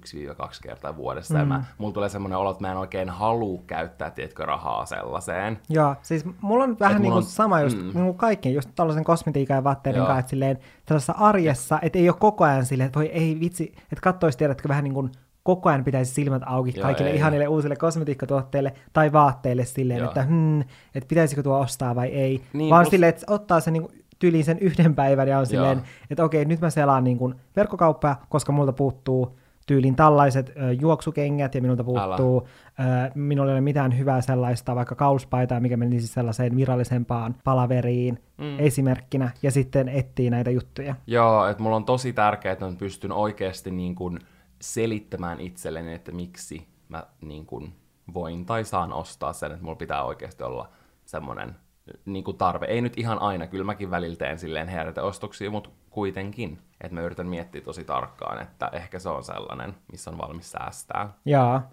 kertaa 0.62 0.96
vuodessa, 0.96 1.35
mm. 1.35 1.40
ja 1.40 1.46
mä, 1.46 1.64
mulla 1.79 1.94
tulee 1.94 2.09
semmoinen 2.09 2.38
olo, 2.38 2.50
että 2.50 2.62
mä 2.62 2.70
en 2.70 2.77
oikein 2.77 3.09
halua 3.09 3.62
käyttää, 3.66 4.11
tiedätkö, 4.11 4.46
rahaa 4.46 4.87
sellaiseen. 4.87 5.59
Joo, 5.68 5.96
siis 6.03 6.24
mulla 6.40 6.64
on 6.64 6.79
vähän 6.81 7.03
niin 7.03 7.12
kuin 7.12 7.16
on, 7.16 7.22
sama 7.22 7.61
just 7.61 7.77
mm. 7.77 7.83
niin 7.83 7.92
kuin 7.92 8.16
kaikkien, 8.16 8.55
just 8.55 8.70
tällaisen 8.74 9.05
kosmetiikan 9.05 9.55
ja 9.55 9.64
vaatteiden 9.64 10.03
kanssa, 10.03 10.18
että 10.18 10.31
silleen 10.31 10.59
tällaisessa 10.87 11.14
arjessa, 11.18 11.79
että 11.83 11.98
ei 11.98 12.09
ole 12.09 12.16
koko 12.20 12.44
ajan 12.44 12.66
silleen, 12.66 12.87
että 12.87 12.98
voi 12.98 13.07
ei 13.07 13.40
vitsi, 13.40 13.72
että 13.77 14.03
kattoisi, 14.03 14.38
tiedätkö, 14.38 14.68
vähän 14.68 14.85
niin 14.85 14.94
kuin 14.94 15.11
koko 15.44 15.68
ajan 15.68 15.85
pitäisi 15.85 16.14
silmät 16.14 16.42
auki 16.46 16.72
Joo, 16.77 16.83
kaikille 16.83 17.11
ei, 17.11 17.16
ihanille 17.16 17.44
ei. 17.44 17.48
uusille 17.48 17.77
kosmetiikkatuotteille 17.77 18.74
tai 18.92 19.12
vaatteille 19.12 19.64
silleen, 19.64 19.98
Joo. 19.98 20.09
että 20.09 20.22
hmm, 20.22 20.61
että 20.61 21.09
pitäisikö 21.09 21.42
tuo 21.42 21.61
ostaa 21.61 21.94
vai 21.94 22.09
ei, 22.09 22.42
niin, 22.53 22.70
vaan 22.70 22.83
plus... 22.85 22.90
silleen, 22.90 23.09
että 23.09 23.27
ottaa 23.29 23.61
se 23.61 23.70
niin 23.70 23.83
kuin 23.83 24.04
tyyliin 24.25 24.45
sen 24.45 24.59
yhden 24.59 24.95
päivän 24.95 25.29
ja 25.29 25.39
on 25.39 25.47
silleen, 25.47 25.83
että 26.11 26.25
okei, 26.25 26.45
nyt 26.45 26.61
mä 26.61 26.71
selaan 26.71 27.05
niin 27.05 27.19
kuin 27.19 27.35
verkkokauppaa, 27.57 28.27
koska 28.29 28.53
multa 28.53 28.73
puuttuu 28.73 29.39
tyylin 29.67 29.97
tällaiset 29.97 30.53
ö, 30.57 30.73
juoksukengät 30.73 31.55
ja 31.55 31.61
minulta 31.61 31.85
puuttuu, 31.85 32.49
ö, 32.81 33.11
minulla 33.15 33.51
ei 33.51 33.55
ole 33.55 33.61
mitään 33.61 33.99
hyvää 33.99 34.21
sellaista, 34.21 34.75
vaikka 34.75 34.95
kauspaitaa, 34.95 35.61
mikä 35.61 35.77
menisi 35.77 36.07
sellaiseen 36.07 36.57
virallisempaan 36.57 37.35
palaveriin 37.45 38.23
mm. 38.39 38.59
esimerkkinä, 38.59 39.31
ja 39.43 39.51
sitten 39.51 39.89
etsii 39.89 40.31
näitä 40.31 40.51
juttuja. 40.51 40.95
Joo, 41.07 41.47
että 41.47 41.63
mulla 41.63 41.77
on 41.77 41.85
tosi 41.85 42.13
tärkeää, 42.13 42.53
että 42.53 42.65
mä 42.65 42.73
pystyn 42.79 43.13
oikeasti 43.13 43.71
niin 43.71 43.95
kuin 43.95 44.19
selittämään 44.61 45.41
itselleni, 45.41 45.95
että 45.95 46.13
miksi 46.13 46.69
mä 46.89 47.05
niin 47.21 47.47
kuin 47.47 47.73
voin 48.15 48.47
tai 48.47 48.65
saan 48.65 48.93
ostaa 48.93 49.33
sen, 49.33 49.53
että 49.53 49.65
mulla 49.65 49.77
pitää 49.77 50.05
oikeasti 50.05 50.43
olla 50.43 50.69
semmoinen 51.05 51.57
niin 52.05 52.25
kuin 52.25 52.37
tarve. 52.37 52.66
Ei 52.66 52.81
nyt 52.81 52.99
ihan 52.99 53.18
aina, 53.18 53.47
kyllä 53.47 53.64
mäkin 53.64 53.90
välillä 53.90 54.16
teen 54.16 54.38
silleen 54.38 54.68
heräteostoksia, 54.68 55.51
mutta 55.51 55.70
kuitenkin. 55.90 56.59
Että 56.81 56.94
mä 56.94 57.01
yritän 57.01 57.27
miettiä 57.27 57.61
tosi 57.61 57.85
tarkkaan, 57.85 58.42
että 58.42 58.70
ehkä 58.73 58.99
se 58.99 59.09
on 59.09 59.25
sellainen, 59.25 59.75
missä 59.92 60.11
on 60.11 60.18
valmis 60.18 60.53
säästää. 60.53 61.12
Jaa. 61.25 61.70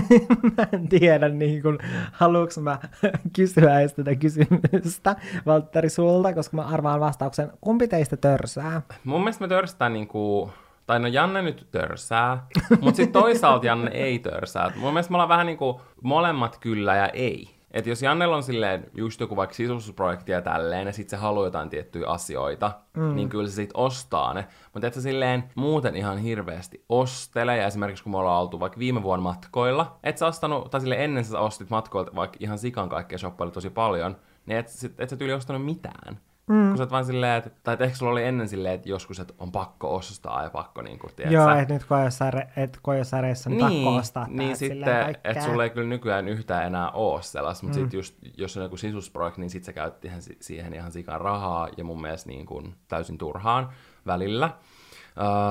mä 0.56 0.66
en 0.72 0.88
tiedä, 0.88 1.28
niin 1.28 1.62
kun, 1.62 1.78
haluanko 2.12 2.60
mä 2.60 2.78
kysyä 3.36 3.80
edes 3.80 3.94
tätä 3.94 4.14
kysymystä, 4.14 5.16
Valtteri, 5.46 5.88
sulta, 5.88 6.34
koska 6.34 6.56
mä 6.56 6.62
arvaan 6.62 7.00
vastauksen. 7.00 7.52
Kumpi 7.60 7.88
teistä 7.88 8.16
törsää? 8.16 8.82
Mun 9.04 9.20
mielestä 9.20 9.44
me 9.44 9.48
törstää 9.48 9.88
niinku... 9.88 10.50
Tai 10.86 11.00
no 11.00 11.06
Janne 11.06 11.42
nyt 11.42 11.66
törsää, 11.70 12.46
mutta 12.80 12.96
sitten 12.96 13.22
toisaalta 13.22 13.66
Janne 13.66 13.90
ei 13.90 14.18
törsää. 14.18 14.72
Mun 14.76 14.92
mielestä 14.92 15.10
me 15.10 15.16
ollaan 15.16 15.28
vähän 15.28 15.46
niinku 15.46 15.80
molemmat 16.02 16.58
kyllä 16.58 16.96
ja 16.96 17.08
ei. 17.08 17.53
Että 17.74 17.90
jos 17.90 18.02
Jannella 18.02 18.36
on 18.36 18.42
silleen 18.42 18.90
just 18.94 19.20
joku 19.20 19.36
vaikka 19.36 19.54
sisustusprojekti 19.54 20.32
ja 20.32 20.42
tälleen, 20.42 20.86
ja 20.86 20.92
sit 20.92 21.08
se 21.08 21.16
haluaa 21.16 21.46
jotain 21.46 21.70
tiettyjä 21.70 22.06
asioita, 22.06 22.72
mm. 22.96 23.14
niin 23.14 23.28
kyllä 23.28 23.48
se 23.48 23.54
sit 23.54 23.70
ostaa 23.74 24.34
ne. 24.34 24.46
Mutta 24.72 24.86
että 24.86 25.00
se 25.00 25.02
silleen 25.02 25.44
muuten 25.54 25.96
ihan 25.96 26.18
hirveästi 26.18 26.84
ostele, 26.88 27.56
ja 27.56 27.66
esimerkiksi 27.66 28.04
kun 28.04 28.12
me 28.12 28.18
ollaan 28.18 28.42
oltu 28.42 28.60
vaikka 28.60 28.78
viime 28.78 29.02
vuonna 29.02 29.22
matkoilla, 29.22 29.98
et 30.02 30.18
sä 30.18 30.26
ostanut, 30.26 30.70
tai 30.70 30.80
sille 30.80 31.04
ennen 31.04 31.24
sä 31.24 31.40
ostit 31.40 31.70
matkoilta 31.70 32.14
vaikka 32.14 32.36
ihan 32.40 32.58
sikan 32.58 32.88
kaikkea 32.88 33.18
shoppailla 33.18 33.52
tosi 33.52 33.70
paljon, 33.70 34.16
niin 34.46 34.58
et, 34.58 34.66
et, 34.84 35.00
et 35.00 35.10
sä 35.10 35.16
tyyli 35.16 35.32
ostanut 35.32 35.64
mitään. 35.64 36.20
Mm. 36.46 36.68
Kun 36.68 36.76
sä 36.76 36.82
oot 36.82 36.90
vaan 36.90 37.04
silleen, 37.04 37.38
että, 37.38 37.50
tai 37.62 37.72
että 37.74 37.84
ehkä 37.84 37.96
sulla 37.96 38.12
oli 38.12 38.24
ennen 38.24 38.48
silleen, 38.48 38.74
että 38.74 38.88
joskus 38.88 39.20
että 39.20 39.34
on 39.38 39.52
pakko 39.52 39.94
ostaa 39.94 40.42
ja 40.42 40.50
pakko 40.50 40.82
niin 40.82 40.98
kuin, 40.98 41.14
tiedät 41.16 41.32
Joo, 41.32 41.50
että 41.50 41.74
nyt 41.74 41.84
kun 41.84 41.96
on 41.96 42.04
jossain, 42.04 42.32
re, 42.32 42.48
et, 42.56 42.78
kun 42.82 42.94
on 42.94 42.98
jossain 42.98 43.22
reissa, 43.22 43.50
niin, 43.50 43.66
niin, 43.66 43.84
pakko 43.84 43.98
ostaa 44.00 44.26
niin 44.28 44.56
sitten, 44.56 45.16
että 45.24 45.44
sulla 45.44 45.64
ei 45.64 45.70
kyllä 45.70 45.88
nykyään 45.88 46.28
yhtään 46.28 46.66
enää 46.66 46.90
ole 46.90 47.22
sellaista, 47.22 47.66
mutta 47.66 47.78
mm. 47.78 47.82
sitten 47.82 47.98
just, 47.98 48.16
jos 48.36 48.56
on 48.56 48.62
joku 48.62 48.76
sisusprojekti, 48.76 49.40
niin 49.40 49.50
sitten 49.50 49.66
sä 49.66 49.72
käyt 49.72 50.04
ihan 50.04 50.22
si- 50.22 50.38
siihen 50.40 50.74
ihan 50.74 50.92
sikan 50.92 51.20
rahaa 51.20 51.68
ja 51.76 51.84
mun 51.84 52.00
mielestä 52.00 52.28
niin 52.28 52.46
kuin 52.46 52.74
täysin 52.88 53.18
turhaan 53.18 53.68
välillä. 54.06 54.50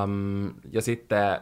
Um, 0.03 0.53
ja 0.71 0.81
sitten 0.81 1.39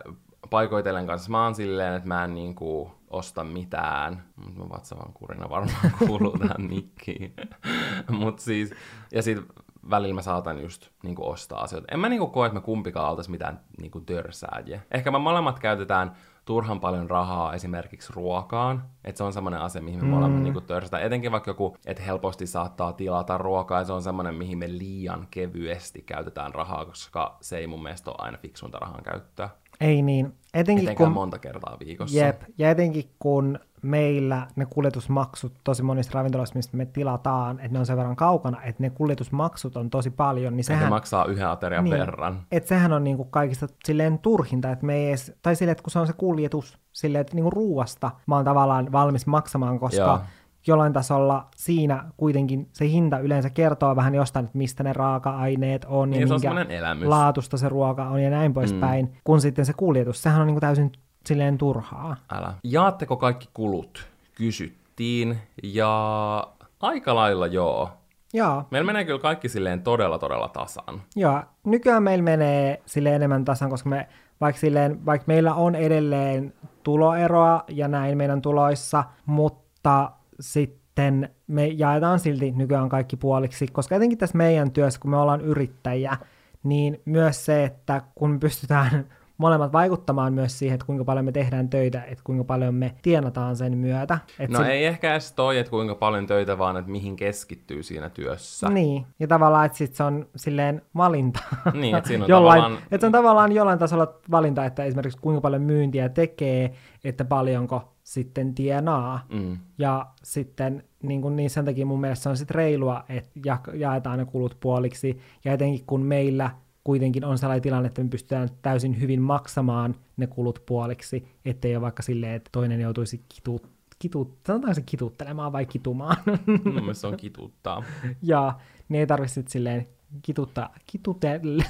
paikoitellen 0.50 1.08
kanssa 1.08 1.32
mä 1.32 1.44
oon 1.44 1.56
silleen, 1.56 1.94
että 1.94 2.08
mä 2.08 2.24
en 2.24 2.36
niin 2.36 2.56
kuin 2.56 2.92
osta 3.12 3.44
mitään. 3.44 4.24
Mut 4.36 4.56
Mun 4.56 4.70
vatsavan 4.70 5.14
kurina 5.14 5.50
varmaan 5.50 5.92
kuuluu 6.08 6.38
tähän 6.38 6.62
mikkiin. 6.70 7.34
Mut 8.20 8.40
siis, 8.40 8.74
ja 9.12 9.22
sitten 9.22 9.46
välillä 9.90 10.16
mä 10.16 10.22
saatan 10.22 10.62
just 10.62 10.90
niin 11.04 11.16
kuin 11.16 11.28
ostaa 11.28 11.62
asioita. 11.62 11.88
En 11.92 12.00
mä 12.00 12.10
niin 12.10 12.20
kuin 12.20 12.32
koe, 12.32 12.48
että 12.48 12.60
me 12.60 12.62
kumpikaan 12.62 13.10
oltais 13.10 13.30
mitään 13.30 13.60
niin 13.82 13.92
kuin 13.92 14.06
törsääjiä. 14.06 14.82
Ehkä 14.92 15.12
me 15.12 15.20
molemmat 15.20 15.60
käytetään 15.60 16.16
turhan 16.46 16.80
paljon 16.80 17.10
rahaa 17.10 17.54
esimerkiksi 17.54 18.14
ruokaan. 18.16 18.84
Että 19.04 19.18
se 19.18 19.24
on 19.24 19.34
semmoinen 19.34 19.62
asia, 19.62 19.82
mihin 19.82 20.00
me 20.00 20.06
mm. 20.06 20.10
molemmat 20.10 20.44
niin 20.44 20.64
törsätään. 20.68 21.04
Etenkin 21.04 21.32
vaikka 21.32 21.50
joku, 21.50 21.78
että 21.86 22.04
helposti 22.04 22.48
saattaa 22.48 22.94
tilata 22.94 23.38
ruokaa, 23.38 23.80
ja 23.80 23.86
se 23.86 23.94
on 23.94 24.04
semmoinen, 24.04 24.36
mihin 24.36 24.58
me 24.58 24.68
liian 24.68 25.28
kevyesti 25.32 26.02
käytetään 26.02 26.54
rahaa, 26.54 26.86
koska 26.86 27.38
se 27.42 27.58
ei 27.58 27.68
mun 27.68 27.84
mielestä 27.84 28.12
ole 28.12 28.18
aina 28.20 28.38
fiksuinta 28.38 28.80
rahan 28.80 29.04
käyttöä. 29.04 29.50
Ei 29.82 30.02
niin. 30.02 30.34
Etenkin 30.54 30.84
Etenkään 30.86 31.08
kun, 31.08 31.14
monta 31.14 31.40
kertaa 31.40 31.78
viikossa. 31.86 32.18
jep, 32.18 32.42
ja 32.58 32.70
etenkin 32.72 33.10
kun 33.20 33.60
meillä 33.82 34.48
ne 34.56 34.66
kuljetusmaksut 34.66 35.54
tosi 35.64 35.84
monissa 35.84 36.12
ravintoloissa, 36.14 36.56
mistä 36.56 36.78
me 36.78 36.86
tilataan, 36.86 37.60
että 37.60 37.72
ne 37.74 37.80
on 37.80 37.86
sen 37.86 37.98
verran 37.98 38.16
kaukana, 38.16 38.64
että 38.64 38.84
ne 38.84 38.90
kuljetusmaksut 38.90 39.78
on 39.78 39.90
tosi 39.90 40.10
paljon, 40.10 40.58
niin 40.58 40.64
Sehän... 40.64 40.80
sehän... 40.80 40.90
Ne 40.92 40.96
maksaa 40.96 41.26
yhden 41.26 41.48
aterian 41.48 41.84
Niin. 41.84 41.98
verran. 42.00 42.42
Että 42.52 42.70
sehän 42.70 42.94
on 42.94 43.04
niinku 43.04 43.24
kaikista 43.26 43.68
silleen 43.86 44.20
turhinta, 44.20 44.72
että 44.72 44.86
me 44.86 44.96
ei 44.96 45.08
edes, 45.10 45.34
tai 45.42 45.56
silleen, 45.56 45.72
että 45.72 45.84
kun 45.84 45.92
se 45.92 46.00
on 46.00 46.08
se 46.08 46.14
kuljetus, 46.14 46.78
silleen, 46.92 47.22
että 47.22 47.36
niinku 47.36 47.50
ruuasta 47.50 48.12
mä 48.28 48.36
oon 48.36 48.46
tavallaan 48.46 48.92
valmis 48.92 49.28
maksamaan, 49.28 49.80
koska 49.80 50.02
Joo. 50.02 50.20
Jollain 50.68 50.94
tasolla 50.94 51.48
siinä 51.56 52.04
kuitenkin 52.18 52.70
se 52.74 52.88
hinta 52.88 53.20
yleensä 53.20 53.50
kertoo 53.50 53.96
vähän 53.96 54.16
jostain, 54.16 54.46
että 54.46 54.58
mistä 54.58 54.84
ne 54.84 54.94
raaka-aineet 54.94 55.86
on 55.90 56.10
Niin, 56.10 56.28
ja 56.28 56.34
on 56.52 56.56
minkä 56.56 56.76
elämys. 56.76 57.08
laatusta 57.08 57.58
se 57.58 57.70
ruoka 57.70 58.10
on 58.10 58.24
ja 58.24 58.30
näin 58.30 58.54
poispäin, 58.54 59.06
mm. 59.06 59.12
kun 59.24 59.42
sitten 59.42 59.66
se 59.66 59.74
kuljetus, 59.74 60.24
sehän 60.24 60.42
on 60.42 60.48
niinku 60.48 60.62
täysin 60.62 60.92
silleen 61.26 61.58
turhaa. 61.58 62.16
Älä. 62.32 62.54
Jaatteko 62.64 63.18
kaikki 63.18 63.50
kulut? 63.54 64.08
Kysyttiin. 64.36 65.38
Ja 65.64 66.48
aika 66.80 67.16
lailla 67.16 67.48
joo. 67.48 67.90
Joo, 68.34 68.64
Meillä 68.72 68.86
menee 68.86 69.06
kyllä 69.06 69.20
kaikki 69.20 69.50
silleen 69.50 69.82
todella 69.84 70.18
todella 70.20 70.48
tasan. 70.48 71.02
Joo, 71.16 71.42
nykyään 71.64 72.04
meillä 72.04 72.24
menee 72.24 72.82
sille 72.86 73.16
enemmän 73.16 73.46
tasan, 73.46 73.70
koska 73.70 73.90
me, 73.90 74.08
vaikka, 74.42 74.60
silleen, 74.60 75.06
vaikka 75.06 75.24
meillä 75.28 75.54
on 75.54 75.76
edelleen 75.76 76.54
tuloeroa 76.84 77.64
ja 77.68 77.88
näin 77.88 78.18
meidän 78.18 78.42
tuloissa, 78.42 79.04
mutta 79.26 80.12
sitten 80.42 81.30
me 81.48 81.68
jaetaan 81.68 82.20
silti 82.20 82.52
nykyään 82.52 82.90
kaikki 82.90 83.18
puoliksi, 83.18 83.68
koska 83.68 83.96
etenkin 83.96 84.18
tässä 84.18 84.38
meidän 84.38 84.72
työssä, 84.72 85.00
kun 85.00 85.12
me 85.12 85.18
ollaan 85.18 85.42
yrittäjiä, 85.42 86.18
niin 86.64 87.02
myös 87.06 87.46
se, 87.46 87.64
että 87.64 88.02
kun 88.16 88.32
me 88.32 88.40
pystytään 88.40 89.06
molemmat 89.38 89.74
vaikuttamaan 89.74 90.34
myös 90.34 90.60
siihen, 90.60 90.74
että 90.76 90.86
kuinka 90.86 91.06
paljon 91.06 91.26
me 91.26 91.32
tehdään 91.32 91.70
töitä, 91.70 92.04
että 92.04 92.24
kuinka 92.24 92.44
paljon 92.44 92.76
me 92.76 92.96
tienataan 93.02 93.56
sen 93.56 93.78
myötä. 93.78 94.20
Että 94.40 94.58
No 94.58 94.64
se, 94.64 94.72
ei 94.72 94.86
ehkä 94.86 95.12
edes 95.12 95.34
toi, 95.34 95.58
että 95.58 95.70
kuinka 95.70 95.96
paljon 95.96 96.28
töitä, 96.28 96.58
vaan 96.58 96.78
että 96.78 96.92
mihin 96.92 97.16
keskittyy 97.16 97.84
siinä 97.84 98.10
työssä. 98.10 98.70
Niin, 98.70 99.06
ja 99.20 99.28
tavallaan, 99.28 99.66
että 99.66 99.78
sit 99.78 99.96
se 99.96 100.04
on 100.04 100.28
silleen 100.36 100.82
valinta. 100.98 101.40
Niin, 101.74 101.96
että 101.96 102.08
siinä 102.08 102.24
on 102.24 102.30
jollain, 102.36 102.62
tavallaan- 102.62 102.84
että 102.92 103.00
se 103.00 103.06
on 103.06 103.12
tavallaan 103.12 103.52
jollain 103.52 103.80
tasolla 103.80 104.14
valinta, 104.32 104.66
että 104.66 104.84
esimerkiksi 104.84 105.20
kuinka 105.22 105.42
paljon 105.42 105.62
myyntiä 105.62 106.10
tekee, 106.10 106.74
että 107.04 107.26
paljonko 107.26 107.91
sitten 108.12 108.56
tienaa. 108.56 109.26
Mm. 109.34 109.58
Ja 109.78 110.08
sitten 110.24 110.84
niin, 111.04 111.22
kuin, 111.22 111.36
niin 111.36 111.50
sen 111.50 111.66
takia 111.66 111.86
mun 111.86 112.02
mielestä 112.02 112.24
se 112.24 112.30
on 112.30 112.38
sitten 112.38 112.56
reilua, 112.56 113.04
että 113.10 113.30
ja, 113.46 113.60
jaetaan 113.74 114.20
ne 114.20 114.26
kulut 114.26 114.58
puoliksi. 114.60 115.20
Ja 115.46 115.54
etenkin 115.54 115.86
kun 115.86 116.02
meillä 116.02 116.52
kuitenkin 116.84 117.26
on 117.26 117.38
sellainen 117.38 117.62
tilanne, 117.62 117.88
että 117.88 118.04
me 118.04 118.10
pystytään 118.10 118.50
täysin 118.62 119.02
hyvin 119.02 119.22
maksamaan 119.22 119.96
ne 120.18 120.28
kulut 120.28 120.64
puoliksi, 120.66 121.28
ettei 121.46 121.76
ole 121.76 121.82
vaikka 121.82 122.04
silleen, 122.04 122.34
että 122.34 122.50
toinen 122.52 122.82
joutuisi 122.82 123.24
kitut, 123.36 123.70
kitut, 124.00 124.38
sanotaanko 124.48 124.74
se 124.74 124.82
kituttelemaan 124.82 125.52
vai 125.52 125.66
kitumaan. 125.66 126.18
Mun 126.46 126.74
mielestä 126.74 127.02
se 127.02 127.08
on 127.08 127.18
kituttaa. 127.18 127.84
ja 128.22 128.54
niin 128.90 129.00
ei 129.00 129.08
tarvitse 129.08 129.44
silleen 129.48 129.88
kituttaa, 130.22 130.74
kitutelle, 130.88 131.64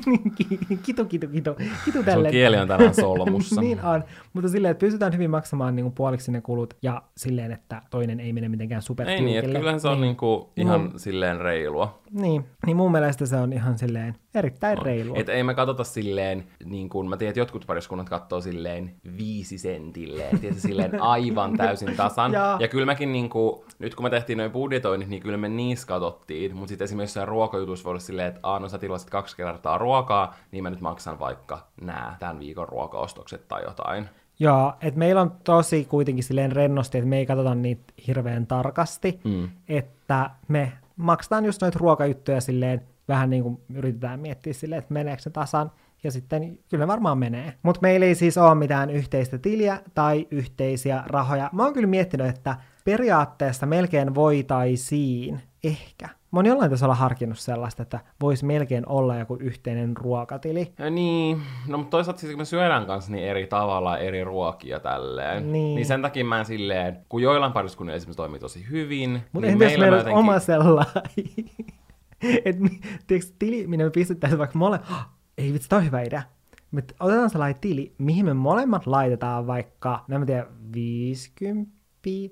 kitu, 0.82 1.04
kitu, 1.04 1.28
kitu, 1.28 1.54
kitutelle. 1.84 2.28
Sun 2.28 2.30
kieli 2.32 2.56
on 2.56 2.68
tänään 2.68 2.94
solmussa. 3.04 3.60
niin 3.60 3.80
on, 3.84 4.04
mutta 4.32 4.48
silleen, 4.48 4.70
että 4.72 4.80
pystytään 4.80 5.12
hyvin 5.12 5.30
maksamaan 5.30 5.76
niin 5.76 5.84
kuin 5.84 5.92
puoliksi 5.94 6.32
ne 6.32 6.40
kulut 6.40 6.74
ja 6.82 7.02
silleen, 7.16 7.52
että 7.52 7.82
toinen 7.90 8.20
ei 8.20 8.32
mene 8.32 8.48
mitenkään 8.48 8.82
super 8.82 9.08
Ei 9.08 9.20
niin, 9.20 9.38
että 9.38 9.58
kyllähän 9.58 9.80
se 9.80 9.88
on 9.88 9.94
niin, 9.94 10.02
niinku 10.02 10.50
ihan 10.56 10.90
Mun- 10.94 10.98
silleen 10.98 11.40
reilua. 11.40 11.98
niin, 12.10 12.44
niin 12.66 12.76
mun 12.76 12.92
mielestä 12.92 13.26
se 13.26 13.36
on 13.36 13.52
ihan 13.52 13.78
silleen 13.78 14.14
erittäin 14.34 14.78
On. 14.78 14.84
reilua. 14.86 15.16
Et 15.18 15.28
ei 15.28 15.42
me 15.42 15.54
katsota 15.54 15.84
silleen, 15.84 16.44
niin 16.64 16.88
kuin 16.88 17.08
mä 17.08 17.16
tiedän, 17.16 17.30
että 17.30 17.40
jotkut 17.40 17.64
pariskunnat 17.66 18.08
katsoo 18.08 18.40
silleen 18.40 18.94
viisi 19.18 19.58
sentilleen, 19.58 20.38
tiedätkö, 20.40 20.60
silleen 20.68 21.02
aivan 21.12 21.56
täysin 21.56 21.96
tasan. 21.96 22.32
Jaa. 22.32 22.56
ja 22.60 22.68
kyllä 22.68 22.86
mäkin 22.86 23.12
niin 23.12 23.30
kuin, 23.30 23.60
nyt 23.78 23.94
kun 23.94 24.04
me 24.04 24.10
tehtiin 24.10 24.38
noin 24.38 24.50
budjetoinnit, 24.50 25.08
niin 25.08 25.22
kyllä 25.22 25.36
me 25.36 25.48
niissä 25.48 25.86
katsottiin, 25.86 26.56
mutta 26.56 26.68
sitten 26.68 26.84
esimerkiksi 26.84 27.10
jossain 27.18 27.28
ruokajutussa 27.28 27.84
voi 27.88 27.92
olla 27.92 28.00
silleen, 28.00 28.28
että 28.28 28.40
aah, 28.42 28.60
no 28.60 28.68
sä 28.68 28.78
tilasit 28.78 29.10
kaksi 29.10 29.36
kertaa 29.36 29.78
ruokaa, 29.78 30.34
niin 30.52 30.62
mä 30.62 30.70
nyt 30.70 30.80
maksan 30.80 31.18
vaikka 31.18 31.66
nää 31.80 32.16
tämän 32.18 32.38
viikon 32.38 32.68
ruokaostokset 32.68 33.48
tai 33.48 33.62
jotain. 33.64 34.08
Joo, 34.38 34.72
että 34.80 34.98
meillä 34.98 35.20
on 35.20 35.32
tosi 35.44 35.84
kuitenkin 35.84 36.24
silleen 36.24 36.52
rennosti, 36.52 36.98
että 36.98 37.08
me 37.08 37.18
ei 37.18 37.26
katsota 37.26 37.54
niitä 37.54 37.92
hirveän 38.06 38.46
tarkasti, 38.46 39.20
Mm. 39.24 39.48
että 39.68 40.30
me 40.48 40.72
maksetaan 40.96 41.44
just 41.44 41.62
noita 41.62 41.78
ruokajuttuja 41.78 42.40
silleen, 42.40 42.82
vähän 43.08 43.30
niin 43.30 43.42
kuin 43.42 43.60
yritetään 43.74 44.20
miettiä 44.20 44.52
silleen, 44.52 44.78
että 44.78 44.94
meneekö 44.94 45.22
se 45.22 45.30
tasan, 45.30 45.72
ja 46.04 46.12
sitten 46.12 46.58
kyllä 46.70 46.82
ne 46.82 46.88
varmaan 46.88 47.18
menee. 47.18 47.54
Mutta 47.62 47.80
meillä 47.82 48.06
ei 48.06 48.14
siis 48.14 48.38
ole 48.38 48.54
mitään 48.54 48.90
yhteistä 48.90 49.38
tiliä 49.38 49.82
tai 49.94 50.26
yhteisiä 50.30 51.02
rahoja. 51.06 51.50
Mä 51.52 51.64
oon 51.64 51.72
kyllä 51.72 51.86
miettinyt, 51.86 52.26
että 52.26 52.56
periaatteessa 52.84 53.66
melkein 53.66 54.14
voitaisiin, 54.14 55.40
ehkä. 55.64 56.08
Mä 56.30 56.38
oon 56.38 56.46
jollain 56.46 56.70
tasolla 56.70 56.94
harkinnut 56.94 57.38
sellaista, 57.38 57.82
että 57.82 58.00
voisi 58.20 58.44
melkein 58.44 58.88
olla 58.88 59.16
joku 59.16 59.36
yhteinen 59.40 59.96
ruokatili. 59.96 60.72
Ja 60.78 60.90
niin, 60.90 61.42
no 61.68 61.78
mutta 61.78 61.90
toisaalta 61.90 62.20
siis 62.20 62.32
kun 62.32 62.40
me 62.40 62.44
syödään 62.44 62.86
kanssa 62.86 63.12
niin 63.12 63.24
eri 63.24 63.46
tavalla 63.46 63.98
eri 63.98 64.24
ruokia 64.24 64.80
tälleen. 64.80 65.52
Niin. 65.52 65.74
niin 65.74 65.86
sen 65.86 66.02
takia 66.02 66.24
mä 66.24 66.38
en 66.38 66.44
silleen, 66.44 66.98
kun 67.08 67.22
joillain 67.22 67.52
pariskunnilla 67.52 67.96
esimerkiksi 67.96 68.16
toimii 68.16 68.40
tosi 68.40 68.66
hyvin. 68.70 69.22
Mutta 69.32 69.46
niin 69.46 69.52
entä 69.52 69.64
jos 69.64 69.78
meillä 69.78 69.96
mä 69.96 70.02
olisi 70.02 70.10
oma 70.10 70.38
sellainen? 70.38 70.92
että 72.44 72.62
tiedätkö, 73.06 73.32
tili, 73.38 73.66
minne 73.66 73.84
me 73.84 73.90
pistettäisiin 73.90 74.38
vaikka 74.38 74.58
mole... 74.58 74.80
Ei 75.38 75.52
vitsi, 75.52 75.74
on 75.74 75.84
hyvä 75.84 76.02
idea. 76.02 76.22
Me 76.70 76.82
otetaan 77.00 77.30
sellainen 77.30 77.60
tili, 77.60 77.94
mihin 77.98 78.24
me 78.24 78.34
molemmat 78.34 78.86
laitetaan 78.86 79.46
vaikka, 79.46 80.04
no 80.08 80.18
mä 80.18 80.26
tiedä, 80.26 80.46
50, 80.72 81.72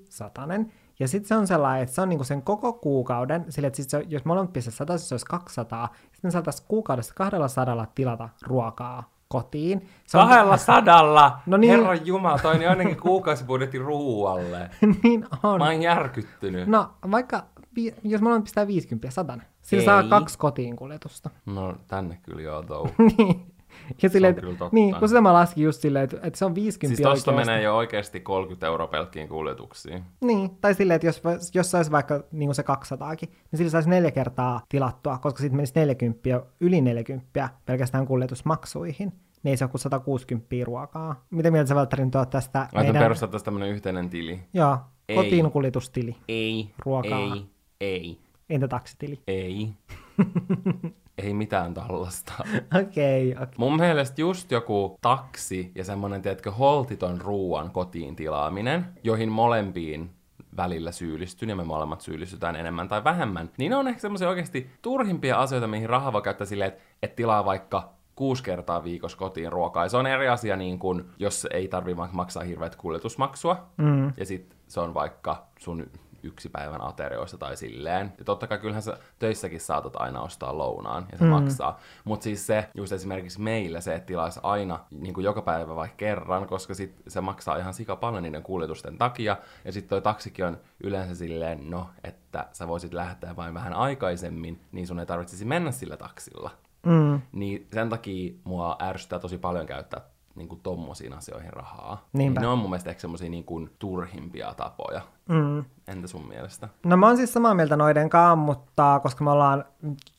satanen. 0.09 0.71
Ja 0.99 1.07
sitten 1.07 1.27
se 1.27 1.35
on 1.35 1.47
sellainen, 1.47 1.83
että 1.83 1.95
se 1.95 2.01
on 2.01 2.09
niinku 2.09 2.23
sen 2.23 2.41
koko 2.41 2.73
kuukauden, 2.73 3.45
sillä 3.49 3.67
että 3.67 3.77
sit 3.77 3.89
se, 3.89 4.03
jos 4.07 4.25
molemmat 4.25 4.53
pistäisi 4.53 4.77
100, 4.77 4.97
se 4.97 5.13
olisi 5.13 5.25
200. 5.25 5.87
Sitten 5.95 6.19
me 6.23 6.31
saataisiin 6.31 6.65
kuukaudessa 6.67 7.13
200 7.13 7.85
tilata 7.95 8.29
ruokaa 8.43 9.09
kotiin. 9.27 9.87
Se 10.07 10.17
on- 10.17 10.27
Kahdella 10.27 10.57
sadalla! 10.57 11.39
No 11.45 11.57
niin. 11.57 11.71
Herran 11.79 12.05
Jumala, 12.07 12.39
toi 12.39 12.55
on 12.55 12.69
ainakin 12.69 12.97
kuukausibudjetti 13.01 13.79
ruualle. 13.79 14.69
niin 15.03 15.25
on. 15.43 15.59
Mä 15.59 15.65
oon 15.65 15.81
järkyttynyt. 15.81 16.67
No 16.67 16.89
vaikka 17.11 17.43
vi- 17.75 17.95
jos 18.03 18.21
mä 18.21 18.41
pistää 18.41 18.67
50 18.67 19.11
satan. 19.11 19.43
Sillä 19.61 19.81
Ei. 19.81 19.85
saa 19.85 20.03
kaksi 20.03 20.37
kotiin 20.37 20.75
kuljetusta. 20.75 21.29
No 21.45 21.75
tänne 21.87 22.19
kyllä 22.23 22.41
joo, 22.41 22.63
niin. 23.17 23.53
Ja 24.03 24.09
silleen, 24.09 24.35
kyllä 24.35 24.57
totta. 24.57 24.75
niin, 24.75 24.95
kun 24.95 25.07
sitä 25.07 25.21
mä 25.21 25.33
laskin 25.33 25.63
just 25.63 25.81
silleen, 25.81 26.03
että, 26.03 26.17
että 26.23 26.39
se 26.39 26.45
on 26.45 26.55
50 26.55 26.95
Siis 26.97 27.09
tosta 27.09 27.31
oikeasti. 27.31 27.49
menee 27.51 27.63
jo 27.63 27.75
oikeasti 27.77 28.19
30 28.19 28.67
euroa 28.67 28.87
pelkkiin 28.87 29.27
kuljetuksiin. 29.29 30.03
Niin, 30.21 30.49
tai 30.61 30.73
silleen, 30.73 30.95
että 30.95 31.07
jos, 31.07 31.21
jos 31.53 31.71
saisi 31.71 31.91
vaikka 31.91 32.23
niin 32.31 32.47
kuin 32.47 32.55
se 32.55 32.63
200 32.63 33.11
niin 33.21 33.29
sillä 33.53 33.69
saisi 33.69 33.89
neljä 33.89 34.11
kertaa 34.11 34.61
tilattua, 34.69 35.17
koska 35.17 35.39
sitten 35.41 35.55
menisi 35.55 35.73
40, 35.75 36.41
yli 36.59 36.81
40 36.81 37.49
pelkästään 37.65 38.05
kuljetusmaksuihin. 38.05 39.13
Niin 39.43 39.51
ei 39.51 39.57
se 39.57 39.63
ole 39.65 39.71
kuin 39.71 39.81
160 39.81 40.55
ruokaa. 40.63 41.25
Mitä 41.29 41.51
mieltä 41.51 41.67
sä 41.69 41.75
Valtteri 41.75 42.05
nyt 42.05 42.15
oot 42.15 42.29
tästä 42.29 42.59
Laitan 42.59 42.83
meidän... 42.85 43.01
perustettaisiin 43.03 43.45
tämmönen 43.45 43.69
yhteinen 43.69 44.09
tili. 44.09 44.39
Joo, 44.53 44.77
Ei. 45.09 45.15
kotiin 45.15 45.51
kuljetustili, 45.51 46.15
Ei, 46.27 46.69
Ruokaa. 46.85 47.19
ei, 47.19 47.45
ei, 47.81 48.19
entä 48.49 48.67
taksitili? 48.67 49.19
ei. 49.27 49.69
ei 51.23 51.33
mitään 51.33 51.73
tällaista. 51.73 52.33
Okei, 52.81 53.31
okay, 53.31 53.43
okay. 53.43 53.55
Mun 53.57 53.77
mielestä 53.77 54.21
just 54.21 54.51
joku 54.51 54.97
taksi 55.01 55.71
ja 55.75 55.83
semmonen, 55.83 56.21
tiedätkö, 56.21 56.51
holtiton 56.51 57.21
ruuan 57.21 57.71
kotiin 57.71 58.15
tilaaminen, 58.15 58.85
joihin 59.03 59.29
molempiin 59.29 60.09
välillä 60.57 60.91
syyllistyn 60.91 61.49
ja 61.49 61.55
me 61.55 61.63
molemmat 61.63 62.01
syyllistytään 62.01 62.55
enemmän 62.55 62.87
tai 62.87 63.03
vähemmän, 63.03 63.49
niin 63.57 63.69
ne 63.69 63.75
on 63.75 63.87
ehkä 63.87 64.01
semmoisia 64.01 64.29
oikeasti 64.29 64.69
turhimpia 64.81 65.39
asioita, 65.39 65.67
mihin 65.67 65.89
rahaa 65.89 66.13
voi 66.13 66.21
käyttää 66.21 66.47
silleen, 66.47 66.67
että 66.67 66.83
et 67.01 67.15
tilaa 67.15 67.45
vaikka 67.45 67.93
kuusi 68.15 68.43
kertaa 68.43 68.83
viikossa 68.83 69.17
kotiin 69.17 69.51
ruokaa. 69.51 69.85
Ja 69.85 69.89
se 69.89 69.97
on 69.97 70.07
eri 70.07 70.27
asia, 70.27 70.55
niin 70.55 70.79
kun, 70.79 71.09
jos 71.19 71.47
ei 71.51 71.67
tarvi 71.67 71.95
maksaa 72.11 72.43
hirveät 72.43 72.75
kuljetusmaksua, 72.75 73.67
mm. 73.77 74.13
ja 74.17 74.25
sitten 74.25 74.57
se 74.67 74.79
on 74.79 74.93
vaikka 74.93 75.47
sun 75.59 75.85
yksi 76.27 76.49
päivän 76.49 76.83
aterioista 76.83 77.37
tai 77.37 77.57
silleen. 77.57 78.13
Ja 78.17 78.25
totta 78.25 78.47
kai 78.47 78.57
kyllähän 78.57 78.81
sä 78.83 78.97
töissäkin 79.19 79.59
saatat 79.59 79.95
aina 79.95 80.21
ostaa 80.21 80.57
lounaan 80.57 81.05
ja 81.11 81.17
se 81.17 81.23
mm. 81.23 81.29
maksaa. 81.29 81.79
Mutta 82.03 82.23
siis 82.23 82.47
se, 82.47 82.69
just 82.75 82.91
esimerkiksi 82.91 83.41
meillä 83.41 83.81
se, 83.81 83.95
että 83.95 84.07
tilaisi 84.07 84.39
aina 84.43 84.79
niin 84.91 85.13
kuin 85.13 85.23
joka 85.23 85.41
päivä 85.41 85.75
vaikka 85.75 85.97
kerran, 85.97 86.47
koska 86.47 86.73
sit 86.73 86.95
se 87.07 87.21
maksaa 87.21 87.57
ihan 87.57 87.73
sika 87.73 87.95
paljon 87.95 88.23
niiden 88.23 88.43
kuljetusten 88.43 88.97
takia. 88.97 89.37
Ja 89.65 89.71
sitten 89.71 89.89
toi 89.89 90.01
taksikin 90.01 90.45
on 90.45 90.57
yleensä 90.83 91.15
silleen, 91.15 91.69
no, 91.69 91.89
että 92.03 92.45
sä 92.51 92.67
voisit 92.67 92.93
lähteä 92.93 93.35
vain 93.35 93.53
vähän 93.53 93.73
aikaisemmin, 93.73 94.61
niin 94.71 94.87
sun 94.87 94.99
ei 94.99 95.05
tarvitsisi 95.05 95.45
mennä 95.45 95.71
sillä 95.71 95.97
taksilla. 95.97 96.51
Mm, 96.85 97.21
Niin 97.31 97.67
sen 97.73 97.89
takia 97.89 98.33
mua 98.43 98.77
ärsyttää 98.81 99.19
tosi 99.19 99.37
paljon 99.37 99.65
käyttää 99.65 100.01
niin 100.37 100.47
kuin 100.47 100.61
tommosiin 100.61 101.13
asioihin 101.13 101.53
rahaa. 101.53 102.07
Niinpä. 102.13 102.41
Ne 102.41 102.47
on 102.47 102.57
mun 102.57 102.69
mielestä 102.69 102.89
ehkä 102.89 103.01
semmosia 103.01 103.29
niin 103.29 103.43
kuin 103.43 103.69
turhimpia 103.79 104.53
tapoja. 104.57 105.01
mm. 105.29 105.65
Entä 105.87 106.07
sun 106.07 106.27
mielestä? 106.27 106.69
No 106.85 106.97
mä 106.97 107.07
oon 107.07 107.17
siis 107.17 107.33
samaa 107.33 107.53
mieltä 107.53 107.77
noiden 107.77 108.09
kanssa, 108.09 108.35
mutta 108.35 108.99
koska 109.03 109.23
me 109.23 109.31
ollaan 109.31 109.65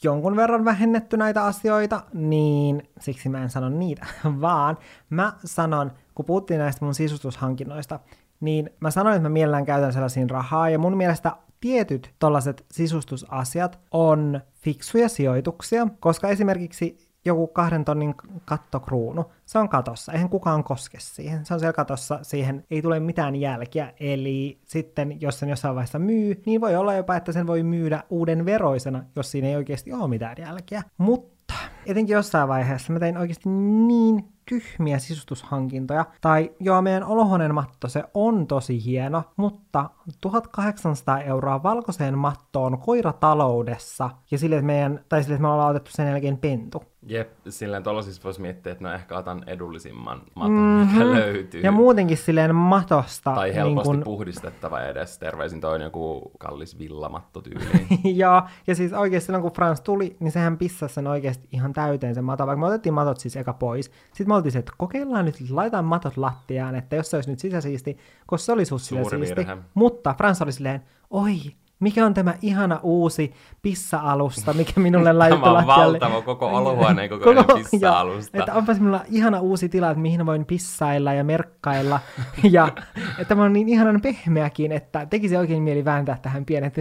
jonkun 0.03 0.37
verran 0.37 0.65
vähennetty 0.65 1.17
näitä 1.17 1.45
asioita, 1.45 2.03
niin 2.13 2.89
siksi 3.01 3.29
mä 3.29 3.43
en 3.43 3.51
sano 3.51 3.69
niitä, 3.69 4.07
vaan 4.41 4.79
mä 5.11 5.33
sanon, 5.45 5.93
kun 6.15 6.25
puhuttiin 6.25 6.61
näistä 6.61 6.85
mun 6.85 6.95
sisustushankinnoista, 6.95 8.01
niin 8.41 8.71
mä 8.81 8.91
sanoin, 8.91 9.17
että 9.17 9.29
mä 9.29 9.33
mielellään 9.33 9.67
käytän 9.67 9.93
sellaisiin 9.93 10.31
rahaa, 10.31 10.71
ja 10.71 10.79
mun 10.79 10.97
mielestä 10.97 11.37
tietyt 11.61 12.15
tollaset 12.19 12.67
sisustusasiat 12.71 13.79
on 13.91 14.41
fiksuja 14.55 15.09
sijoituksia, 15.09 15.87
koska 16.01 16.29
esimerkiksi 16.29 17.08
joku 17.29 17.47
kahden 17.47 17.85
tonnin 17.85 18.15
kattokruunu, 18.45 19.25
se 19.47 19.59
on 19.59 19.69
katossa, 19.69 20.13
eihän 20.13 20.29
kukaan 20.29 20.65
koske 20.65 20.99
siihen, 21.01 21.47
se 21.47 21.55
on 21.55 21.61
siellä 21.61 21.73
katossa, 21.73 22.19
siihen 22.23 22.65
ei 22.71 22.83
tule 22.83 23.01
mitään 23.01 23.37
jälkiä, 23.37 23.93
eli 24.01 24.61
sitten 24.65 25.21
jos 25.21 25.39
sen 25.39 25.49
jossain 25.49 25.75
vaiheessa 25.75 25.99
myy, 25.99 26.43
niin 26.47 26.61
voi 26.61 26.77
olla 26.77 26.95
jopa, 26.95 27.17
että 27.17 27.33
sen 27.33 27.47
voi 27.47 27.63
myydä 27.63 28.03
uuden 28.11 28.45
veroisena, 28.45 29.05
jos 29.17 29.31
siinä 29.31 29.49
ei 29.49 29.57
oikeasti 29.57 29.93
ole 29.93 30.09
mitään 30.09 30.37
jälkiä. 30.39 30.83
Mutta 30.99 31.55
etenkin 31.87 32.15
jossain 32.15 32.49
vaiheessa 32.49 32.93
mä 32.93 32.99
tein 32.99 33.19
oikeasti 33.19 33.49
niin 33.49 34.25
tyhmiä 34.49 34.99
sisustushankintoja. 34.99 36.05
Tai 36.21 36.51
joo, 36.61 36.83
meidän 36.83 37.05
olohuoneen 37.05 37.55
matto, 37.55 37.89
se 37.89 38.05
on 38.15 38.47
tosi 38.47 38.85
hieno, 38.85 39.23
mutta 39.37 39.91
1800 40.21 41.21
euroa 41.21 41.63
valkoiseen 41.63 42.19
mattoon 42.19 42.79
koirataloudessa 42.79 44.11
ja 44.31 44.39
sille, 44.39 44.57
että 44.57 44.67
meidän, 44.67 45.01
tai 45.09 45.23
sille, 45.23 45.35
että 45.35 45.43
me 45.43 45.49
ollaan 45.49 45.71
otettu 45.71 45.91
sen 45.95 46.09
jälkeen 46.09 46.39
pentu. 46.39 46.83
Jep, 47.09 47.31
silleen 47.49 47.83
tollasissa 47.83 48.23
voisi 48.25 48.41
miettiä, 48.41 48.73
että 48.73 48.85
no 48.85 48.93
ehkä 48.93 49.19
otan 49.19 49.45
edullisimman 49.47 50.23
maton, 50.35 50.53
mm-hmm. 50.53 50.93
mikä 50.93 51.11
löytyy. 51.11 51.61
Ja 51.61 51.73
muutenkin 51.73 52.17
silleen 52.17 52.55
matosta. 52.55 53.35
tai 53.35 53.55
helposti 53.55 53.91
niin 53.91 54.05
kun, 54.05 54.05
puhdistettava 54.05 54.81
edes. 54.81 55.19
Terveisin 55.19 55.61
toi 55.61 55.75
on 55.75 55.81
joku 55.81 56.33
kallis 56.39 56.79
villamatto 56.79 57.41
tyyliin. 57.41 57.89
Joo, 58.21 58.43
ja 58.67 58.75
siis 58.75 58.93
oikeasti 58.93 59.27
silloin 59.27 59.43
kun 59.43 59.53
Frans 59.53 59.81
tuli, 59.81 60.17
niin 60.21 60.33
sehän 60.33 60.59
pissasi 60.59 60.95
sen 60.95 61.07
oikeasti 61.07 61.49
ihan 61.53 61.73
täyteen 61.73 62.15
sen 62.15 62.25
maton, 62.25 62.47
vaikka 62.47 62.61
me 62.61 62.67
otettiin 62.67 62.95
matot 62.95 63.21
siis 63.21 63.37
eka 63.37 63.53
pois. 63.53 63.87
Sitten 63.87 64.29
me 64.29 64.35
oltiin 64.35 64.53
se, 64.53 64.59
että 64.59 64.73
kokeillaan 64.77 65.25
nyt, 65.25 65.51
laitetaan 65.51 65.85
matot 65.85 66.17
lattiaan, 66.17 66.75
että 66.75 66.97
jos 66.97 67.11
se 67.11 67.17
olisi 67.17 67.31
nyt 67.31 67.39
sisäsiisti, 67.39 67.99
koska 68.27 68.45
se 68.45 68.53
oli 68.53 68.65
Suuri 68.65 68.79
siisti. 68.79 69.37
virhe. 69.37 69.57
Mutta 69.75 70.15
Frans 70.19 70.43
oli 70.43 70.53
silleen, 70.53 70.83
oi, 71.11 71.37
mikä 71.81 72.07
on 72.07 72.15
tämä 72.15 72.35
ihana 72.43 72.81
uusi 72.83 73.33
pissa-alusta, 73.63 74.53
mikä 74.53 74.81
minulle 74.81 75.13
laitettu 75.13 75.45
Tämä 75.45 75.59
on 75.59 75.67
lattialle. 75.67 76.01
valtava 76.01 76.23
koko 76.23 76.47
olohuoneen 76.57 77.09
kokoinen 77.09 77.45
Koko- 77.45 77.59
pissa-alusta. 77.59 78.39
Että 78.39 78.55
onpas 78.55 78.81
minulla 78.81 79.05
ihana 79.09 79.41
uusi 79.41 79.69
tila, 79.69 79.91
että 79.91 80.01
mihin 80.01 80.27
voin 80.27 80.45
pissailla 80.45 81.13
ja 81.13 81.25
merkkailla. 81.25 82.01
ja 82.51 82.69
että 83.09 83.25
tämä 83.25 83.45
on 83.45 83.53
niin 83.53 83.69
ihanan 83.69 84.01
pehmeäkin, 84.01 84.73
että 84.73 85.07
tekisi 85.07 85.37
oikein 85.37 85.63
mieli 85.63 85.85
vääntää 85.85 86.19
tähän 86.23 86.45
pienet 86.45 86.75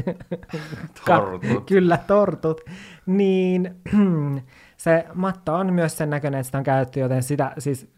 Tortut. 1.05 1.65
Kyllä, 1.65 1.97
tortut. 2.07 2.61
Niin 3.05 3.75
se 4.77 5.05
matto 5.13 5.55
on 5.55 5.73
myös 5.73 5.97
sen 5.97 6.09
näköinen, 6.09 6.39
että 6.39 6.45
sitä 6.45 6.57
on 6.57 6.63
käytetty, 6.63 6.99
joten 6.99 7.23
sitä, 7.23 7.53
siis, 7.57 7.91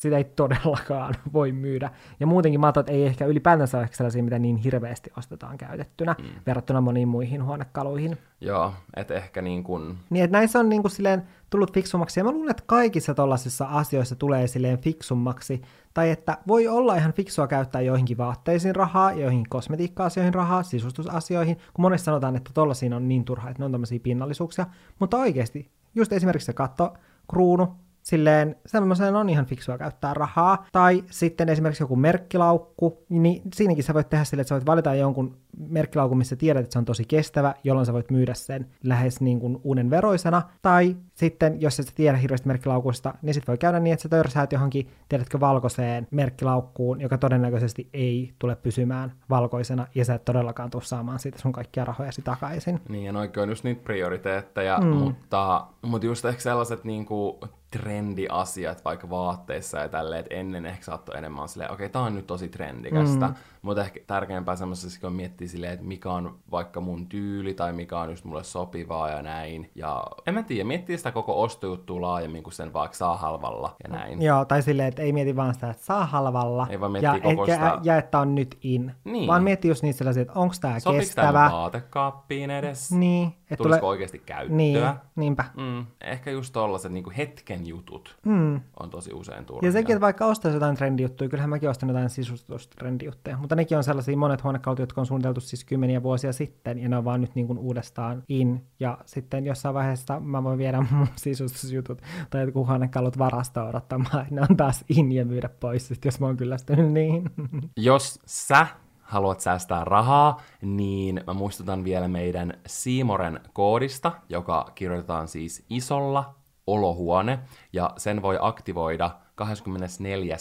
sitä 0.00 0.16
ei 0.16 0.24
todellakaan 0.24 1.14
voi 1.32 1.52
myydä. 1.52 1.90
Ja 2.20 2.26
muutenkin 2.26 2.60
matot 2.60 2.90
ei 2.90 3.06
ehkä 3.06 3.26
ylipäätänsä 3.26 3.78
ole 3.78 3.88
sellaisia, 3.92 4.22
mitä 4.22 4.38
niin 4.38 4.56
hirveästi 4.56 5.10
ostetaan 5.18 5.58
käytettynä 5.58 6.16
mm. 6.18 6.24
verrattuna 6.46 6.80
moniin 6.80 7.08
muihin 7.08 7.44
huonekaluihin. 7.44 8.18
Joo, 8.40 8.72
että 8.96 9.14
ehkä 9.14 9.42
niin 9.42 9.64
kuin... 9.64 9.98
Niin, 10.10 10.24
että 10.24 10.36
näissä 10.36 10.58
on 10.58 10.68
niin 10.68 10.82
kuin 10.82 10.92
silleen 10.92 11.22
tullut 11.50 11.72
fiksummaksi, 11.72 12.20
ja 12.20 12.24
mä 12.24 12.32
luulen, 12.32 12.50
että 12.50 12.62
kaikissa 12.66 13.14
tollaisissa 13.14 13.64
asioissa 13.64 14.16
tulee 14.16 14.46
silleen 14.46 14.78
fiksummaksi, 14.78 15.62
tai 15.94 16.10
että 16.10 16.38
voi 16.46 16.68
olla 16.68 16.96
ihan 16.96 17.12
fiksua 17.12 17.46
käyttää 17.46 17.80
joihinkin 17.80 18.18
vaatteisiin 18.18 18.76
rahaa, 18.76 19.12
joihinkin 19.12 19.50
kosmetiikka-asioihin 19.50 20.34
rahaa, 20.34 20.62
sisustusasioihin, 20.62 21.56
kun 21.56 21.82
monesti 21.82 22.04
sanotaan, 22.04 22.36
että 22.36 22.50
tollaisiin 22.54 22.92
on 22.92 23.08
niin 23.08 23.24
turha, 23.24 23.50
että 23.50 23.62
ne 23.62 23.64
on 23.64 23.72
tämmöisiä 23.72 24.00
pinnallisuuksia, 24.02 24.66
mutta 24.98 25.16
oikeasti, 25.16 25.70
just 25.94 26.12
esimerkiksi 26.12 26.46
se 26.46 26.52
katto, 26.52 26.94
kruunu, 27.30 27.76
silleen 28.02 28.56
semmoiseen 28.66 29.16
on 29.16 29.28
ihan 29.28 29.46
fiksua 29.46 29.78
käyttää 29.78 30.14
rahaa. 30.14 30.66
Tai 30.72 31.04
sitten 31.10 31.48
esimerkiksi 31.48 31.82
joku 31.82 31.96
merkkilaukku, 31.96 33.04
niin 33.08 33.42
siinäkin 33.54 33.84
sä 33.84 33.94
voit 33.94 34.08
tehdä 34.08 34.24
silleen, 34.24 34.42
että 34.42 34.48
sä 34.48 34.54
voit 34.54 34.66
valita 34.66 34.94
jonkun 34.94 35.36
merkkilaukun, 35.68 36.18
missä 36.18 36.36
tiedät, 36.36 36.62
että 36.62 36.72
se 36.72 36.78
on 36.78 36.84
tosi 36.84 37.04
kestävä, 37.04 37.54
jolloin 37.64 37.86
sä 37.86 37.92
voit 37.92 38.10
myydä 38.10 38.34
sen 38.34 38.66
lähes 38.84 39.20
niin 39.20 39.40
kuin 39.40 39.60
uuden 39.64 39.90
veroisena. 39.90 40.42
Tai 40.62 40.96
sitten, 41.14 41.60
jos 41.60 41.80
et 41.80 41.92
tiedä 41.94 42.16
hirveästi 42.16 42.48
merkkilaukusta, 42.48 43.14
niin 43.22 43.34
sit 43.34 43.48
voi 43.48 43.58
käydä 43.58 43.80
niin, 43.80 43.92
että 43.92 44.02
sä 44.02 44.08
törsäät 44.08 44.52
johonkin, 44.52 44.90
tiedätkö, 45.08 45.40
valkoiseen 45.40 46.06
merkkilaukkuun, 46.10 47.00
joka 47.00 47.18
todennäköisesti 47.18 47.88
ei 47.92 48.34
tule 48.38 48.56
pysymään 48.56 49.12
valkoisena, 49.30 49.86
ja 49.94 50.04
sä 50.04 50.14
et 50.14 50.24
todellakaan 50.24 50.70
tule 50.70 50.82
saamaan 50.82 51.18
siitä 51.18 51.38
sun 51.38 51.52
kaikkia 51.52 51.84
rahojasi 51.84 52.22
takaisin. 52.22 52.80
Niin, 52.88 53.04
ja 53.04 53.12
noikin 53.12 53.42
on 53.42 53.48
just 53.48 53.64
niitä 53.64 53.84
prioriteetteja, 53.84 54.78
mm. 54.78 54.86
mutta, 54.86 55.66
mutta 55.82 56.06
just 56.06 56.24
ehkä 56.24 56.40
sellaiset 56.40 56.84
niinku 56.84 57.40
trendiasiat 57.70 58.84
vaikka 58.84 59.10
vaatteissa 59.10 59.78
ja 59.78 59.88
tälleen, 59.88 60.20
että 60.20 60.34
ennen 60.34 60.66
ehkä 60.66 60.84
saattoi 60.84 61.18
enemmän 61.18 61.48
silleen, 61.48 61.70
okei, 61.70 61.86
okay, 61.86 61.92
tää 61.92 62.02
on 62.02 62.14
nyt 62.14 62.26
tosi 62.26 62.48
trendikästä, 62.48 63.26
mm. 63.26 63.34
Mutta 63.62 63.82
ehkä 63.82 64.00
tärkeämpää 64.06 64.56
semmoisessa, 64.56 65.00
kun 65.00 65.12
miettii 65.12 65.48
silleen, 65.48 65.72
että 65.72 65.86
mikä 65.86 66.10
on 66.12 66.38
vaikka 66.50 66.80
mun 66.80 67.06
tyyli 67.06 67.54
tai 67.54 67.72
mikä 67.72 67.98
on 68.00 68.10
just 68.10 68.24
mulle 68.24 68.44
sopivaa 68.44 69.10
ja 69.10 69.22
näin. 69.22 69.70
Ja 69.74 70.02
en 70.26 70.34
mä 70.34 70.42
tiedä, 70.42 70.64
miettii 70.64 70.96
sitä 70.98 71.12
koko 71.12 71.42
ostojuttua 71.42 72.00
laajemmin 72.00 72.42
kuin 72.42 72.54
sen 72.54 72.72
vaikka 72.72 72.96
saa 72.96 73.16
halvalla 73.16 73.76
ja 73.84 73.90
näin. 73.96 74.22
Joo, 74.22 74.44
tai 74.44 74.62
silleen, 74.62 74.88
että 74.88 75.02
ei 75.02 75.12
mieti 75.12 75.36
vaan 75.36 75.54
sitä, 75.54 75.70
että 75.70 75.84
saa 75.84 76.06
halvalla, 76.06 76.66
Ei 76.70 76.80
vaan 76.80 77.02
ja, 77.02 77.20
koko 77.22 77.44
ja, 77.46 77.54
sitä- 77.54 77.78
ja, 77.82 77.96
että 77.96 78.18
on 78.18 78.34
nyt 78.34 78.58
in, 78.62 78.94
Niin. 79.04 79.26
vaan 79.26 79.42
mieti 79.42 79.68
just 79.68 79.82
niitä 79.82 79.98
sellaisia, 79.98 80.20
että 80.22 80.34
onko 80.38 80.54
tämä 80.60 80.74
kestävä, 80.98 81.42
mun 81.50 81.58
vaatekaappiin 81.58 82.50
edes? 82.50 82.92
niin, 82.92 83.28
että 83.50 83.56
Tulisiko 83.62 83.88
oikeasti 83.88 84.18
käyttöä? 84.18 84.56
niin, 84.56 84.84
niinpä. 85.16 85.44
Mm, 85.56 85.86
ehkä 86.00 86.30
just 86.30 86.52
tollaset 86.52 86.92
niinku 86.92 87.12
hetken 87.16 87.66
jutut 87.66 88.16
Mm. 88.24 88.60
on 88.80 88.90
tosi 88.90 89.12
usein 89.14 89.44
turhia. 89.44 89.68
Ja 89.68 89.72
sekin, 89.72 89.92
että 89.96 90.00
vaikka 90.00 90.26
ostaisi 90.26 90.56
jotain 90.56 90.76
trendijuttuja, 90.76 91.30
kyllähän 91.30 91.50
mäkin 91.50 91.68
ostan 91.70 91.88
jotain 91.88 92.10
sisustustrendijuttuja, 92.10 93.36
mutta 93.50 93.56
nekin 93.56 93.78
on 93.78 93.84
sellaisia 93.84 94.16
monet 94.16 94.44
huonekalut, 94.44 94.78
jotka 94.78 95.00
on 95.00 95.06
suunniteltu 95.06 95.40
siis 95.40 95.64
kymmeniä 95.64 96.02
vuosia 96.02 96.32
sitten, 96.32 96.78
ja 96.78 96.88
ne 96.88 96.96
on 96.96 97.04
vaan 97.04 97.20
nyt 97.20 97.34
niin 97.34 97.46
kuin 97.46 97.58
uudestaan 97.58 98.22
in, 98.28 98.66
ja 98.80 98.98
sitten 99.04 99.46
jossain 99.46 99.74
vaiheessa 99.74 100.20
mä 100.20 100.44
voin 100.44 100.58
viedä 100.58 100.84
mun 100.90 101.06
sisustusjutut 101.16 102.02
tai 102.30 102.40
jotkut 102.40 102.66
huonekalut 102.66 103.18
varastoon 103.18 103.68
odottamaan, 103.68 104.26
ne 104.30 104.40
on 104.50 104.56
taas 104.56 104.84
in 104.88 105.12
ja 105.12 105.24
myydä 105.24 105.48
pois, 105.48 105.88
sit 105.88 106.04
jos 106.04 106.20
mä 106.20 106.26
oon 106.26 106.36
kyllästynyt 106.36 106.92
niihin. 106.92 107.30
Jos 107.76 108.18
sä 108.26 108.66
haluat 109.00 109.40
säästää 109.40 109.84
rahaa, 109.84 110.40
niin 110.62 111.20
mä 111.26 111.34
muistutan 111.34 111.84
vielä 111.84 112.08
meidän 112.08 112.54
Siimoren 112.66 113.40
koodista, 113.52 114.12
joka 114.28 114.72
kirjoitetaan 114.74 115.28
siis 115.28 115.64
isolla 115.70 116.34
olohuone, 116.66 117.38
ja 117.72 117.90
sen 117.96 118.22
voi 118.22 118.38
aktivoida 118.40 119.10
24. 119.34 120.36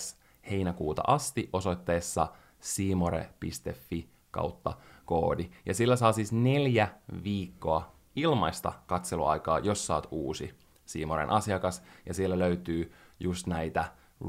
heinäkuuta 0.52 1.02
asti 1.08 1.50
osoitteessa 1.54 2.28
siimore.fi 2.60 4.10
kautta 4.32 4.74
koodi. 5.06 5.50
Ja 5.66 5.74
sillä 5.74 5.96
saa 5.96 6.12
siis 6.12 6.34
neljä 6.34 6.88
viikkoa 7.24 7.92
ilmaista 8.16 8.74
katseluaikaa, 8.88 9.60
jos 9.60 9.88
saat 9.88 10.08
uusi 10.12 10.54
Siimoren 10.86 11.30
asiakas, 11.30 11.84
ja 12.06 12.14
siellä 12.14 12.40
löytyy 12.40 12.92
just 13.20 13.48
näitä 13.48 13.86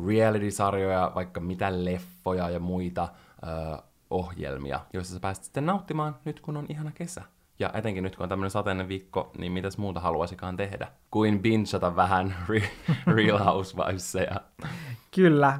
reality-sarjoja, 0.06 1.12
vaikka 1.14 1.40
mitä 1.40 1.84
leffoja 1.84 2.50
ja 2.50 2.60
muita 2.60 3.08
ö, 3.42 3.82
ohjelmia, 4.10 4.80
joissa 4.92 5.14
sä 5.14 5.20
pääset 5.20 5.44
sitten 5.44 5.66
nauttimaan 5.66 6.16
nyt, 6.24 6.40
kun 6.40 6.56
on 6.56 6.66
ihana 6.68 6.90
kesä. 6.92 7.22
Ja 7.58 7.70
etenkin 7.74 8.04
nyt, 8.04 8.16
kun 8.16 8.22
on 8.22 8.28
tämmöinen 8.28 8.50
sateinen 8.50 8.88
viikko, 8.88 9.30
niin 9.38 9.52
mitäs 9.52 9.78
muuta 9.78 10.00
haluaisikaan 10.00 10.56
tehdä 10.56 10.88
kuin 11.10 11.42
binchata 11.42 11.96
vähän 11.96 12.34
Re- 12.48 12.94
Real 13.14 13.38
Housewivesia. 13.38 14.40
Kyllä. 15.14 15.58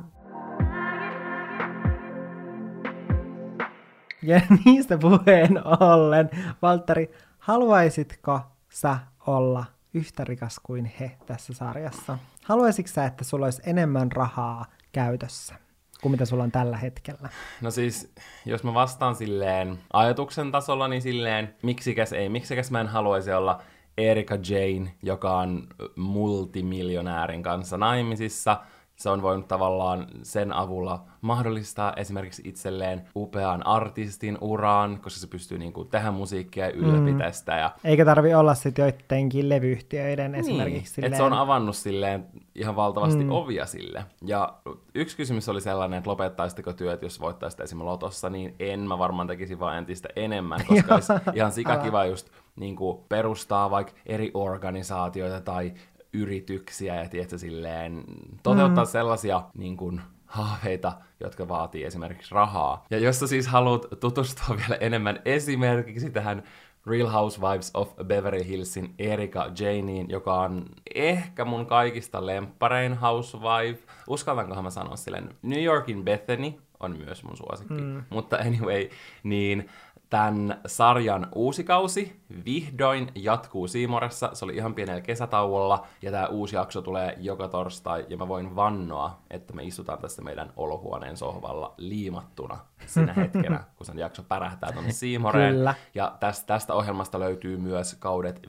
Ja 4.23 4.41
niistä 4.65 4.99
puheen 4.99 5.67
ollen, 5.67 6.31
Valtteri, 6.63 7.11
haluaisitko 7.39 8.41
sä 8.69 8.99
olla 9.27 9.65
yhtä 9.95 10.25
rikas 10.25 10.61
kuin 10.63 10.93
he 11.01 11.17
tässä 11.27 11.53
sarjassa? 11.53 12.19
Haluaisitko 12.45 12.93
sä, 12.93 13.05
että 13.05 13.25
sulla 13.25 13.47
olisi 13.47 13.63
enemmän 13.67 14.13
rahaa 14.13 14.67
käytössä 14.93 15.55
kuin 16.03 16.13
mitä 16.13 16.25
sulla 16.25 16.43
on 16.43 16.53
tällä 16.53 16.77
hetkellä? 16.77 17.29
No 17.61 17.71
siis, 17.71 18.13
jos 18.47 18.65
mä 18.65 18.75
vastaan 18.75 19.15
silleen 19.15 19.79
ajatuksen 19.93 20.53
tasolla, 20.53 20.89
niin 20.89 21.03
silleen, 21.03 21.55
miksikäs 21.63 22.13
ei, 22.13 22.29
miksikäs 22.29 22.71
mä 22.71 22.81
en 22.81 22.89
haluaisi 22.89 23.33
olla 23.33 23.63
Erika 23.99 24.35
Jane, 24.35 24.95
joka 25.03 25.37
on 25.39 25.67
multimiljonäärin 25.97 27.43
kanssa 27.43 27.77
naimisissa, 27.79 28.61
se 29.01 29.11
on 29.11 29.23
voinut 29.23 29.49
tavallaan 29.49 30.07
sen 30.23 30.53
avulla 30.53 31.05
mahdollistaa 31.21 31.93
esimerkiksi 31.97 32.43
itselleen 32.45 33.03
upean 33.17 33.67
artistin 33.67 34.39
uraan, 34.41 35.01
koska 35.01 35.21
se 35.21 35.27
pystyy 35.27 35.59
niin 35.59 35.73
kuin 35.73 35.89
tehdä 35.89 36.11
musiikkia 36.11 36.65
ja 36.65 36.73
ylläpitää 36.73 37.33
sitä. 37.33 37.57
Ja... 37.57 37.71
Eikä 37.85 38.05
tarvi 38.05 38.35
olla 38.35 38.55
sitten 38.55 38.83
joidenkin 38.83 39.49
levyyhtiöiden 39.49 40.33
niin, 40.33 40.41
esimerkiksi. 40.41 40.95
Silleen... 40.95 41.17
se 41.17 41.23
on 41.23 41.33
avannut 41.33 41.77
silleen 41.77 42.27
ihan 42.55 42.77
valtavasti 42.77 43.25
mm. 43.25 43.31
ovia 43.31 43.67
sille. 43.67 44.05
Ja 44.27 44.55
yksi 44.95 45.17
kysymys 45.17 45.49
oli 45.49 45.61
sellainen, 45.61 45.99
että 45.99 46.11
lopettaisitteko 46.11 46.73
työt, 46.73 47.03
jos 47.03 47.21
voittaisitte 47.21 47.63
esimerkiksi 47.63 47.91
lotossa, 47.91 48.31
niin 48.31 48.55
en 48.59 48.81
mä 48.81 48.99
varmaan 48.99 49.29
tekisi 49.29 49.59
vaan 49.59 49.79
entistä 49.79 50.09
enemmän, 50.17 50.61
koska 50.67 50.95
olisi 50.95 51.13
ihan 51.35 51.53
sikakiva 51.53 52.05
just 52.05 52.31
niin 52.57 52.77
kuin 52.77 52.99
perustaa 53.09 53.71
vaikka 53.71 53.93
eri 54.07 54.31
organisaatioita 54.35 55.41
tai 55.41 55.73
yrityksiä 56.13 57.03
ja 57.03 57.09
tiedätkö, 57.09 57.39
silleen, 57.39 58.05
toteuttaa 58.43 58.85
mm. 58.85 58.89
sellaisia 58.89 59.43
niin 59.55 59.77
kuin, 59.77 60.01
haaveita, 60.31 60.93
jotka 61.21 61.49
vaatii 61.49 61.85
esimerkiksi 61.85 62.35
rahaa. 62.35 62.87
Ja 62.91 62.99
jos 62.99 63.21
sä 63.21 63.27
siis 63.27 63.47
haluat 63.47 63.87
tutustua 64.01 64.57
vielä 64.57 64.77
enemmän 64.81 65.21
esimerkiksi 65.25 66.11
tähän 66.11 66.43
Real 66.87 67.09
Housewives 67.09 67.71
of 67.75 67.97
Beverly 68.05 68.49
Hillsin 68.49 68.95
Erika 68.99 69.51
Janeen, 69.61 70.11
joka 70.11 70.41
on 70.41 70.67
ehkä 70.95 71.45
mun 71.45 71.67
kaikista 71.67 72.27
lempparein 72.27 72.95
housewife. 72.95 73.87
Uskaltankohan 74.07 74.65
mä 74.65 74.71
sanoa 74.71 74.97
silleen, 74.97 75.35
New 75.43 75.63
Yorkin 75.63 76.05
Bethany 76.05 76.53
on 76.81 76.97
myös 76.99 77.25
mun 77.25 77.37
suosikki. 77.37 77.75
Mm. 77.75 78.03
Mutta 78.11 78.37
anyway, 78.37 78.89
niin 79.23 79.71
Tämän 80.11 80.61
sarjan 80.67 81.29
uusi 81.35 81.65
kausi 81.65 82.21
vihdoin 82.45 83.13
jatkuu 83.15 83.69
Siimoressa. 83.69 84.31
Se 84.33 84.45
oli 84.45 84.57
ihan 84.57 84.75
pienellä 84.75 85.01
kesätauolla 85.01 85.87
ja 86.03 86.11
tämä 86.11 86.27
uusi 86.27 86.57
jakso 86.57 86.83
tulee 86.83 87.17
joka 87.21 87.49
torstai 87.49 88.07
ja 88.09 88.17
mä 88.17 88.29
voin 88.29 88.57
vannoa, 88.57 89.19
että 89.31 89.55
me 89.55 89.63
istutaan 89.63 89.99
tässä 89.99 90.23
meidän 90.23 90.53
olohuoneen 90.57 91.17
sohvalla 91.17 91.75
liimattuna 91.77 92.59
sinä 92.87 93.13
hetkenä, 93.13 93.65
kun 93.77 93.87
sen 93.87 93.99
jakso 93.99 94.23
pärähtää 94.23 94.73
tuonne 94.73 94.93
Siimoreen. 94.93 95.55
Kyllä. 95.55 95.75
Ja 95.95 96.17
tästä, 96.21 96.47
tästä 96.47 96.75
ohjelmasta 96.75 97.21
löytyy 97.21 97.57
myös 97.57 97.97
kaudet 97.99 98.47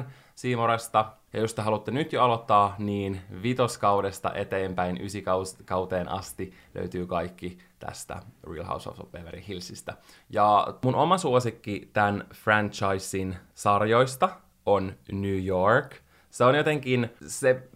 5-9 0.00 0.04
Siimoresta. 0.34 1.12
Ja 1.32 1.40
jos 1.40 1.54
te 1.54 1.62
haluatte 1.62 1.90
nyt 1.90 2.12
jo 2.12 2.22
aloittaa, 2.22 2.74
niin 2.78 3.20
vitoskaudesta 3.42 4.34
eteenpäin 4.34 5.00
ysikauteen 5.00 6.08
asti 6.08 6.52
löytyy 6.74 7.06
kaikki 7.06 7.58
tästä 7.78 8.20
Real 8.52 8.64
House 8.64 8.90
of 8.90 9.10
Beverly 9.12 9.42
Hillsistä. 9.48 9.94
Ja 10.30 10.66
mun 10.84 10.94
oma 10.94 11.18
suosikki 11.18 11.90
tämän 11.92 12.24
franchisein 12.34 13.36
sarjoista 13.54 14.28
on 14.66 14.92
New 15.12 15.44
York. 15.44 15.96
Se 16.30 16.44
on 16.44 16.54
jotenkin, 16.54 17.10
se 17.26 17.68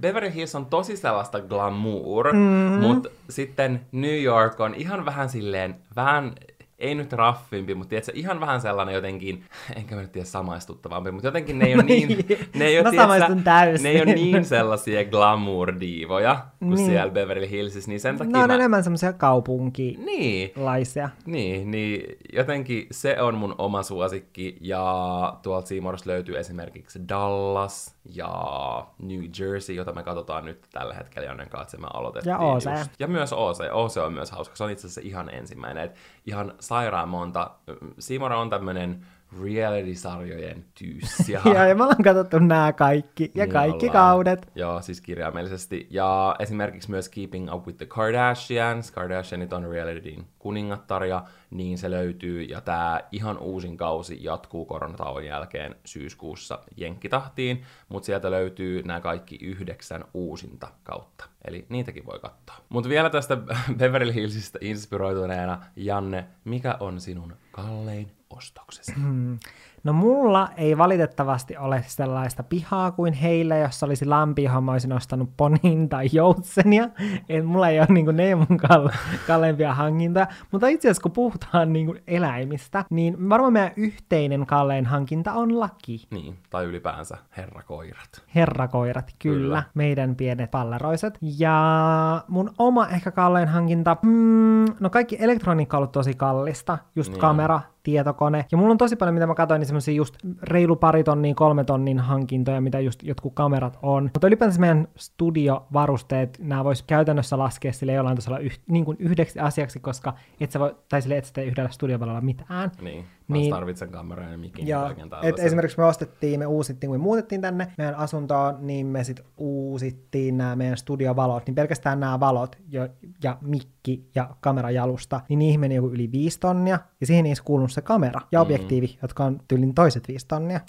Beverly 0.00 0.34
Hills 0.34 0.54
on 0.54 0.66
tosi 0.66 0.96
sellaista 0.96 1.40
glamour, 1.40 2.32
mm-hmm. 2.32 2.80
mutta 2.80 3.08
sitten 3.30 3.86
New 3.92 4.22
York 4.22 4.60
on 4.60 4.74
ihan 4.74 5.04
vähän 5.04 5.28
silleen, 5.28 5.76
vähän 5.96 6.32
ei 6.78 6.94
nyt 6.94 7.12
raffimpi, 7.12 7.74
mutta 7.74 7.88
tiedätkö, 7.88 8.12
ihan 8.14 8.40
vähän 8.40 8.60
sellainen 8.60 8.94
jotenkin, 8.94 9.44
enkä 9.76 9.94
mä 9.94 10.00
nyt 10.00 10.12
tiedä 10.12 10.26
samaistuttavampi, 10.26 11.10
mutta 11.10 11.28
jotenkin 11.28 11.58
ne 11.58 11.66
ei 11.66 11.74
ole 11.74 11.82
niin, 11.82 12.26
ne 12.54 12.64
ei 12.64 12.80
ole, 12.80 12.90
tiedätkö, 12.90 13.36
täysin. 13.44 13.84
ne 13.84 13.90
ei 13.90 14.02
ole 14.02 14.14
niin 14.14 14.44
sellaisia 14.44 15.04
glamour-diivoja 15.04 16.36
kuin 16.58 16.74
niin. 16.74 16.86
siellä 16.86 17.12
Beverly 17.12 17.50
Hillsissä, 17.50 17.90
niin 17.90 18.00
sen 18.00 18.18
takia 18.18 18.32
Ne 18.32 18.42
on 18.42 18.48
mä... 18.48 18.54
enemmän 18.54 18.82
semmoisia 18.82 19.12
kaupunkilaisia. 19.12 21.10
Niin. 21.26 21.70
niin, 21.70 21.70
niin 21.70 22.18
jotenkin 22.32 22.86
se 22.90 23.22
on 23.22 23.34
mun 23.34 23.54
oma 23.58 23.82
suosikki, 23.82 24.56
ja 24.60 25.38
tuolta 25.42 25.66
Seamoresta 25.66 26.10
löytyy 26.10 26.38
esimerkiksi 26.38 27.00
Dallas 27.08 27.94
ja 28.04 28.86
New 28.98 29.22
Jersey, 29.38 29.76
jota 29.76 29.92
me 29.92 30.02
katsotaan 30.02 30.44
nyt 30.44 30.66
tällä 30.72 30.94
hetkellä, 30.94 31.30
ennen 31.30 31.50
kuin 31.50 31.80
me 31.80 31.86
aloitettiin. 31.92 32.30
Ja 32.30 32.38
OC. 32.38 32.64
Just. 32.78 32.90
Ja 32.98 33.08
myös 33.08 33.32
OC. 33.32 33.58
OC 33.72 33.96
on 33.96 34.12
myös 34.12 34.30
hauska, 34.30 34.56
se 34.56 34.64
on 34.64 34.70
itse 34.70 34.86
asiassa 34.86 35.00
ihan 35.04 35.34
ensimmäinen, 35.34 35.84
että 35.84 36.00
ihan 36.26 36.54
sairaan 36.60 37.08
monta. 37.08 37.50
Simora 37.98 38.38
on 38.40 38.50
tämmönen 38.50 39.06
reality-sarjojen 39.42 40.64
tyyssiä. 40.74 41.40
ja, 41.54 41.66
ja 41.66 41.74
me 41.74 41.82
ollaan 41.82 42.02
katsottu 42.04 42.38
nämä 42.38 42.72
kaikki, 42.72 43.32
ja 43.34 43.44
niin 43.44 43.52
kaikki 43.52 43.88
ollaan. 43.88 44.10
kaudet. 44.10 44.50
Joo, 44.54 44.82
siis 44.82 45.00
kirjaimellisesti. 45.00 45.86
Ja 45.90 46.36
esimerkiksi 46.38 46.90
myös 46.90 47.08
Keeping 47.08 47.54
Up 47.54 47.66
with 47.66 47.78
the 47.78 47.86
Kardashians. 47.86 48.90
Kardashianit 48.90 49.52
on 49.52 49.64
realityin 49.64 50.26
kuningattaria, 50.38 51.22
niin 51.50 51.78
se 51.78 51.90
löytyy. 51.90 52.42
Ja 52.42 52.60
tämä 52.60 53.00
ihan 53.12 53.38
uusin 53.38 53.76
kausi 53.76 54.18
jatkuu 54.24 54.64
koronatauon 54.64 55.24
jälkeen 55.24 55.76
syyskuussa 55.84 56.58
jenkkitahtiin, 56.76 57.62
mutta 57.88 58.06
sieltä 58.06 58.30
löytyy 58.30 58.82
nämä 58.82 59.00
kaikki 59.00 59.38
yhdeksän 59.42 60.04
uusinta 60.14 60.68
kautta. 60.84 61.24
Eli 61.44 61.66
niitäkin 61.68 62.06
voi 62.06 62.18
katsoa. 62.18 62.56
Mutta 62.68 62.90
vielä 62.90 63.10
tästä 63.10 63.36
Beverly 63.78 64.14
Hillsistä 64.14 64.58
inspiroituneena, 64.62 65.60
Janne, 65.76 66.26
mikä 66.44 66.76
on 66.80 67.00
sinun 67.00 67.36
kallein 67.52 68.10
ostoksesi? 68.36 68.94
Hmm. 68.94 69.38
No 69.84 69.92
mulla 69.92 70.48
ei 70.56 70.78
valitettavasti 70.78 71.56
ole 71.56 71.84
sellaista 71.86 72.42
pihaa 72.42 72.90
kuin 72.90 73.12
heillä, 73.12 73.56
jos 73.56 73.82
olisi 73.82 74.06
lampi, 74.06 74.42
johon 74.42 74.64
mä 74.64 74.72
olisin 74.72 74.92
ostanut 74.92 75.30
ponin 75.36 75.88
tai 75.88 76.08
joutsenia. 76.12 76.88
Et 77.28 77.46
mulla 77.46 77.68
ei 77.68 77.78
ole 77.78 77.86
niin 77.90 78.04
kuin, 78.04 78.16
ne 78.16 78.34
mun 78.34 78.58
kalle- 78.68 78.94
kalleimpia 79.26 79.74
hankintoja. 79.74 80.26
Mutta 80.52 80.66
itse 80.66 80.88
asiassa 80.88 81.02
kun 81.02 81.12
puhutaan 81.12 81.72
niin 81.72 81.86
kuin 81.86 82.02
eläimistä, 82.06 82.84
niin 82.90 83.28
varmaan 83.28 83.52
meidän 83.52 83.72
yhteinen 83.76 84.46
kallein 84.46 84.86
hankinta 84.86 85.32
on 85.32 85.60
laki. 85.60 86.06
Niin, 86.10 86.38
tai 86.50 86.64
ylipäänsä 86.64 87.16
herrakoirat. 87.36 88.24
Herrakoirat, 88.34 89.14
kyllä. 89.18 89.36
kyllä. 89.38 89.62
Meidän 89.74 90.16
pienet 90.16 90.50
palleroiset. 90.50 91.18
Ja 91.38 92.24
mun 92.28 92.50
oma 92.58 92.88
ehkä 92.88 93.10
kallein 93.10 93.48
hankinta, 93.48 93.96
mm, 94.02 94.64
no 94.80 94.90
kaikki 94.90 95.16
elektroniikka 95.20 95.76
on 95.76 95.78
ollut 95.78 95.92
tosi 95.92 96.14
kallista. 96.14 96.78
Just 96.96 97.10
niin. 97.10 97.20
kamera, 97.20 97.60
tietokone. 97.84 98.44
Ja 98.52 98.58
mulla 98.58 98.72
on 98.72 98.78
tosi 98.78 98.96
paljon, 98.96 99.14
mitä 99.14 99.26
mä 99.26 99.34
katsoin, 99.34 99.58
niin 99.58 99.66
semmoisia 99.66 99.94
just 99.94 100.14
reilu 100.42 100.76
pari 100.76 101.04
tonnin, 101.04 101.34
kolme 101.34 101.64
tonnin 101.64 101.98
hankintoja, 101.98 102.60
mitä 102.60 102.80
just 102.80 103.02
jotkut 103.02 103.32
kamerat 103.34 103.78
on. 103.82 104.02
Mutta 104.02 104.26
ylipäänsä 104.26 104.60
meidän 104.60 104.88
studiovarusteet, 104.96 106.38
nämä 106.38 106.64
vois 106.64 106.82
käytännössä 106.82 107.38
laskea 107.38 107.72
sille 107.72 107.92
jollain 107.92 108.16
tasolla 108.16 108.38
yh, 108.38 108.58
niin 108.68 108.84
kuin 108.84 108.96
yhdeksi 109.00 109.38
asiaksi, 109.38 109.80
koska 109.80 110.14
et 110.40 110.50
sä 110.50 110.60
voi, 110.60 110.76
tai 110.88 111.02
sille 111.02 111.16
et 111.16 111.24
sä 111.24 111.32
tee 111.32 111.44
yhdellä 111.44 111.70
studiovalolla 111.70 112.20
mitään. 112.20 112.72
Niin. 112.82 113.04
Niin, 113.28 113.50
tarvitsen 113.50 113.90
kameran 113.90 114.32
ja 114.32 114.38
mikin 114.38 114.66
ja, 114.66 114.94
et 115.22 115.38
esimerkiksi 115.38 115.78
me 115.78 115.84
ostettiin, 115.84 116.38
me 116.38 116.46
uusittiin, 116.46 116.90
kun 116.90 116.98
me 116.98 117.02
muutettiin 117.02 117.40
tänne 117.40 117.72
meidän 117.78 117.94
asuntoon, 117.94 118.56
niin 118.60 118.86
me 118.86 119.04
sitten 119.04 119.24
uusittiin 119.36 120.38
nämä 120.38 120.56
meidän 120.56 120.76
studiovalot, 120.76 121.46
niin 121.46 121.54
pelkästään 121.54 122.00
nämä 122.00 122.20
valot 122.20 122.56
jo, 122.68 122.88
ja 123.22 123.38
mikki 123.40 124.10
ja 124.14 124.36
kamerajalusta, 124.40 125.20
niin 125.28 125.38
niihin 125.38 125.60
meni 125.60 125.74
joku 125.74 125.88
yli 125.88 126.12
viisi 126.12 126.40
tonnia, 126.40 126.78
ja 127.00 127.06
siihen 127.06 127.26
ei 127.26 127.34
kuulunut 127.44 127.72
se 127.72 127.82
kamera 127.82 128.20
ja 128.20 128.38
mm-hmm. 128.38 128.42
objektiivi, 128.42 128.86
mm. 128.86 128.98
jotka 129.02 129.24
on 129.24 129.40
tyylin 129.48 129.74
toiset 129.74 130.08
viisi 130.08 130.28
tonnia. 130.28 130.60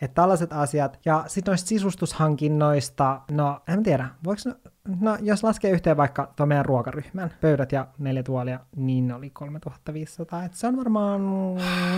Että 0.00 0.14
tällaiset 0.14 0.52
asiat. 0.52 0.98
Ja 1.04 1.24
sitten 1.26 1.52
noista 1.52 1.68
sisustushankinnoista, 1.68 3.20
no 3.30 3.60
en 3.68 3.82
tiedä, 3.82 4.08
voiko 4.24 4.42
no 4.46 4.54
jos 5.22 5.44
laskee 5.44 5.70
yhteen 5.70 5.96
vaikka 5.96 6.32
tuon 6.36 6.48
meidän 6.48 6.64
ruokaryhmän, 6.64 7.30
pöydät 7.40 7.72
ja 7.72 7.86
neljä 7.98 8.22
tuolia, 8.22 8.60
niin 8.76 9.12
oli 9.12 9.30
3500. 9.30 10.44
Et 10.44 10.54
se 10.54 10.66
on 10.66 10.76
varmaan, 10.76 11.26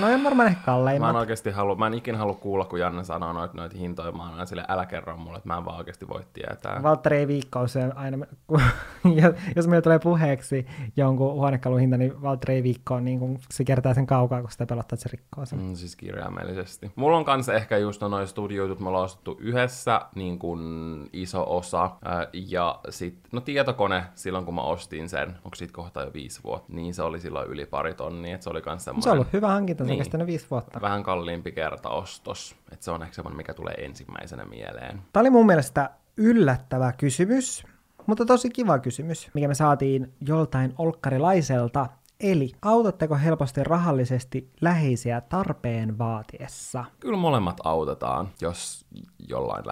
no 0.01 0.07
on 0.15 0.25
varmaan 0.25 0.49
ehkä 0.49 0.61
Mä 0.61 0.65
kalleimmat. 0.65 1.11
en 1.11 1.17
oikeasti 1.17 1.51
halua, 1.51 1.75
mä 1.75 1.87
en 1.87 1.95
ikinä 1.95 2.19
halua 2.19 2.35
kuulla, 2.35 2.65
kun 2.65 2.81
Janne 2.81 3.05
sanoo 3.05 3.33
noita, 3.33 3.57
noita 3.57 3.77
hintoja. 3.77 4.13
Mä 4.13 4.31
aina 4.31 4.47
sille, 4.47 4.65
älä 4.69 4.87
kerro 4.87 5.17
mulle, 5.17 5.37
että 5.37 5.49
mä 5.49 5.57
en 5.57 5.65
vaan 5.65 5.77
oikeasti 5.77 6.09
voi 6.09 6.23
tietää. 6.33 6.83
Valtteri 6.83 7.17
ei 7.17 7.29
viikkoa 7.29 7.67
se 7.67 7.85
aina, 7.95 8.27
kun, 8.47 8.61
jos 9.57 9.67
meillä 9.67 9.83
tulee 9.83 9.99
puheeksi 9.99 10.67
jonkun 10.97 11.33
huonekalun 11.33 11.81
hinta, 11.81 11.97
niin 11.97 12.23
Valtteri 12.23 12.55
ei 12.55 12.63
viikkoa, 12.63 13.01
niin 13.01 13.19
kun 13.19 13.39
se 13.51 13.65
kertaa 13.65 13.95
sen 13.95 14.07
kaukaa, 14.07 14.41
kun 14.41 14.51
sitä 14.51 14.67
pelottaa, 14.67 14.95
että 14.95 15.09
se 15.09 15.17
rikkoo 15.17 15.47
sen. 15.47 15.59
Mm, 15.59 15.75
siis 15.75 15.97
kirjaimellisesti. 15.97 16.93
Mulla 16.97 17.17
on 17.17 17.25
kanssa 17.25 17.55
ehkä 17.55 17.79
just 17.79 18.01
no 18.01 18.09
noin 18.09 18.27
studioitut, 18.27 18.81
me 18.81 18.89
ollaan 18.89 19.09
yhdessä 19.39 20.01
niin 20.15 20.39
kuin 20.39 20.61
iso 21.13 21.57
osa. 21.57 21.91
Ja 22.33 22.76
sit, 22.91 23.19
no 23.33 23.41
tietokone 23.41 24.05
silloin 24.15 24.45
kun 24.45 24.55
mä 24.55 24.61
ostin 24.63 25.09
sen, 25.09 25.29
onko 25.45 25.55
siitä 25.55 25.75
kohta 25.75 26.03
jo 26.03 26.13
viisi 26.13 26.41
vuotta, 26.45 26.73
niin 26.73 26.95
se 26.95 27.03
oli 27.03 27.21
silloin 27.21 27.49
yli 27.49 27.67
pari 27.67 27.95
tonnia, 27.95 28.35
että 28.35 28.45
se 28.45 28.51
oli 28.51 28.63
kans 28.63 28.85
Se 28.85 28.91
on 28.91 29.03
semmoinen 29.03 29.21
ollut 29.21 29.33
hyvä 29.33 29.49
hankinta, 29.49 29.85
se 29.85 29.91
Niin. 29.91 29.99
kestänyt 29.99 30.27
viisi 30.27 30.47
vuotta. 30.51 30.81
vähän 30.81 31.03
kalliimpi 31.03 31.53
kertaostos. 31.53 32.57
Että 32.73 32.85
se 32.85 32.91
on 32.91 33.03
ehkä 33.03 33.15
semmoinen, 33.15 33.37
mikä 33.37 33.55
tulee 33.55 33.75
ensimmäisenä 33.75 34.45
mieleen. 34.45 35.03
Tämä 35.13 35.21
oli 35.21 35.31
mun 35.31 35.47
mielestä 35.47 35.91
yllättävä 36.17 36.93
kysymys, 36.93 37.65
mutta 38.07 38.27
tosi 38.27 38.51
kiva 38.51 38.79
kysymys, 38.79 39.31
mikä 39.35 39.49
me 39.49 39.55
saatiin 39.55 40.13
joltain 40.21 40.75
olkkarilaiselta. 40.79 41.87
Eli 42.21 42.53
autatteko 42.63 43.17
helposti 43.17 43.65
rahallisesti 43.65 44.51
läheisiä 44.61 45.21
tarpeen 45.21 45.99
vaatiessa? 45.99 46.85
Kyllä 47.01 47.17
molemmat 47.17 47.57
autetaan, 47.65 48.29
jos 48.41 48.87
jollain 49.29 49.65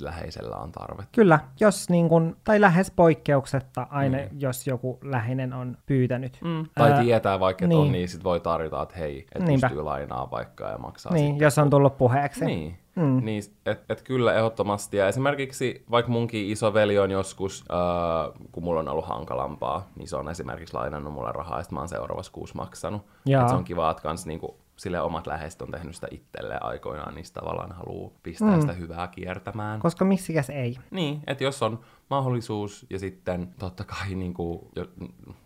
läheisellä 0.00 0.56
on 0.56 0.72
tarve. 0.72 1.02
Kyllä, 1.12 1.38
jos 1.60 1.90
niin 1.90 2.08
kun, 2.08 2.36
tai 2.44 2.60
lähes 2.60 2.90
poikkeuksetta 2.90 3.86
aina, 3.90 4.18
mm. 4.18 4.24
jos 4.38 4.66
joku 4.66 4.98
läheinen 5.04 5.52
on 5.52 5.76
pyytänyt. 5.86 6.38
Mm. 6.44 6.66
Tai 6.74 6.92
Ää, 6.92 7.02
tietää 7.02 7.40
vaikka, 7.40 7.64
että 7.64 7.68
niin. 7.68 7.80
on, 7.86 7.92
niin 7.92 8.08
sit 8.08 8.24
voi 8.24 8.40
tarjota, 8.40 8.82
että 8.82 8.96
hei, 8.98 9.26
että 9.34 9.52
pystyy 9.52 9.82
lainaa 9.82 10.30
vaikka 10.30 10.68
ja 10.68 10.78
maksaa 10.78 11.12
Niin, 11.12 11.26
sitten. 11.26 11.44
jos 11.44 11.58
on 11.58 11.70
tullut 11.70 11.98
puheeksi. 11.98 12.44
Niin. 12.44 12.78
Mm. 12.96 13.24
Niin, 13.24 13.42
että 13.66 13.84
et 13.94 14.02
kyllä 14.02 14.34
ehdottomasti. 14.34 14.96
Ja 14.96 15.08
esimerkiksi 15.08 15.84
vaikka 15.90 16.12
munkin 16.12 16.46
isoveli 16.50 16.98
on 16.98 17.10
joskus, 17.10 17.64
äh, 17.70 18.40
kun 18.52 18.64
mulla 18.64 18.80
on 18.80 18.88
ollut 18.88 19.06
hankalampaa, 19.06 19.88
niin 19.96 20.08
se 20.08 20.16
on 20.16 20.28
esimerkiksi 20.28 20.74
lainannut 20.74 21.12
mulle 21.12 21.32
rahaa, 21.32 21.58
ja 21.58 21.62
sit 21.62 21.72
mä 21.72 21.78
oon 21.78 21.88
seuraavassa 21.88 22.32
kuussa 22.32 22.54
maksanut. 22.54 23.02
Et 23.42 23.48
se 23.48 23.54
on 23.54 23.64
kiva, 23.64 23.90
että 23.90 24.02
kans 24.02 24.26
niinku, 24.26 24.56
sille 24.76 25.00
omat 25.00 25.26
läheiset 25.26 25.62
on 25.62 25.70
tehnyt 25.70 25.94
sitä 25.94 26.08
itselleen 26.10 26.64
aikoinaan, 26.64 27.14
niin 27.14 27.24
tavallaan 27.34 27.72
haluaa 27.72 28.10
pistää 28.22 28.54
mm. 28.54 28.60
sitä 28.60 28.72
hyvää 28.72 29.08
kiertämään. 29.08 29.80
Koska 29.80 30.04
miksikäs 30.04 30.50
ei. 30.50 30.76
Niin, 30.90 31.20
että 31.26 31.44
jos 31.44 31.62
on 31.62 31.80
mahdollisuus 32.10 32.86
ja 32.90 32.98
sitten 32.98 33.54
totta 33.58 33.84
kai 33.84 34.14
niin 34.14 34.34
kuin, 34.34 34.60
jo, 34.76 34.86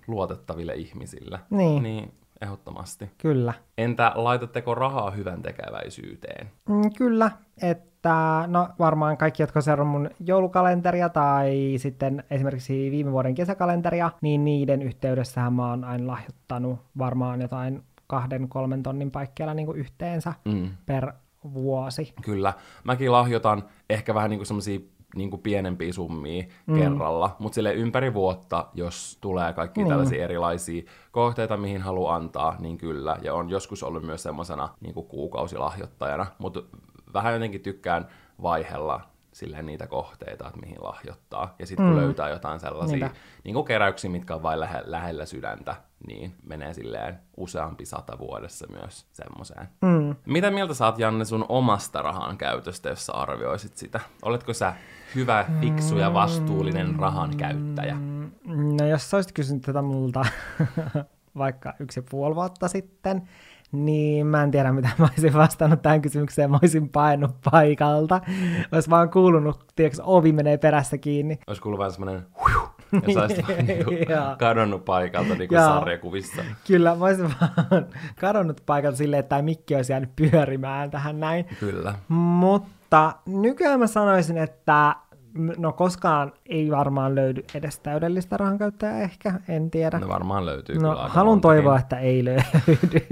luotettaville 0.07 0.75
ihmisille, 0.75 1.39
Niin. 1.51 1.83
niin 1.83 2.13
ehdottomasti. 2.41 3.11
Kyllä. 3.19 3.53
Entä 3.79 4.13
laitatteko 4.15 4.75
rahaa 4.75 5.11
hyvän 5.11 5.43
tekeväisyyteen? 5.43 6.51
Mm, 6.69 6.91
kyllä, 6.99 7.31
että 7.63 8.45
no 8.47 8.69
varmaan 8.79 9.17
kaikki, 9.17 9.43
jotka 9.43 9.61
seuraavat 9.61 9.93
mun 9.93 10.11
joulukalenteria 10.21 11.09
tai 11.09 11.75
sitten 11.77 12.25
esimerkiksi 12.31 12.91
viime 12.91 13.13
vuoden 13.13 13.35
kesäkalenteria, 13.35 14.11
niin 14.21 14.45
niiden 14.45 14.83
yhteydessähän 14.83 15.53
mä 15.53 15.71
oon 15.71 15.85
aina 15.85 16.07
lahjoittanut 16.07 16.79
varmaan 16.99 17.41
jotain 17.41 17.83
kahden, 18.07 18.49
kolmen 18.49 18.83
tonnin 18.83 19.11
paikkeilla 19.11 19.55
niin 19.55 19.67
kuin 19.67 19.79
yhteensä 19.79 20.33
Mm. 20.45 20.71
per 20.87 21.13
vuosi. 21.55 22.15
Kyllä. 22.23 22.53
Mäkin 22.85 23.13
lahjoitan 23.13 23.63
ehkä 23.91 24.15
vähän 24.15 24.31
niin 24.31 24.39
kuin 24.39 24.47
semmosia 24.47 24.81
niin 25.15 25.31
kuin 25.31 25.43
pienempiä 25.43 25.93
summia 25.93 26.45
mm. 26.67 26.79
kerralla, 26.79 27.37
mutta 27.39 27.55
sille 27.55 27.75
ympäri 27.75 28.15
vuotta, 28.15 28.67
jos 28.75 29.19
tulee 29.21 29.53
kaikki 29.53 29.81
Niin. 29.81 29.89
tällaisia 29.89 30.25
erilaisia 30.25 30.83
kohteita, 31.11 31.57
mihin 31.57 31.83
haluaa 31.83 32.17
antaa, 32.17 32.57
niin 32.59 32.79
kyllä. 32.79 33.17
Ja 33.23 33.35
on 33.35 33.51
joskus 33.51 33.83
ollut 33.83 34.03
myös 34.03 34.23
semmoisena 34.23 34.69
niin 34.81 34.95
kuin 34.95 35.07
kuukausilahjoittajana, 35.07 36.27
mutta 36.39 36.63
vähän 37.15 37.33
jotenkin 37.35 37.61
tykkään 37.61 38.09
vaihella 38.43 39.01
silleen 39.33 39.67
niitä 39.67 39.87
kohteita, 39.87 40.47
että 40.47 40.61
mihin 40.61 40.83
lahjoittaa. 40.85 41.55
Ja 41.59 41.67
sitten 41.67 41.87
kun 41.87 41.95
Mm. 41.95 42.01
löytää 42.01 42.29
jotain 42.29 42.61
sellaisia 42.61 42.97
Niinpä. 42.99 43.17
niin 43.45 43.55
kuin 43.55 43.67
keräyksiä, 43.67 44.11
mitkä 44.11 44.35
on 44.35 44.43
vain 44.43 44.61
lähe, 44.61 44.83
lähellä 44.85 45.27
sydäntä, 45.27 45.77
niin 46.07 46.35
menee 46.47 46.75
silleen 46.75 47.19
useampi 47.37 47.87
sata 47.87 48.19
vuodessa 48.19 48.67
myös 48.71 49.07
semmoiseen. 49.13 49.69
Mm. 49.83 50.17
Mitä 50.27 50.51
mieltä 50.51 50.75
saat, 50.75 50.99
Janne, 50.99 51.25
sun 51.25 51.47
omasta 51.49 52.03
rahan 52.03 52.37
käytöstä, 52.39 52.89
jos 52.89 53.07
sä 53.07 53.13
arvioisit 53.13 53.77
sitä? 53.77 54.01
Oletko 54.23 54.53
sä 54.53 54.75
hyvä, 55.15 55.45
fiksu 55.61 55.99
ja 55.99 56.15
vastuullinen 56.15 56.97
rahan 56.99 57.37
käyttäjä? 57.37 57.95
Mm, 57.95 58.31
No 58.81 58.87
jos 58.87 59.11
sä 59.11 59.17
olisit 59.17 59.33
kysynyt 59.33 59.63
tätä 59.63 59.83
multa 59.83 60.25
vaikka 61.39 61.75
yksi 61.81 62.01
ja 62.01 62.05
puoli 62.11 62.35
vuotta 62.35 62.69
sitten, 62.69 63.29
niin 63.73 64.27
mä 64.27 64.43
en 64.43 64.51
tiedä, 64.51 64.73
mitä 64.73 64.91
mä 64.99 65.09
olisin 65.13 65.35
vastannut 65.35 65.83
tähän 65.83 66.03
kysymykseen. 66.03 66.51
Mä 66.51 66.59
olisin 66.63 66.89
painut 66.89 67.31
paikalta. 67.51 68.21
Olisi 68.73 68.91
vaan 68.91 69.11
kuulunut, 69.11 69.65
tiedätkö, 69.77 70.03
ovi 70.05 70.33
menee 70.33 70.59
perässä 70.59 70.99
kiinni. 70.99 71.39
Olisi 71.47 71.63
kuullut 71.63 71.79
vähän 71.79 71.93
semmoinen 71.93 72.27
ja 73.07 73.15
sä 73.15 73.23
olisit 73.23 73.49
vaan 73.49 73.67
niinku 73.67 73.91
Joo. 73.91 74.37
kadonnut 74.39 74.85
paikalta 74.85 75.35
niin 75.35 75.49
kuin 75.49 75.61
sarjakuvissa. 75.61 76.43
Kyllä, 76.67 76.95
mä 76.95 77.05
olisin 77.05 77.35
vaan 77.41 77.87
kadonnut 78.21 78.63
paikalta 78.67 78.97
silleen, 78.97 79.21
että 79.21 79.29
tämä 79.29 79.43
mikki 79.43 79.75
olisi 79.75 79.93
jäänyt 79.93 80.11
pyörimään 80.17 80.91
tähän 80.91 81.21
näin. 81.21 81.45
Kyllä. 81.61 81.95
Mutta 82.09 83.13
nykyään 83.27 83.81
mä 83.81 83.87
sanoisin, 83.87 84.39
että 84.39 84.95
no 85.59 85.73
koskaan 85.73 86.33
ei 86.47 86.71
varmaan 86.71 87.15
löydy 87.15 87.45
edes 87.55 87.79
täydellistä 87.79 88.37
rahankäyttäjää 88.37 89.01
ehkä, 89.01 89.35
en 89.49 89.71
tiedä. 89.71 89.99
Ne 89.99 90.09
varmaan 90.09 90.47
löytyy 90.47 90.79
No, 90.79 90.91
kyllä 90.91 91.09
haluan 91.09 91.41
toivoa, 91.41 91.79
että 91.79 91.99
ei 91.99 92.25
löydy. 92.25 93.07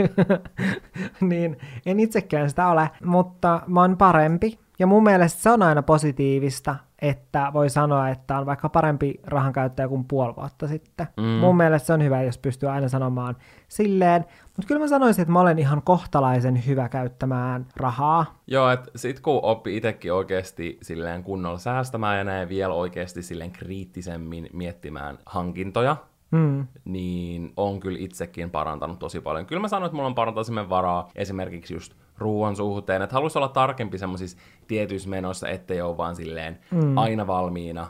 niin, 1.21 1.59
en 1.87 2.01
itsekään 2.01 2.51
sitä 2.51 2.69
ole, 2.69 2.91
mutta 3.05 3.61
mä 3.67 3.81
oon 3.81 3.97
parempi. 3.97 4.59
Ja 4.79 4.87
mun 4.87 5.03
mielestä 5.03 5.43
se 5.43 5.51
on 5.51 5.63
aina 5.63 5.83
positiivista, 5.83 6.77
että 7.09 7.51
voi 7.53 7.71
sanoa, 7.71 8.09
että 8.09 8.39
on 8.39 8.47
vaikka 8.47 8.69
parempi 8.69 9.21
rahankäyttäjä 9.25 9.89
kuin 9.89 10.05
puoli 10.05 10.37
vuotta 10.37 10.69
sitten. 10.69 11.07
Mm. 11.17 11.23
Mun 11.25 11.57
mielestä 11.57 11.87
se 11.87 11.93
on 11.93 12.03
hyvä, 12.05 12.23
jos 12.23 12.39
pystyy 12.39 12.69
aina 12.69 12.89
sanomaan 12.89 13.37
silleen. 13.69 14.25
Mutta 14.45 14.69
kyllä 14.69 14.81
mä 14.81 14.89
sanoisin, 14.89 15.23
että 15.23 15.33
mä 15.33 15.41
olen 15.41 15.59
ihan 15.59 15.83
kohtalaisen 15.83 16.67
hyvä 16.67 16.89
käyttämään 16.89 17.67
rahaa. 17.77 18.39
Joo, 18.47 18.71
että 18.71 18.91
sit 18.97 19.21
kun 19.21 19.41
oppi 19.43 19.77
itsekin 19.77 20.13
oikeasti 20.13 20.79
silleen 20.83 21.23
kunnolla 21.23 21.59
säästämään 21.59 22.19
ja 22.19 22.25
näin 22.25 22.49
vielä 22.49 22.75
oikeasti 22.75 23.23
silleen 23.23 23.53
kriittisemmin 23.53 24.49
miettimään 24.53 25.19
hankintoja, 25.27 25.97
Mm. 26.31 26.67
niin 26.85 27.53
on 27.57 27.81
kyllä 27.81 27.99
itsekin 28.01 28.51
parantanut 28.51 28.99
tosi 28.99 29.21
paljon. 29.21 29.47
Kyllä 29.47 29.61
mä 29.61 29.69
sanoin, 29.69 29.87
että 29.87 29.97
mulla 29.97 30.07
on 30.09 30.15
parantaisemmin 30.15 30.69
varaa 30.69 31.09
esimerkiksi 31.15 31.75
just 31.75 31.95
ruoan 32.19 32.57
suhteen, 32.57 33.03
että 33.03 33.15
haluaisi 33.15 33.39
olla 33.39 33.49
tarkempi 33.49 33.99
semmoisissa 33.99 34.39
tietyissä 34.67 35.09
menoissa, 35.09 35.49
ettei 35.49 35.81
ole 35.81 35.97
vaan 35.97 36.17
silleen 36.17 36.61
mm. 36.71 36.99
aina 36.99 37.27
valmiina, 37.27 37.87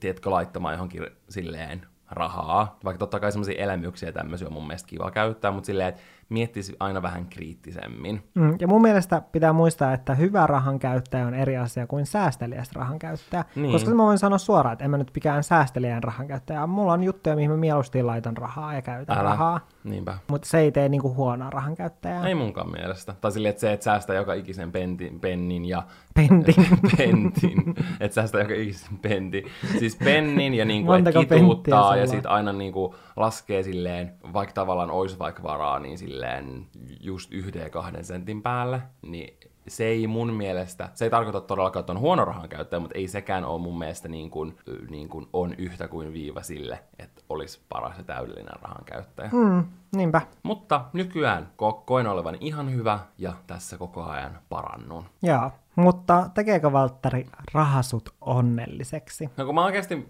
tiedätkö, 0.00 0.30
laittamaan 0.30 0.74
johonkin 0.74 1.06
silleen 1.28 1.86
rahaa. 2.10 2.78
Vaikka 2.84 2.98
totta 2.98 3.20
kai 3.20 3.32
semmoisia 3.32 3.62
elämyksiä 3.62 4.12
tämmöisiä 4.12 4.46
on 4.46 4.52
mun 4.52 4.66
mielestä 4.66 4.88
kiva 4.88 5.10
käyttää, 5.10 5.50
mutta 5.50 5.66
silleen, 5.66 5.88
että 5.88 6.00
miettisi 6.32 6.76
aina 6.80 7.02
vähän 7.02 7.26
kriittisemmin. 7.26 8.22
Mm, 8.34 8.56
ja 8.60 8.68
mun 8.68 8.82
mielestä 8.82 9.22
pitää 9.32 9.52
muistaa, 9.52 9.92
että 9.92 10.14
hyvä 10.14 10.46
rahan 10.46 10.78
käyttäjä 10.78 11.26
on 11.26 11.34
eri 11.34 11.56
asia 11.56 11.86
kuin 11.86 12.06
säästeliäs 12.06 12.72
rahan 12.72 12.98
käyttäjä. 12.98 13.44
Niin. 13.54 13.72
Koska 13.72 13.90
mä 13.90 14.02
voin 14.02 14.18
sanoa 14.18 14.38
suoraan, 14.38 14.72
että 14.72 14.84
en 14.84 14.90
mä 14.90 14.98
nyt 14.98 15.10
mikään 15.14 15.44
säästeliään 15.44 16.02
rahan 16.02 16.28
käyttäjä. 16.28 16.66
Mulla 16.66 16.92
on 16.92 17.02
juttuja, 17.02 17.36
mihin 17.36 17.50
mä 17.50 17.56
mieluusti 17.56 18.02
laitan 18.02 18.36
rahaa 18.36 18.74
ja 18.74 18.82
käytän 18.82 19.18
Älä. 19.18 19.30
rahaa. 19.30 19.60
Niinpä. 19.84 20.18
Mutta 20.28 20.48
se 20.48 20.58
ei 20.58 20.72
tee 20.72 20.88
niinku 20.88 21.14
huonoa 21.14 21.50
rahan 21.50 21.74
käyttäjää. 21.74 22.26
Ei 22.26 22.34
munkaan 22.34 22.70
mielestä. 22.70 23.14
Tai 23.20 23.32
silleen, 23.32 23.50
että 23.50 23.60
se, 23.60 23.72
että 23.72 23.84
säästää 23.84 24.16
joka 24.16 24.34
ikisen 24.34 24.72
pentin, 24.72 25.20
pennin 25.20 25.64
ja 25.64 25.82
Pentin. 26.14 26.54
pentin. 26.96 27.74
että 28.00 28.14
säästää 28.14 28.40
joka 28.40 28.54
ikisen 28.54 28.98
pentin. 28.98 29.44
Siis 29.78 29.96
pennin 29.96 30.54
ja 30.54 30.64
niinku, 30.64 30.92
et 30.92 31.04
kituuttaa 31.20 31.96
ja 31.96 32.06
sitten 32.06 32.30
aina 32.30 32.52
niinku 32.52 32.94
laskee 33.16 33.62
silleen, 33.62 34.12
vaikka 34.32 34.52
tavallaan 34.52 34.90
olisi 34.90 35.18
vaikka 35.18 35.42
varaa, 35.42 35.78
niin 35.78 35.98
silleen 35.98 36.21
just 37.00 37.32
yhden 37.32 37.62
ja 37.62 37.70
kahden 37.70 38.04
sentin 38.04 38.42
päälle, 38.42 38.82
niin 39.02 39.38
se 39.68 39.84
ei 39.84 40.06
mun 40.06 40.32
mielestä, 40.32 40.88
se 40.94 41.04
ei 41.04 41.10
tarkoita 41.10 41.40
todellakaan, 41.40 41.80
että 41.80 41.92
on 41.92 41.98
huono 42.00 42.24
rahan 42.24 42.48
käyttäjä, 42.48 42.80
mutta 42.80 42.98
ei 42.98 43.08
sekään 43.08 43.44
ole 43.44 43.60
mun 43.60 43.78
mielestä 43.78 44.08
niin 44.08 44.30
kuin, 44.30 44.58
niin 44.90 45.08
kuin 45.08 45.26
on 45.32 45.54
yhtä 45.58 45.88
kuin 45.88 46.12
viiva 46.12 46.42
sille, 46.42 46.84
että 46.98 47.22
olisi 47.28 47.60
paras 47.68 47.98
ja 47.98 48.04
täydellinen 48.04 48.60
rahan 48.62 48.84
käyttäjä. 48.84 49.30
Mm, 49.32 49.64
niinpä. 49.96 50.20
Mutta 50.42 50.84
nykyään 50.92 51.48
ko- 51.62 51.82
koen 51.86 52.06
olevan 52.06 52.36
ihan 52.40 52.72
hyvä 52.74 52.98
ja 53.18 53.32
tässä 53.46 53.78
koko 53.78 54.02
ajan 54.04 54.38
parannun. 54.48 55.04
Joo. 55.22 55.50
Mutta 55.76 56.30
tekeekö 56.34 56.72
Valtteri 56.72 57.26
rahasut 57.54 58.14
onnelliseksi? 58.20 59.30
No 59.36 59.44
kun 59.44 59.54
mä 59.54 59.64
oikeasti 59.64 60.08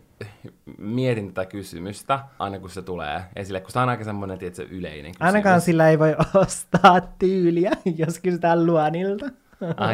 mietin 0.79 1.35
tätä 1.35 1.51
kysymystä, 1.51 2.21
aina 2.39 2.59
kun 2.59 2.71
se 2.71 2.83
tulee 2.83 3.23
esille, 3.37 3.61
kun 3.61 3.71
se 3.71 3.79
on 3.79 3.89
aika 3.89 4.05
semmoinen, 4.05 4.39
tietysti 4.39 4.75
yleinen 4.75 5.13
kysymys. 5.13 5.27
Ainakaan 5.27 5.61
sillä 5.61 5.89
ei 5.89 5.99
voi 5.99 6.17
ostaa 6.35 7.01
tyyliä, 7.01 7.71
jos 7.97 8.19
kysytään 8.19 8.67
luonilta. 8.67 9.27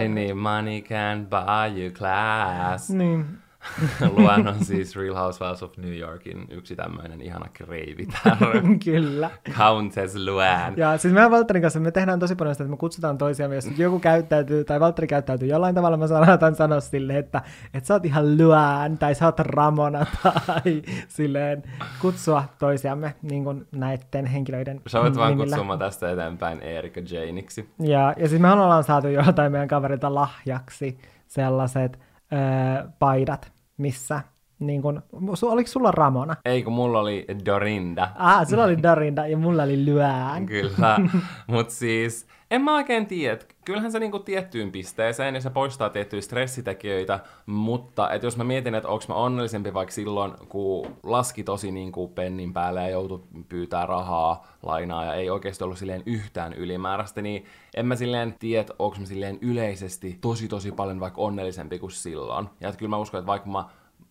I 0.05 0.09
need 0.09 0.35
money 0.35 0.81
can 0.81 1.27
buy 1.27 1.83
you 1.83 1.91
class. 1.93 2.91
Niin. 2.91 3.39
Luan 4.17 4.49
on 4.49 4.65
siis 4.65 4.97
Real 4.97 5.15
Housewives 5.15 5.63
of 5.63 5.77
New 5.77 5.99
Yorkin 5.99 6.47
yksi 6.51 6.77
tämmöinen 6.77 7.23
ihana 7.23 7.47
kreivitar. 7.53 8.37
Kyllä. 8.85 9.31
Countess 9.51 10.17
Luan. 10.17 10.75
Ja 10.77 10.99
siis 10.99 11.15
mehän 11.15 11.31
Valtterin 11.31 11.63
kanssa 11.63 11.81
me 11.81 11.91
tehdään 11.91 12.19
tosi 12.19 12.35
paljon 12.35 12.55
sitä, 12.55 12.65
että 12.65 12.71
me 12.71 12.77
kutsutaan 12.77 13.19
toisiamme, 13.19 13.55
jos 13.55 13.79
joku 13.79 13.99
käyttäytyy, 13.99 14.65
tai 14.65 14.81
Valtteri 14.81 15.07
käyttäytyy 15.07 15.49
jollain 15.49 15.75
tavalla, 15.75 15.97
mä 15.97 16.07
saatan 16.07 16.55
sanoa 16.55 16.81
silleen, 16.81 17.19
että, 17.19 17.43
että 17.75 17.87
sä 17.87 17.95
oot 17.95 18.05
ihan 18.05 18.39
Luan, 18.39 18.99
tai 18.99 19.15
sä 19.15 19.25
oot 19.25 19.41
Ramona, 19.41 20.07
tai 20.47 20.83
silleen 21.09 21.63
kutsua 22.01 22.45
toisiamme 22.59 23.15
niin 23.23 23.45
kuin 23.45 23.67
näiden 23.73 24.27
henkilöiden 24.27 24.81
Sä 24.87 25.03
voit 25.03 25.17
vaan 25.17 25.37
kutsua 25.37 25.77
tästä 25.77 26.11
eteenpäin 26.11 26.61
Erika 26.61 27.01
Janeiksi. 27.11 27.69
Ja, 27.79 28.15
ja 28.17 28.29
siis 28.29 28.41
me 28.41 28.53
ollaan 28.53 28.85
saatu 28.85 29.09
joltain 29.09 29.53
meidän 29.53 29.69
kaverilta 29.69 30.15
lahjaksi 30.15 30.99
sellaiset 31.27 31.99
öö, 32.33 32.91
paidat, 32.99 33.53
missä 33.79 34.21
niin 34.59 34.83
kun, 34.83 35.03
oliko 35.43 35.69
sulla 35.69 35.91
Ramona? 35.91 36.37
Ei, 36.45 36.63
kun 36.63 36.73
mulla 36.73 37.01
oli 37.01 37.27
Dorinda. 37.47 38.11
Ah, 38.15 38.49
sulla 38.49 38.65
oli 38.65 38.83
Dorinda 38.83 39.27
ja 39.27 39.37
mulla 39.37 39.63
oli 39.63 39.85
Lyään. 39.85 40.47
Kyllä, 40.47 40.99
mutta 41.47 41.75
siis 41.75 42.27
en 42.51 42.63
mä 42.63 42.75
oikein 42.75 43.07
tiedä. 43.07 43.39
Kyllähän 43.65 43.93
se 43.93 43.99
niinku 43.99 44.19
tiettyyn 44.19 44.73
pisteeseen 44.73 45.35
ja 45.35 45.41
se 45.41 45.51
poistaa 45.51 45.91
tiettyjä 45.91 46.23
stressitekijöitä, 46.23 47.21
mutta 47.47 48.11
et 48.11 48.23
jos 48.23 48.37
mä 48.37 48.45
mietin, 48.45 48.75
että 48.75 48.89
onko 48.89 49.05
mä 49.09 49.15
onnellisempi 49.15 49.75
vaikka 49.75 49.95
silloin, 49.95 50.33
kun 50.49 50.97
laski 51.03 51.45
tosi 51.45 51.71
niinku 51.71 52.09
pennin 52.09 52.53
päälle 52.53 52.81
ja 52.81 52.89
joutui 52.89 53.23
pyytää 53.49 53.87
rahaa, 53.87 54.47
lainaa 54.63 55.05
ja 55.05 55.15
ei 55.15 55.31
oikeasti 55.31 55.65
ollut 55.65 55.79
silleen 55.79 56.03
yhtään 56.07 56.53
ylimääräistä, 56.53 57.23
niin 57.23 57.45
en 57.77 57.87
mä 57.87 57.97
silleen 57.97 58.35
tiedä, 58.39 58.75
onko 58.79 58.97
mä 58.99 59.07
silleen 59.07 59.39
yleisesti 59.41 60.19
tosi 60.21 60.49
tosi 60.49 60.73
paljon 60.73 61.01
vaikka 61.01 61.21
onnellisempi 61.21 61.79
kuin 61.79 61.91
silloin. 61.91 62.49
Ja 62.61 62.73
kyllä 62.73 62.91
mä 62.91 62.99
uskon, 62.99 63.19
että 63.19 63.27
vaikka 63.27 63.51
mä 63.51 63.65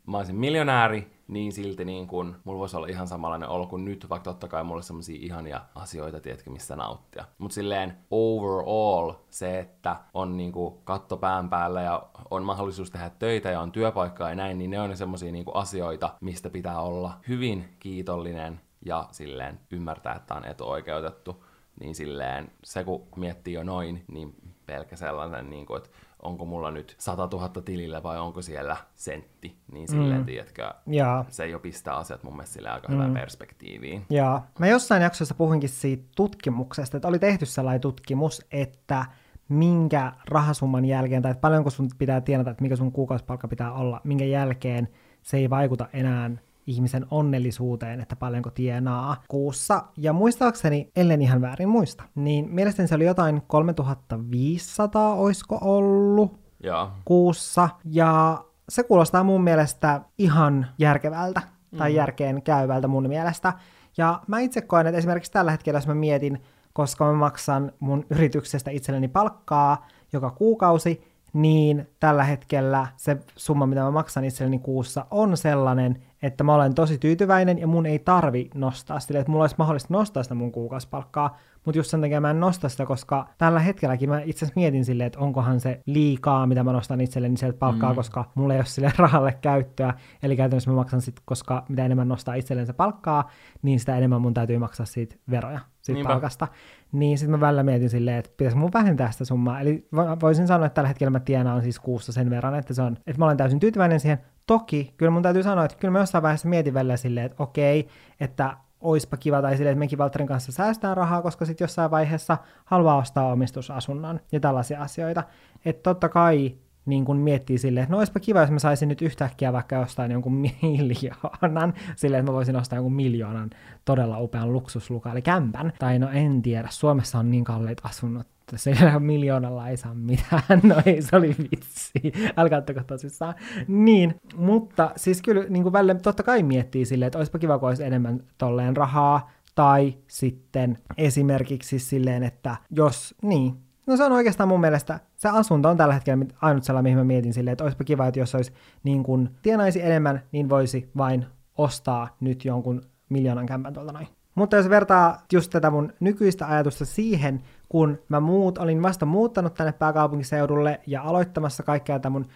mä 0.08 0.18
olisin 0.18 0.36
miljonääri, 0.36 1.12
niin 1.28 1.52
silti 1.52 1.86
niin 1.86 2.08
kun, 2.08 2.36
mulla 2.44 2.60
voisi 2.60 2.78
olla 2.78 2.88
ihan 2.88 3.08
samanlainen 3.08 3.50
olo 3.50 3.68
kuin 3.68 3.86
nyt, 3.86 4.10
vaikka 4.10 4.32
totta 4.32 4.48
kai 4.48 4.64
mulla 4.64 4.84
olisi 4.92 5.16
ihania 5.16 5.62
asioita, 5.76 6.20
tiedätkö, 6.20 6.50
mistä 6.50 6.76
nauttia. 6.76 7.26
Mutta 7.38 7.56
silleen 7.56 7.98
overall 8.12 9.14
se, 9.30 9.60
että 9.60 9.96
on 10.14 10.38
niin 10.38 10.52
kuin 10.52 10.76
katto 10.84 11.18
pään 11.18 11.50
päällä 11.50 11.82
ja 11.82 12.08
on 12.32 12.44
mahdollisuus 12.44 12.92
tehdä 12.92 13.10
töitä 13.10 13.50
ja 13.50 13.62
on 13.62 13.72
työpaikkaa 13.72 14.30
ja 14.30 14.36
näin, 14.36 14.58
niin 14.58 14.72
ne 14.72 14.80
on 14.80 14.98
semmoisia 14.98 15.32
niin 15.32 15.46
asioita, 15.54 16.16
mistä 16.22 16.50
pitää 16.50 16.82
olla 16.82 17.14
hyvin 17.28 17.66
kiitollinen 17.80 18.62
ja 18.86 19.08
silleen 19.12 19.60
ymmärtää, 19.72 20.16
että 20.16 20.36
on 20.36 20.46
etuoikeutettu. 20.46 21.44
Niin 21.80 21.96
silleen 21.96 22.52
se, 22.64 22.84
kun 22.84 23.08
miettii 23.16 23.54
jo 23.54 23.64
noin, 23.64 24.04
niin 24.12 24.36
pelkä 24.66 24.96
sellainen, 24.96 25.50
niin 25.50 25.66
kuin, 25.66 25.78
että 25.78 25.90
onko 26.28 26.46
mulla 26.46 26.72
nyt 26.72 26.96
100 26.98 27.30
000 27.32 27.50
tilillä 27.66 28.04
vai 28.04 28.20
onko 28.20 28.42
siellä 28.42 28.78
sentti, 28.96 29.58
niin 29.72 29.88
silleen, 29.88 30.20
mm. 30.20 30.26
tiedätkö, 30.26 30.74
Jaa. 30.88 31.26
se 31.30 31.48
jo 31.48 31.60
pistää 31.60 31.96
asiat 31.96 32.24
mun 32.24 32.34
mielestä 32.34 32.54
sille 32.54 32.70
aika 32.70 32.88
mm. 32.88 32.94
hyvään 32.94 33.14
perspektiiviin. 33.14 34.06
Joo. 34.10 34.42
Mä 34.60 34.68
jossain 34.68 35.04
jaksossa 35.04 35.36
puhuinkin 35.36 35.70
siitä 35.70 36.04
tutkimuksesta, 36.16 36.98
että 36.98 37.08
oli 37.08 37.20
tehty 37.20 37.46
sellainen 37.46 37.82
tutkimus, 37.82 38.46
että 38.52 39.06
minkä 39.50 40.14
rahasumman 40.30 40.86
jälkeen, 40.86 41.22
tai 41.22 41.32
että 41.32 41.42
paljonko 41.42 41.70
sun 41.70 41.90
pitää 41.98 42.22
tienata, 42.22 42.52
että 42.52 42.62
mikä 42.62 42.76
sun 42.76 42.92
kuukausipalkka 42.92 43.48
pitää 43.48 43.74
olla, 43.74 44.02
minkä 44.04 44.26
jälkeen 44.26 44.88
se 45.22 45.38
ei 45.38 45.50
vaikuta 45.50 45.88
enää 45.94 46.32
ihmisen 46.68 47.06
onnellisuuteen, 47.12 48.02
että 48.02 48.16
paljonko 48.16 48.50
tienaa 48.50 49.24
kuussa. 49.28 49.84
Ja 49.98 50.14
muistaakseni, 50.14 50.92
ellen 50.96 51.22
ihan 51.22 51.42
väärin 51.42 51.70
muista, 51.70 52.04
niin 52.16 52.50
mielestäni 52.52 52.88
se 52.88 52.96
oli 52.96 53.06
jotain 53.06 53.42
3500, 53.48 55.14
oisko 55.14 55.58
ollut 55.62 56.40
Joo. 56.64 56.90
kuussa. 57.06 57.70
Ja 57.86 58.44
se 58.70 58.84
kuulostaa 58.84 59.24
mun 59.24 59.44
mielestä 59.44 60.02
ihan 60.18 60.68
järkevältä, 60.80 61.42
tai 61.78 61.96
järkeen 61.96 62.42
käyvältä 62.42 62.88
mun 62.88 63.08
mielestä. 63.08 63.54
Ja 63.98 64.22
mä 64.28 64.40
itse 64.40 64.62
koen, 64.62 64.88
että 64.88 64.98
esimerkiksi 64.98 65.32
tällä 65.32 65.52
hetkellä, 65.52 65.78
jos 65.78 65.88
mä 65.88 65.96
mietin, 65.96 66.42
koska 66.74 67.06
mä 67.06 67.14
maksan 67.14 67.72
mun 67.80 68.06
yrityksestä 68.10 68.72
itselleni 68.72 69.08
palkkaa 69.08 69.88
joka 70.14 70.32
kuukausi, 70.32 71.04
niin 71.34 71.88
tällä 72.00 72.24
hetkellä 72.24 72.88
se 72.98 73.18
summa, 73.36 73.66
mitä 73.66 73.82
mä 73.82 73.92
maksan 73.92 74.26
itselleni 74.26 74.60
kuussa, 74.60 75.06
on 75.12 75.38
sellainen, 75.38 76.04
että 76.22 76.44
mä 76.44 76.56
olen 76.56 76.74
tosi 76.74 76.98
tyytyväinen 76.98 77.60
ja 77.60 77.68
mun 77.68 77.86
ei 77.86 78.00
tarvi 78.00 78.50
nostaa 78.54 79.00
sille, 79.00 79.20
että 79.20 79.32
mulla 79.32 79.44
olisi 79.44 79.56
mahdollista 79.58 79.94
nostaa 79.94 80.24
sitä 80.24 80.36
mun 80.36 80.52
kuukausipalkkaa, 80.52 81.38
mutta 81.66 81.80
just 81.80 81.90
sen 81.90 82.02
takia 82.02 82.22
mä 82.22 82.30
en 82.30 82.40
nosta 82.40 82.70
sitä, 82.70 82.86
koska 82.86 83.28
tällä 83.38 83.60
hetkelläkin 83.60 84.10
mä 84.10 84.22
itse 84.22 84.46
asiassa 84.46 84.60
mietin 84.60 84.86
silleen, 84.86 85.08
että 85.08 85.20
onkohan 85.20 85.60
se 85.60 85.82
liikaa, 85.86 86.48
mitä 86.48 86.64
mä 86.64 86.72
nostan 86.72 87.02
itselleni 87.02 87.38
sieltä 87.38 87.58
palkkaa, 87.58 87.90
mm. 87.90 87.96
koska 87.96 88.32
mulla 88.36 88.54
ei 88.54 88.60
ole 88.60 88.66
sille 88.66 88.92
rahalle 88.98 89.38
käyttöä, 89.42 89.94
eli 90.24 90.36
käytännössä 90.36 90.70
mä 90.70 90.76
maksan 90.76 91.02
sitten, 91.02 91.24
koska 91.26 91.66
mitä 91.70 91.86
enemmän 91.86 92.08
nostaa 92.08 92.36
itsellensä 92.36 92.74
palkkaa, 92.74 93.30
niin 93.62 93.80
sitä 93.80 93.98
enemmän 93.98 94.22
mun 94.22 94.34
täytyy 94.34 94.58
maksaa 94.58 94.86
siitä 94.86 95.16
veroja, 95.30 95.60
siitä 95.82 95.98
Niinpä. 95.98 96.14
palkasta. 96.14 96.48
Niin 96.92 97.18
sitten 97.18 97.32
mä 97.40 97.46
välillä 97.46 97.64
mietin 97.64 97.90
silleen, 97.90 98.18
että 98.18 98.32
pitäisi 98.38 98.58
mun 98.58 98.74
vähentää 98.74 99.12
sitä 99.12 99.26
summaa. 99.26 99.60
Eli 99.60 99.88
vo- 99.96 100.22
voisin 100.22 100.48
sanoa, 100.48 100.66
että 100.66 100.76
tällä 100.76 100.88
hetkellä 100.88 101.12
mä 101.12 101.20
tienaan 101.20 101.62
siis 101.62 101.80
kuussa 101.80 102.12
sen 102.12 102.30
verran, 102.30 102.56
että 102.56 102.74
se 102.74 102.82
on, 102.82 102.98
että 103.08 103.20
mä 103.20 103.26
olen 103.26 103.38
täysin 103.38 103.60
tyytyväinen 103.60 104.00
siihen. 104.00 104.18
Toki, 104.48 104.94
kyllä 104.98 105.12
mun 105.12 105.24
täytyy 105.24 105.44
sanoa, 105.44 105.66
että 105.66 105.78
kyllä 105.78 105.92
mä 105.92 106.00
jossain 106.00 106.22
vaiheessa 106.22 106.48
mietin 106.48 106.74
välillä 106.74 106.98
silleen, 106.98 107.26
että 107.26 107.44
okei, 107.44 107.88
että 108.20 108.58
oispa 108.82 109.18
kiva, 109.18 109.42
tai 109.42 109.58
silleen, 109.58 109.72
että 109.72 109.80
mekin 109.80 109.98
Valtterin 109.98 110.28
kanssa 110.28 110.52
säästää 110.52 110.96
rahaa, 110.96 111.22
koska 111.22 111.46
sitten 111.46 111.66
jossain 111.66 111.92
vaiheessa 111.92 112.38
haluaa 112.66 112.98
ostaa 112.98 113.32
omistusasunnon 113.32 114.20
ja 114.32 114.40
tällaisia 114.40 114.82
asioita. 114.82 115.24
Että 115.66 115.84
totta 115.84 116.10
kai 116.10 116.56
niin 116.86 117.06
kun 117.06 117.18
miettii 117.18 117.58
silleen, 117.58 117.84
että 117.84 117.92
no 117.92 117.98
olisipa 117.98 118.20
kiva, 118.20 118.42
jos 118.42 118.52
mä 118.52 118.60
saisin 118.60 118.90
nyt 118.90 119.02
yhtäkkiä 119.02 119.54
vaikka 119.54 119.76
jostain 119.76 120.12
jonkun 120.12 120.34
miljoonan, 120.62 121.74
silleen, 121.96 122.20
että 122.20 122.32
mä 122.32 122.36
voisin 122.36 122.56
ostaa 122.56 122.78
jonkun 122.78 122.94
miljoonan 122.94 123.50
todella 123.86 124.20
upean 124.20 124.54
luksusluka, 124.54 125.12
eli 125.12 125.22
kämpän. 125.22 125.74
Tai 125.80 126.00
no 126.00 126.10
en 126.10 126.42
tiedä, 126.42 126.68
Suomessa 126.72 127.20
on 127.20 127.32
niin 127.32 127.44
kalliit 127.44 127.78
asunnot, 127.84 128.28
sillä 128.56 129.00
miljoonalla 129.14 129.70
ei 129.70 129.78
saa 129.78 129.94
mitään. 129.94 130.42
No 130.64 130.76
ei, 130.86 131.02
se 131.02 131.16
oli 131.16 131.36
vitsi. 131.52 132.14
Älkää 132.38 132.60
ottako 132.60 132.84
tosissaan. 132.84 133.36
Niin, 133.68 134.16
mutta 134.36 134.92
siis 134.96 135.22
kyllä 135.22 135.44
niin 135.50 135.64
kuin 135.64 135.74
välillä 135.74 135.96
totta 135.96 136.24
kai 136.24 136.44
miettii 136.44 136.86
silleen, 136.86 137.08
että 137.08 137.18
olisipa 137.18 137.40
kiva, 137.40 137.60
kun 137.60 137.70
olisi 137.70 137.84
enemmän 137.84 138.24
tolleen 138.38 138.78
rahaa, 138.78 139.30
tai 139.56 139.94
sitten 140.08 140.78
esimerkiksi 140.98 141.80
silleen, 141.80 142.24
että 142.24 142.56
jos, 142.72 143.16
niin, 143.22 143.58
No 143.88 143.98
se 143.98 144.04
on 144.04 144.12
oikeastaan 144.12 144.50
mun 144.50 144.62
mielestä, 144.62 145.00
se 145.16 145.30
asunto 145.30 145.70
on 145.70 145.78
tällä 145.78 145.94
hetkellä 145.94 146.26
ainut 146.42 146.64
sellainen, 146.64 146.84
mihin 146.84 146.98
mä 146.98 147.04
mietin 147.04 147.34
silleen, 147.34 147.52
että 147.52 147.64
olisipa 147.64 147.84
kiva, 147.84 148.08
että 148.08 148.20
jos 148.20 148.36
olisi 148.36 148.54
niin 148.84 149.04
kuin 149.04 149.30
tienaisi 149.42 149.82
enemmän, 149.82 150.22
niin 150.32 150.50
voisi 150.50 150.90
vain 150.98 151.26
ostaa 151.58 152.18
nyt 152.20 152.46
jonkun 152.46 152.82
miljoonan 153.10 153.46
kämpän 153.46 153.74
tuolta 153.74 153.92
noin. 153.92 154.08
Mutta 154.36 154.56
jos 154.56 154.70
vertaa 154.70 155.18
just 155.34 155.52
tätä 155.52 155.70
mun 155.70 155.94
nykyistä 156.00 156.48
ajatusta 156.48 156.86
siihen, 156.86 157.44
kun 157.70 158.00
mä 158.10 158.20
muut, 158.20 158.58
olin 158.58 158.84
vasta 158.84 159.06
muuttanut 159.06 159.54
tänne 159.54 159.72
pääkaupunkiseudulle 159.72 160.82
ja 160.88 161.02
aloittamassa 161.02 161.64
kaikkea 161.64 162.00
tätä 162.00 162.10
mun 162.10 162.28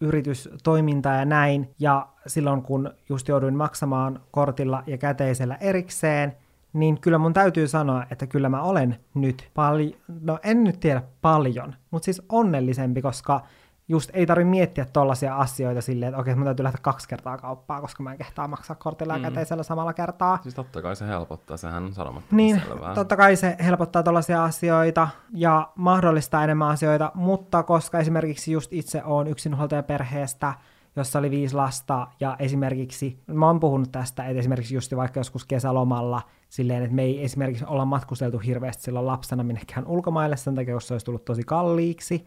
yritystoimintaa 0.00 1.14
ja 1.14 1.24
näin, 1.24 1.70
ja 1.78 2.08
silloin 2.26 2.62
kun 2.62 2.90
just 3.08 3.28
jouduin 3.28 3.56
maksamaan 3.56 4.20
kortilla 4.30 4.82
ja 4.86 4.98
käteisellä 4.98 5.56
erikseen, 5.60 6.36
niin 6.72 7.00
kyllä 7.00 7.18
mun 7.18 7.32
täytyy 7.32 7.68
sanoa, 7.68 8.06
että 8.10 8.26
kyllä 8.26 8.48
mä 8.48 8.62
olen 8.62 8.96
nyt 9.14 9.50
paljon, 9.54 9.92
no 10.20 10.38
en 10.42 10.64
nyt 10.64 10.80
tiedä 10.80 11.02
paljon, 11.22 11.74
mutta 11.90 12.04
siis 12.04 12.22
onnellisempi, 12.28 13.02
koska 13.02 13.40
just 13.88 14.10
ei 14.12 14.26
tarvi 14.26 14.44
miettiä 14.44 14.84
tollaisia 14.92 15.36
asioita 15.36 15.80
silleen, 15.80 16.08
että 16.10 16.20
okei, 16.20 16.34
mun 16.34 16.44
täytyy 16.44 16.64
lähteä 16.64 16.80
kaksi 16.82 17.08
kertaa 17.08 17.38
kauppaa, 17.38 17.80
koska 17.80 18.02
mä 18.02 18.12
en 18.12 18.18
kehtaa 18.18 18.48
maksaa 18.48 18.76
kortilla 18.76 19.12
ja 19.12 19.18
Mm. 19.18 19.22
käteisellä 19.22 19.62
samalla 19.62 19.92
kertaa. 19.92 20.38
Siis 20.42 20.54
totta 20.54 20.82
kai 20.82 20.96
se 20.96 21.06
helpottaa, 21.06 21.56
sehän 21.56 21.84
on 21.84 21.92
sanomatta 21.92 22.36
Niin, 22.36 22.60
selvää. 22.68 22.94
totta 22.94 23.16
kai 23.16 23.36
se 23.36 23.56
helpottaa 23.64 24.02
tällaisia 24.02 24.44
asioita 24.44 25.08
ja 25.34 25.68
mahdollistaa 25.74 26.44
enemmän 26.44 26.68
asioita, 26.68 27.12
mutta 27.14 27.62
koska 27.62 27.98
esimerkiksi 27.98 28.52
just 28.52 28.72
itse 28.72 29.02
on 29.04 29.26
yksinhuoltajaperheestä, 29.26 30.54
jossa 30.96 31.18
oli 31.18 31.30
viisi 31.30 31.54
lasta, 31.54 32.06
ja 32.20 32.36
esimerkiksi, 32.38 33.22
mä 33.26 33.46
oon 33.46 33.60
puhunut 33.60 33.92
tästä, 33.92 34.24
että 34.26 34.38
esimerkiksi 34.38 34.74
just 34.74 34.96
vaikka 34.96 35.20
joskus 35.20 35.44
kesälomalla, 35.44 36.22
silleen, 36.48 36.82
että 36.82 36.94
me 36.94 37.02
ei 37.02 37.24
esimerkiksi 37.24 37.64
olla 37.68 37.84
matkusteltu 37.84 38.38
hirveästi 38.38 38.82
silloin 38.82 39.06
lapsena 39.06 39.42
minnekään 39.42 39.86
ulkomaille, 39.86 40.36
sen 40.36 40.54
takia, 40.54 40.74
jos 40.74 40.88
se 40.88 40.94
olisi 40.94 41.06
tullut 41.06 41.24
tosi 41.24 41.42
kalliiksi, 41.42 42.26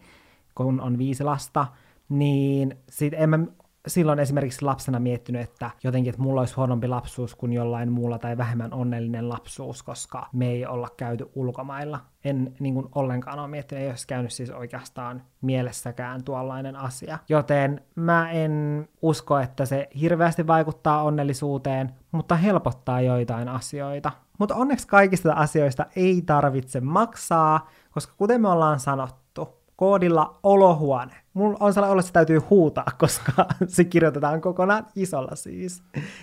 kun 0.54 0.80
on 0.80 0.98
viisi 0.98 1.24
lasta, 1.24 1.66
niin 2.08 2.78
sit 2.88 3.14
en 3.16 3.30
mä 3.30 3.38
silloin 3.86 4.18
esimerkiksi 4.18 4.64
lapsena 4.64 5.00
miettinyt, 5.00 5.42
että 5.42 5.70
jotenkin, 5.84 6.10
että 6.10 6.22
mulla 6.22 6.40
olisi 6.40 6.54
huonompi 6.54 6.88
lapsuus 6.88 7.34
kuin 7.34 7.52
jollain 7.52 7.92
muulla 7.92 8.18
tai 8.18 8.38
vähemmän 8.38 8.72
onnellinen 8.72 9.28
lapsuus, 9.28 9.82
koska 9.82 10.26
me 10.32 10.48
ei 10.48 10.66
olla 10.66 10.88
käyty 10.96 11.30
ulkomailla. 11.34 12.00
En 12.24 12.54
niin 12.60 12.74
kuin 12.74 12.88
ollenkaan 12.94 13.38
ole 13.38 13.48
miettinyt, 13.48 13.84
ei 13.84 13.90
olisi 13.90 14.06
käynyt 14.06 14.32
siis 14.32 14.50
oikeastaan 14.50 15.22
mielessäkään 15.40 16.24
tuollainen 16.24 16.76
asia. 16.76 17.18
Joten 17.28 17.80
mä 17.94 18.30
en 18.30 18.88
usko, 19.02 19.38
että 19.38 19.64
se 19.64 19.88
hirveästi 20.00 20.46
vaikuttaa 20.46 21.02
onnellisuuteen, 21.02 21.90
mutta 22.12 22.36
helpottaa 22.36 23.00
joitain 23.00 23.48
asioita. 23.48 24.12
Mutta 24.38 24.54
onneksi 24.54 24.88
kaikista 24.88 25.32
asioista 25.32 25.86
ei 25.96 26.22
tarvitse 26.22 26.80
maksaa, 26.80 27.68
koska 27.90 28.14
kuten 28.16 28.40
me 28.40 28.48
ollaan 28.48 28.80
sanottu, 28.80 29.19
koodilla 29.80 30.34
olohuone 30.42 31.12
mulla 31.34 31.56
on 31.60 31.72
sellainen 31.72 31.98
että 31.98 32.06
se 32.06 32.12
täytyy 32.12 32.38
huutaa, 32.50 32.86
koska 32.98 33.32
se 33.66 33.84
kirjoitetaan 33.84 34.40
kokonaan 34.40 34.86
isolla 34.96 35.36
siis. 35.36 35.82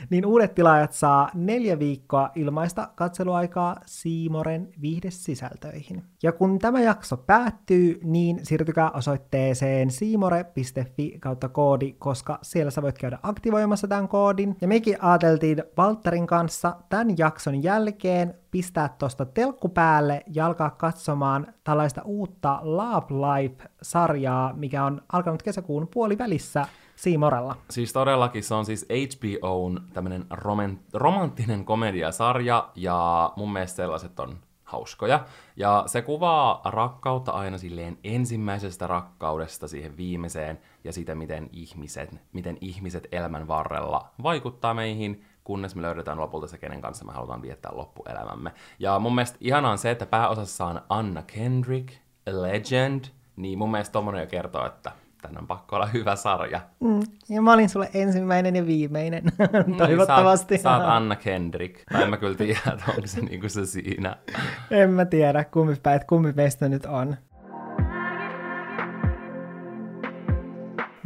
Niin 0.09 0.25
uudet 0.25 0.55
tilaajat 0.55 0.93
saa 0.93 1.29
neljä 1.33 1.79
viikkoa 1.79 2.29
ilmaista 2.35 2.89
katseluaikaa 2.95 3.75
Siimoren 3.85 4.69
viihdesisältöihin. 4.81 6.03
Ja 6.23 6.31
kun 6.31 6.59
tämä 6.59 6.81
jakso 6.81 7.17
päättyy, 7.17 7.99
niin 8.03 8.39
siirtykää 8.43 8.91
osoitteeseen 8.91 9.91
siimore.fi 9.91 11.17
kautta 11.19 11.49
koodi, 11.49 11.95
koska 11.99 12.39
siellä 12.41 12.71
sä 12.71 12.81
voit 12.81 12.97
käydä 12.97 13.19
aktivoimassa 13.23 13.87
tämän 13.87 14.07
koodin. 14.07 14.57
Ja 14.61 14.67
mekin 14.67 15.03
ajateltiin 15.03 15.63
Valtterin 15.77 16.27
kanssa 16.27 16.75
tämän 16.89 17.17
jakson 17.17 17.63
jälkeen 17.63 18.33
pistää 18.51 18.89
tuosta 18.89 19.25
telkku 19.25 19.69
päälle 19.69 20.23
ja 20.33 20.45
alkaa 20.45 20.69
katsomaan 20.69 21.47
tällaista 21.63 22.01
uutta 22.05 22.59
Love 22.61 23.05
Life-sarjaa, 23.09 24.53
mikä 24.53 24.85
on 24.85 24.96
alkanut 25.13 25.43
kesäkuun 25.43 25.87
puolivälissä 25.87 26.65
Siimorella. 26.95 27.55
Siis 27.69 27.93
todellakin 27.93 28.43
se 28.43 28.53
on 28.53 28.65
siis 28.65 28.85
HBOn 28.89 29.81
tämmönen 29.93 30.25
roman- 30.29 30.79
romanttinen 30.93 31.65
komediasarja, 31.65 32.69
ja 32.75 33.33
mun 33.35 33.53
mielestä 33.53 33.75
sellaiset 33.75 34.19
on 34.19 34.37
hauskoja. 34.63 35.25
Ja 35.55 35.83
se 35.85 36.01
kuvaa 36.01 36.61
rakkautta 36.65 37.31
aina 37.31 37.57
silleen 37.57 37.97
ensimmäisestä 38.03 38.87
rakkaudesta 38.87 39.67
siihen 39.67 39.97
viimeiseen, 39.97 40.59
ja 40.83 40.93
siitä, 40.93 41.15
miten 41.15 41.49
ihmiset, 41.51 42.15
miten 42.33 42.57
ihmiset 42.61 43.07
elämän 43.11 43.47
varrella 43.47 44.09
vaikuttaa 44.23 44.73
meihin, 44.73 45.25
kunnes 45.43 45.75
me 45.75 45.81
löydetään 45.81 46.19
lopulta 46.19 46.47
se, 46.47 46.57
kenen 46.57 46.81
kanssa 46.81 47.05
me 47.05 47.13
halutaan 47.13 47.41
viettää 47.41 47.71
loppuelämämme. 47.75 48.51
Ja 48.79 48.99
mun 48.99 49.15
mielestä 49.15 49.37
ihanaa 49.41 49.71
on 49.71 49.77
se, 49.77 49.91
että 49.91 50.05
pääosassa 50.05 50.65
on 50.65 50.81
Anna 50.89 51.23
Kendrick, 51.23 51.93
legend, 52.25 53.05
niin 53.37 53.59
mun 53.59 53.71
mielestä 53.71 53.93
tommonen 53.93 54.21
jo 54.21 54.27
kertoo, 54.27 54.65
että 54.65 54.91
tän 55.21 55.37
on 55.37 55.47
pakko 55.47 55.75
olla 55.75 55.85
hyvä 55.85 56.15
sarja. 56.15 56.61
Mm, 56.79 56.99
ja 57.29 57.41
mä 57.41 57.53
olin 57.53 57.69
sulle 57.69 57.89
ensimmäinen 57.93 58.55
ja 58.55 58.65
viimeinen, 58.65 59.23
toivottavasti. 59.77 60.53
Niin, 60.55 60.61
sä, 60.61 60.69
oot, 60.69 60.79
sä 60.79 60.83
oot 60.83 60.95
Anna 60.95 61.15
Kendrick. 61.15 61.83
Tai 61.91 62.03
en 62.03 62.09
mä 62.09 62.17
kyllä 62.17 62.35
tiedä, 62.35 62.59
onko 62.87 63.01
se 63.05 63.21
niinku 63.21 63.49
se 63.49 63.65
siinä. 63.65 64.17
En 64.71 64.89
mä 64.89 65.05
tiedä, 65.05 65.43
kumpi 65.43 65.75
päät, 65.83 66.03
kumpi 66.03 66.31
meistä 66.31 66.69
nyt 66.69 66.85
on. 66.85 67.17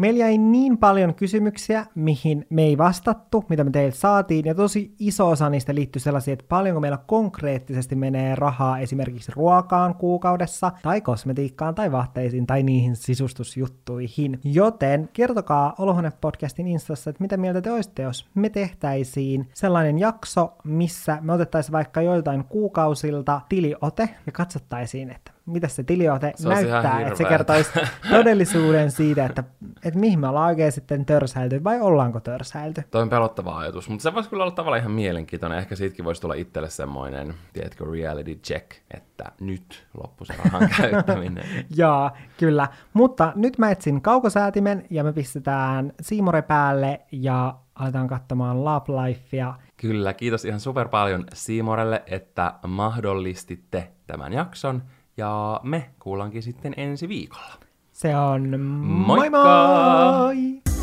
Meillä 0.01 0.19
jäi 0.19 0.37
niin 0.37 0.77
paljon 0.77 1.15
kysymyksiä, 1.15 1.85
mihin 1.95 2.45
me 2.49 2.63
ei 2.63 2.77
vastattu, 2.77 3.45
mitä 3.49 3.63
me 3.63 3.71
teiltä 3.71 3.97
saatiin, 3.97 4.45
ja 4.45 4.55
tosi 4.55 4.95
iso 4.99 5.29
osa 5.29 5.49
niistä 5.49 5.75
liittyy 5.75 5.99
sellaisiin, 5.99 6.33
että 6.33 6.45
paljonko 6.49 6.79
meillä 6.79 6.97
konkreettisesti 7.07 7.95
menee 7.95 8.35
rahaa 8.35 8.79
esimerkiksi 8.79 9.31
ruokaan 9.35 9.95
kuukaudessa, 9.95 10.71
tai 10.83 11.01
kosmetiikkaan, 11.01 11.75
tai 11.75 11.91
vaatteisiin, 11.91 12.47
tai 12.47 12.63
niihin 12.63 12.95
sisustusjuttuihin. 12.95 14.39
Joten 14.43 15.09
kertokaa 15.13 15.75
Olohuone-podcastin 15.77 16.67
instassa, 16.67 17.09
että 17.09 17.23
mitä 17.23 17.37
mieltä 17.37 17.61
te 17.61 17.71
olisitte, 17.71 18.01
jos 18.01 18.29
me 18.35 18.49
tehtäisiin 18.49 19.49
sellainen 19.53 19.99
jakso, 19.99 20.53
missä 20.63 21.17
me 21.21 21.33
otettaisiin 21.33 21.73
vaikka 21.73 22.01
joiltain 22.01 22.43
kuukausilta 22.43 23.41
tiliote, 23.49 24.09
ja 24.25 24.31
katsottaisiin, 24.31 25.11
että 25.11 25.31
mitä 25.45 25.67
se 25.67 25.83
tiliote 25.83 26.33
se 26.35 26.49
näyttää, 26.49 27.01
että 27.01 27.15
se 27.15 27.23
kertoisi 27.23 27.71
todellisuuden 28.09 28.91
siitä, 28.91 29.25
että, 29.25 29.43
että 29.85 29.99
mihin 29.99 30.19
me 30.19 30.27
ollaan 30.27 30.47
oikein 30.47 30.71
sitten 30.71 31.05
törsäilty 31.05 31.63
vai 31.63 31.81
ollaanko 31.81 32.19
törsäilty. 32.19 32.83
Toi 32.91 33.01
on 33.01 33.09
pelottava 33.09 33.57
ajatus, 33.57 33.89
mutta 33.89 34.03
se 34.03 34.13
voisi 34.13 34.29
kyllä 34.29 34.43
olla 34.43 34.51
tavallaan 34.51 34.79
ihan 34.79 34.91
mielenkiintoinen. 34.91 35.57
Ehkä 35.57 35.75
siitäkin 35.75 36.05
voisi 36.05 36.21
tulla 36.21 36.33
itselle 36.33 36.69
semmoinen, 36.69 37.33
tiedätkö, 37.53 37.85
reality 37.91 38.35
check, 38.35 38.71
että 38.91 39.31
nyt 39.39 39.87
loppu 40.01 40.25
se 40.25 40.33
rahan 40.37 40.69
käyttäminen. 40.77 41.65
Joo, 41.75 42.11
kyllä. 42.37 42.67
Mutta 42.93 43.33
nyt 43.35 43.57
mä 43.57 43.71
etsin 43.71 44.01
kaukosäätimen 44.01 44.85
ja 44.89 45.03
me 45.03 45.13
pistetään 45.13 45.93
Siimore 46.01 46.41
päälle 46.41 47.01
ja 47.11 47.55
aletaan 47.75 48.07
katsomaan 48.07 48.65
Love 48.65 49.01
Lifea. 49.01 49.53
Kyllä, 49.77 50.13
kiitos 50.13 50.45
ihan 50.45 50.59
super 50.59 50.87
paljon 50.87 51.23
Siimorelle, 51.33 52.03
että 52.07 52.53
mahdollistitte 52.67 53.91
tämän 54.07 54.33
jakson. 54.33 54.83
Ja 55.17 55.59
me 55.63 55.89
kuullaankin 55.99 56.43
sitten 56.43 56.73
ensi 56.77 57.07
viikolla. 57.07 57.53
Se 57.91 58.15
on 58.17 58.59
moi 58.59 59.29
moi! 59.29 59.29
moi! 59.29 60.80